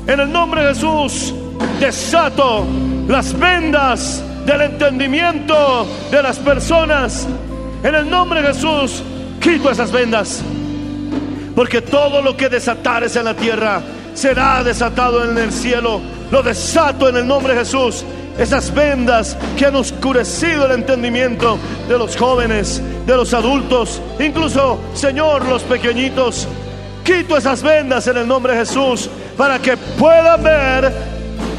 en 0.08 0.18
el 0.18 0.32
nombre 0.32 0.62
de 0.62 0.74
Jesús, 0.74 1.32
desato 1.78 2.66
las 3.06 3.38
vendas 3.38 4.24
del 4.44 4.60
entendimiento 4.62 5.86
de 6.10 6.20
las 6.20 6.38
personas. 6.40 7.28
En 7.84 7.94
el 7.94 8.10
nombre 8.10 8.42
de 8.42 8.48
Jesús, 8.48 9.04
quito 9.40 9.70
esas 9.70 9.92
vendas. 9.92 10.42
Porque 11.54 11.80
todo 11.80 12.22
lo 12.22 12.36
que 12.36 12.48
desatares 12.48 13.14
en 13.14 13.26
la 13.26 13.34
tierra 13.34 13.80
será 14.14 14.64
desatado 14.64 15.24
en 15.30 15.38
el 15.38 15.52
cielo. 15.52 16.00
Lo 16.32 16.42
desato 16.42 17.08
en 17.08 17.18
el 17.18 17.26
nombre 17.26 17.54
de 17.54 17.60
Jesús 17.60 18.04
esas 18.38 18.74
vendas 18.74 19.36
que 19.56 19.66
han 19.66 19.76
oscurecido 19.76 20.66
el 20.66 20.72
entendimiento 20.72 21.58
de 21.88 21.98
los 21.98 22.16
jóvenes, 22.16 22.82
de 23.06 23.16
los 23.16 23.32
adultos, 23.32 24.00
incluso, 24.18 24.80
Señor, 24.94 25.46
los 25.46 25.62
pequeñitos. 25.62 26.48
Quito 27.02 27.36
esas 27.36 27.62
vendas 27.62 28.06
en 28.08 28.16
el 28.18 28.26
nombre 28.26 28.54
de 28.54 28.60
Jesús 28.60 29.08
para 29.36 29.58
que 29.58 29.76
puedan 29.76 30.42
ver 30.42 30.92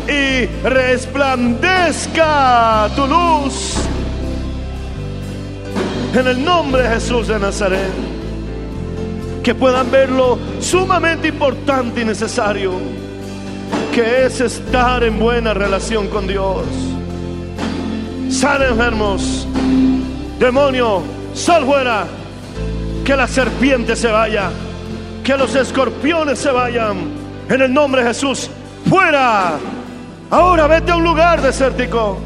y 0.07 0.45
resplandezca 0.67 2.89
tu 2.95 3.07
luz. 3.07 3.75
En 6.13 6.28
el 6.28 6.43
nombre 6.43 6.84
de 6.84 6.89
Jesús 6.89 7.28
de 7.28 7.39
Nazaret. 7.39 7.91
que 9.43 9.55
puedan 9.55 9.89
ver 9.89 10.09
lo 10.09 10.38
sumamente 10.59 11.30
importante 11.30 12.01
y 12.01 12.05
necesario 12.05 12.73
que 13.97 14.27
es 14.27 14.41
estar 14.41 15.03
en 15.03 15.17
buena 15.17 15.55
relación 15.55 16.07
con 16.07 16.27
Dios. 16.27 16.67
Sal 18.29 18.61
enfermos, 18.61 19.47
demonio, 20.37 21.01
sal 21.33 21.65
fuera, 21.65 22.05
que 23.03 23.15
la 23.15 23.27
serpiente 23.27 23.95
se 23.95 24.09
vaya, 24.09 24.51
que 25.23 25.35
los 25.35 25.55
escorpiones 25.55 26.37
se 26.37 26.51
vayan, 26.51 27.09
en 27.49 27.59
el 27.59 27.73
nombre 27.73 28.03
de 28.03 28.09
Jesús, 28.09 28.51
fuera. 28.87 29.57
Ahora 30.29 30.67
vete 30.67 30.91
a 30.91 30.95
un 30.95 31.03
lugar 31.03 31.41
desértico 31.41 32.19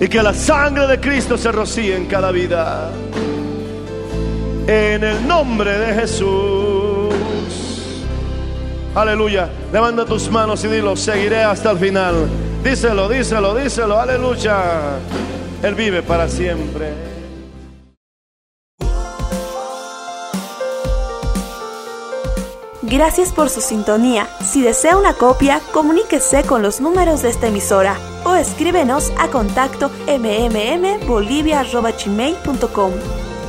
y 0.00 0.08
que 0.08 0.22
la 0.22 0.32
sangre 0.32 0.86
de 0.86 0.98
Cristo 0.98 1.36
se 1.36 1.52
rocíe 1.52 1.94
en 1.94 2.06
cada 2.06 2.30
vida. 2.30 2.90
En 4.66 5.04
el 5.04 5.28
nombre 5.28 5.78
de 5.78 5.94
Jesús. 6.00 6.73
Aleluya. 8.94 9.48
Levanta 9.72 10.04
tus 10.04 10.30
manos 10.30 10.62
y 10.64 10.68
dilo, 10.68 10.94
seguiré 10.96 11.42
hasta 11.42 11.70
el 11.72 11.78
final. 11.78 12.28
Díselo, 12.62 13.08
díselo, 13.08 13.52
díselo. 13.54 13.98
Aleluya. 13.98 14.98
Él 15.62 15.74
vive 15.74 16.02
para 16.02 16.28
siempre. 16.28 16.92
Gracias 22.82 23.32
por 23.32 23.48
su 23.50 23.60
sintonía. 23.60 24.28
Si 24.40 24.62
desea 24.62 24.96
una 24.96 25.14
copia, 25.14 25.60
comuníquese 25.72 26.44
con 26.44 26.62
los 26.62 26.80
números 26.80 27.22
de 27.22 27.30
esta 27.30 27.48
emisora 27.48 27.96
o 28.24 28.36
escríbenos 28.36 29.12
a 29.18 29.26
contacto 29.28 29.90
mmmbolivia.gmail.com. 30.06 32.92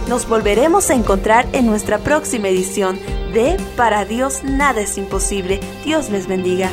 Nos 0.07 0.27
volveremos 0.27 0.89
a 0.89 0.95
encontrar 0.95 1.45
en 1.51 1.67
nuestra 1.67 1.99
próxima 1.99 2.47
edición 2.47 2.97
Para 3.75 4.05
Dios 4.05 4.45
nada 4.45 4.79
es 4.79 4.97
imposible. 4.97 5.59
Dios 5.83 6.09
les 6.09 6.25
bendiga. 6.25 6.69